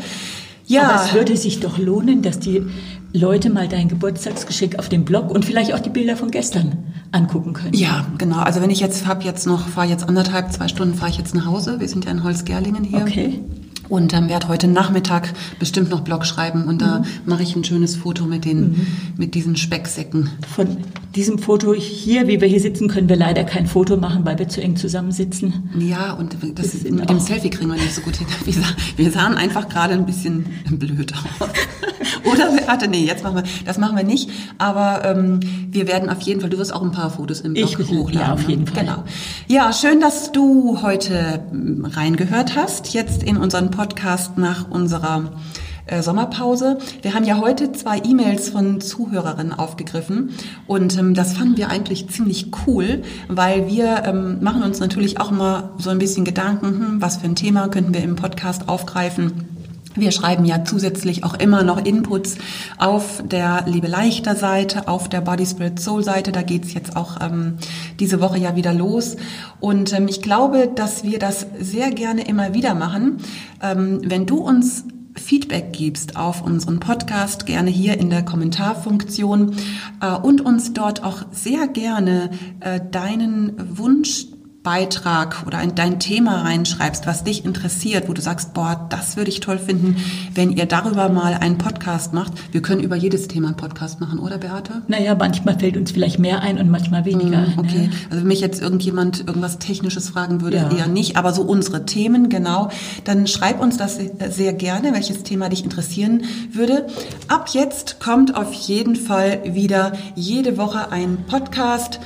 Ja. 0.65 0.89
Aber 0.89 1.05
es 1.05 1.13
würde 1.13 1.37
sich 1.37 1.59
doch 1.59 1.77
lohnen, 1.77 2.21
dass 2.21 2.39
die 2.39 2.65
Leute 3.13 3.51
mal 3.51 3.67
dein 3.67 3.89
Geburtstagsgeschenk 3.89 4.79
auf 4.79 4.89
dem 4.89 5.05
Blog 5.05 5.29
und 5.29 5.45
vielleicht 5.45 5.73
auch 5.73 5.79
die 5.79 5.91
Bilder 5.91 6.17
von 6.17 6.31
gestern 6.31 6.79
angucken 7.11 7.53
können. 7.53 7.75
Ja, 7.75 8.07
genau. 8.17 8.39
Also 8.39 8.59
wenn 8.59 8.71
ich 8.71 8.79
jetzt 8.79 9.05
habe 9.05 9.23
jetzt 9.23 9.45
noch 9.45 9.67
fahre 9.67 9.87
jetzt 9.87 10.09
anderthalb 10.09 10.51
zwei 10.51 10.67
Stunden 10.67 10.95
fahre 10.95 11.11
ich 11.11 11.17
jetzt 11.19 11.35
nach 11.35 11.45
Hause. 11.45 11.79
Wir 11.79 11.87
sind 11.87 12.05
ja 12.05 12.11
in 12.11 12.23
Holzgerlingen 12.23 12.83
hier. 12.83 13.01
Okay. 13.01 13.39
Und 13.87 14.13
dann 14.13 14.29
werde 14.29 14.47
heute 14.47 14.67
Nachmittag 14.67 15.31
bestimmt 15.59 15.91
noch 15.91 16.01
Blog 16.01 16.25
schreiben 16.25 16.63
und 16.63 16.81
da 16.81 16.99
mhm. 16.99 17.05
mache 17.25 17.43
ich 17.43 17.55
ein 17.55 17.63
schönes 17.63 17.95
Foto 17.97 18.25
mit 18.25 18.45
den 18.45 18.61
mhm. 18.61 18.87
mit 19.17 19.35
diesen 19.35 19.57
Specksäcken. 19.57 20.29
Von 20.47 20.77
diesem 21.15 21.37
Foto 21.37 21.75
hier, 21.75 22.27
wie 22.27 22.41
wir 22.41 22.47
hier 22.47 22.61
sitzen, 22.61 22.87
können 22.87 23.09
wir 23.09 23.17
leider 23.17 23.43
kein 23.43 23.67
Foto 23.67 23.97
machen, 23.97 24.25
weil 24.25 24.39
wir 24.39 24.47
zu 24.47 24.61
eng 24.61 24.77
zusammensitzen. 24.77 25.69
Ja, 25.77 26.13
und 26.13 26.35
das, 26.55 26.71
das 26.71 26.89
mit 26.89 27.07
dem 27.07 27.19
Selfie 27.19 27.51
kriegen 27.51 27.69
wir 27.69 27.75
nicht 27.75 27.93
so 27.93 28.01
gut 28.01 28.15
hin. 28.15 28.25
Wir, 28.45 28.55
wir 28.95 29.11
sahen 29.11 29.35
einfach 29.35 29.69
gerade 29.69 29.93
ein 29.93 30.07
bisschen 30.07 30.45
blöd 30.71 31.13
aus. 31.13 31.49
Oder 32.31 32.49
warte, 32.67 32.87
nee, 32.87 33.05
jetzt 33.05 33.23
machen 33.23 33.35
wir, 33.37 33.43
das 33.65 33.77
machen 33.77 33.95
wir 33.97 34.03
nicht. 34.03 34.29
Aber 34.57 35.03
ähm, 35.05 35.39
wir 35.69 35.87
werden 35.87 36.09
auf 36.09 36.21
jeden 36.21 36.41
Fall, 36.41 36.49
du 36.49 36.57
wirst 36.57 36.73
auch 36.73 36.81
ein 36.81 36.91
paar 36.91 37.09
Fotos 37.09 37.41
im 37.41 37.53
Blog 37.53 37.79
ich, 37.79 37.89
hochladen. 37.89 38.13
Ja, 38.13 38.33
auf 38.33 38.43
ne? 38.43 38.49
jeden 38.49 38.67
Fall. 38.67 38.83
Genau. 38.83 39.03
Ja, 39.47 39.73
schön, 39.73 39.99
dass 39.99 40.31
du 40.31 40.81
heute 40.81 41.43
hm, 41.49 41.85
reingehört 41.85 42.55
hast, 42.55 42.93
jetzt 42.93 43.23
in 43.23 43.37
unseren 43.37 43.71
Podcast 43.71 44.37
nach 44.37 44.69
unserer 44.69 45.31
äh, 45.85 46.01
Sommerpause. 46.01 46.77
Wir 47.01 47.13
haben 47.13 47.25
ja 47.25 47.39
heute 47.39 47.71
zwei 47.71 47.99
E-Mails 47.99 48.49
von 48.49 48.79
Zuhörerinnen 48.79 49.53
aufgegriffen 49.53 50.31
und 50.67 50.97
ähm, 50.97 51.13
das 51.13 51.33
fanden 51.33 51.57
wir 51.57 51.69
eigentlich 51.69 52.09
ziemlich 52.09 52.51
cool, 52.65 53.01
weil 53.27 53.67
wir 53.67 54.03
ähm, 54.05 54.41
machen 54.41 54.63
uns 54.63 54.79
natürlich 54.79 55.19
auch 55.19 55.31
immer 55.31 55.71
so 55.77 55.89
ein 55.89 55.99
bisschen 55.99 56.25
Gedanken, 56.25 56.67
hm, 56.67 57.01
was 57.01 57.17
für 57.17 57.25
ein 57.25 57.35
Thema 57.35 57.67
könnten 57.67 57.93
wir 57.93 58.01
im 58.01 58.15
Podcast 58.15 58.69
aufgreifen. 58.69 59.52
Wir 59.95 60.11
schreiben 60.11 60.45
ja 60.45 60.65
zusätzlich 60.65 61.23
auch 61.23 61.35
immer 61.35 61.63
noch 61.63 61.83
Inputs 61.85 62.37
auf 62.77 63.23
der 63.25 63.65
Liebe 63.67 63.87
leichter 63.87 64.35
Seite, 64.35 64.87
auf 64.87 65.07
der 65.07 65.21
Body 65.21 65.45
Spirit 65.45 65.79
Soul 65.79 66.03
Seite. 66.03 66.31
Da 66.31 66.41
geht's 66.41 66.73
jetzt 66.73 66.95
auch 66.95 67.21
ähm, 67.21 67.57
diese 67.99 68.19
Woche 68.19 68.39
ja 68.39 68.55
wieder 68.55 68.73
los. 68.73 69.17
Und 69.59 69.93
ähm, 69.93 70.07
ich 70.07 70.21
glaube, 70.21 70.69
dass 70.73 71.03
wir 71.03 71.19
das 71.19 71.45
sehr 71.59 71.91
gerne 71.91 72.27
immer 72.27 72.53
wieder 72.53 72.73
machen. 72.73 73.17
Ähm, 73.61 74.01
wenn 74.03 74.25
du 74.25 74.37
uns 74.37 74.85
Feedback 75.15 75.73
gibst 75.73 76.15
auf 76.15 76.41
unseren 76.41 76.79
Podcast, 76.79 77.45
gerne 77.45 77.69
hier 77.69 77.99
in 77.99 78.09
der 78.09 78.25
Kommentarfunktion 78.25 79.55
äh, 80.01 80.11
und 80.11 80.41
uns 80.41 80.73
dort 80.73 81.03
auch 81.03 81.25
sehr 81.31 81.67
gerne 81.67 82.31
äh, 82.61 82.79
deinen 82.91 83.77
Wunsch 83.77 84.27
Beitrag 84.63 85.43
oder 85.45 85.61
in 85.61 85.75
dein 85.75 85.99
Thema 85.99 86.41
reinschreibst, 86.43 87.05
was 87.05 87.25
dich 87.25 87.43
interessiert, 87.43 88.07
wo 88.07 88.13
du 88.13 88.21
sagst, 88.21 88.53
boah, 88.53 88.87
das 88.89 89.17
würde 89.17 89.29
ich 89.29 89.41
toll 89.41 89.59
finden, 89.59 89.97
wenn 90.33 90.51
ihr 90.51 90.65
darüber 90.65 91.09
mal 91.09 91.33
einen 91.33 91.57
Podcast 91.57 92.13
macht. 92.13 92.31
Wir 92.53 92.61
können 92.61 92.81
über 92.81 92.95
jedes 92.95 93.27
Thema 93.27 93.47
einen 93.47 93.57
Podcast 93.57 93.99
machen, 93.99 94.19
oder 94.19 94.37
Beate? 94.37 94.81
Naja, 94.87 95.15
manchmal 95.15 95.59
fällt 95.59 95.75
uns 95.75 95.91
vielleicht 95.91 96.17
mehr 96.17 96.41
ein 96.41 96.57
und 96.57 96.69
manchmal 96.69 97.03
weniger. 97.03 97.41
Mm, 97.41 97.59
okay, 97.59 97.87
ne? 97.87 97.89
also 98.09 98.21
wenn 98.21 98.27
mich 98.27 98.39
jetzt 98.39 98.61
irgendjemand 98.61 99.27
irgendwas 99.27 99.59
Technisches 99.59 100.09
fragen 100.09 100.39
würde, 100.39 100.57
ja. 100.57 100.71
eher 100.71 100.87
nicht, 100.87 101.17
aber 101.17 101.33
so 101.33 101.41
unsere 101.41 101.85
Themen, 101.85 102.29
genau, 102.29 102.69
dann 103.03 103.27
schreib 103.27 103.59
uns 103.59 103.75
das 103.75 103.99
sehr 104.29 104.53
gerne, 104.53 104.93
welches 104.93 105.23
Thema 105.23 105.49
dich 105.49 105.65
interessieren 105.65 106.23
würde. 106.53 106.87
Ab 107.27 107.49
jetzt 107.51 107.99
kommt 107.99 108.35
auf 108.35 108.53
jeden 108.53 108.95
Fall 108.95 109.41
wieder 109.43 109.91
jede 110.15 110.57
Woche 110.57 110.89
ein 110.89 111.25
Podcast. 111.27 111.99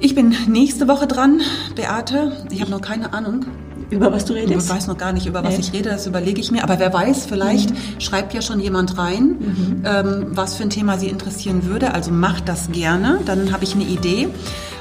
Ich 0.00 0.14
bin 0.14 0.34
nächste 0.46 0.86
Woche 0.86 1.08
dran, 1.08 1.40
Beate. 1.74 2.32
Ich 2.50 2.60
habe 2.60 2.70
noch 2.70 2.80
keine 2.80 3.12
Ahnung. 3.12 3.46
über 3.90 4.12
was 4.12 4.24
du 4.24 4.34
redest? 4.34 4.68
Ich 4.68 4.74
weiß 4.74 4.86
noch 4.86 4.96
gar 4.96 5.12
nicht, 5.12 5.26
über 5.26 5.42
was 5.42 5.54
nee. 5.54 5.60
ich 5.60 5.72
rede, 5.72 5.90
das 5.90 6.06
überlege 6.06 6.40
ich 6.40 6.52
mir. 6.52 6.62
Aber 6.62 6.78
wer 6.78 6.92
weiß, 6.92 7.26
vielleicht 7.26 7.70
mhm. 7.70 8.00
schreibt 8.00 8.32
ja 8.32 8.40
schon 8.40 8.60
jemand 8.60 8.96
rein, 8.96 9.24
mhm. 9.24 9.82
ähm, 9.84 10.26
was 10.30 10.54
für 10.54 10.62
ein 10.62 10.70
Thema 10.70 10.98
sie 10.98 11.08
interessieren 11.08 11.64
würde. 11.64 11.94
Also 11.94 12.12
macht 12.12 12.48
das 12.48 12.70
gerne, 12.70 13.20
dann 13.24 13.52
habe 13.52 13.64
ich 13.64 13.74
eine 13.74 13.84
Idee. 13.84 14.28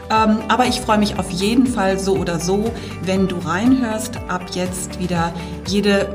Ähm, 0.09 0.38
aber 0.49 0.68
ich 0.68 0.82
freue 0.82 0.99
mich 0.99 1.18
auf 1.18 1.32
jeden 1.32 1.65
Fall 1.65 1.97
so 1.97 2.15
oder 2.15 2.39
so, 2.39 2.72
wenn 3.03 3.28
du 3.28 3.38
reinhörst. 3.38 4.18
Ab 4.28 4.43
jetzt 4.53 4.99
wieder 4.99 5.34
jede 5.65 6.09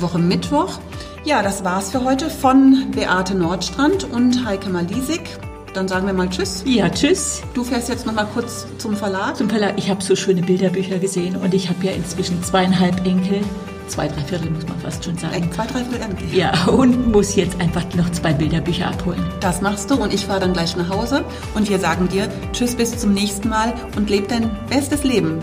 Woche 0.00 0.18
Mittwoch. 0.18 0.80
Ja, 1.24 1.42
das 1.42 1.64
war's 1.64 1.90
für 1.90 2.04
heute 2.04 2.28
von 2.28 2.90
Beate 2.94 3.34
Nordstrand 3.34 4.04
und 4.04 4.44
Heike 4.44 4.68
Malisik. 4.68 5.38
Dann 5.74 5.88
sagen 5.88 6.06
wir 6.06 6.14
mal 6.14 6.30
Tschüss. 6.30 6.62
Ja, 6.66 6.88
Tschüss. 6.88 7.42
Du 7.52 7.64
fährst 7.64 7.88
jetzt 7.88 8.06
noch 8.06 8.14
mal 8.14 8.28
kurz 8.32 8.64
zum 8.78 8.96
Verlag. 8.96 9.36
Zum 9.36 9.50
Verlag. 9.50 9.74
Ich 9.76 9.90
habe 9.90 10.02
so 10.02 10.14
schöne 10.14 10.40
Bilderbücher 10.40 11.00
gesehen 11.00 11.34
und 11.36 11.52
ich 11.52 11.68
habe 11.68 11.84
ja 11.84 11.92
inzwischen 11.92 12.40
zweieinhalb 12.44 13.04
Enkel. 13.04 13.40
Zwei, 13.88 14.06
drei 14.06 14.22
Viertel 14.22 14.50
muss 14.50 14.66
man 14.68 14.78
fast 14.78 15.04
schon 15.04 15.18
sagen. 15.18 15.34
Äh, 15.34 15.50
zwei, 15.50 15.66
drei 15.66 15.84
Viertel 15.84 16.10
Enkel. 16.10 16.32
Ja, 16.32 16.66
und 16.66 17.10
muss 17.10 17.34
jetzt 17.34 17.60
einfach 17.60 17.84
noch 17.96 18.08
zwei 18.12 18.32
Bilderbücher 18.32 18.86
abholen. 18.86 19.22
Das 19.40 19.60
machst 19.62 19.90
du 19.90 19.96
und 19.96 20.14
ich 20.14 20.24
fahre 20.24 20.40
dann 20.40 20.52
gleich 20.52 20.76
nach 20.76 20.88
Hause 20.88 21.24
und 21.54 21.68
wir 21.68 21.80
sagen 21.80 22.08
dir 22.08 22.28
Tschüss 22.52 22.76
bis 22.76 22.96
zum 22.96 23.12
nächsten 23.12 23.48
Mal 23.48 23.74
und 23.96 24.08
leb 24.08 24.28
dein 24.28 24.56
bestes 24.70 25.02
Leben. 25.02 25.40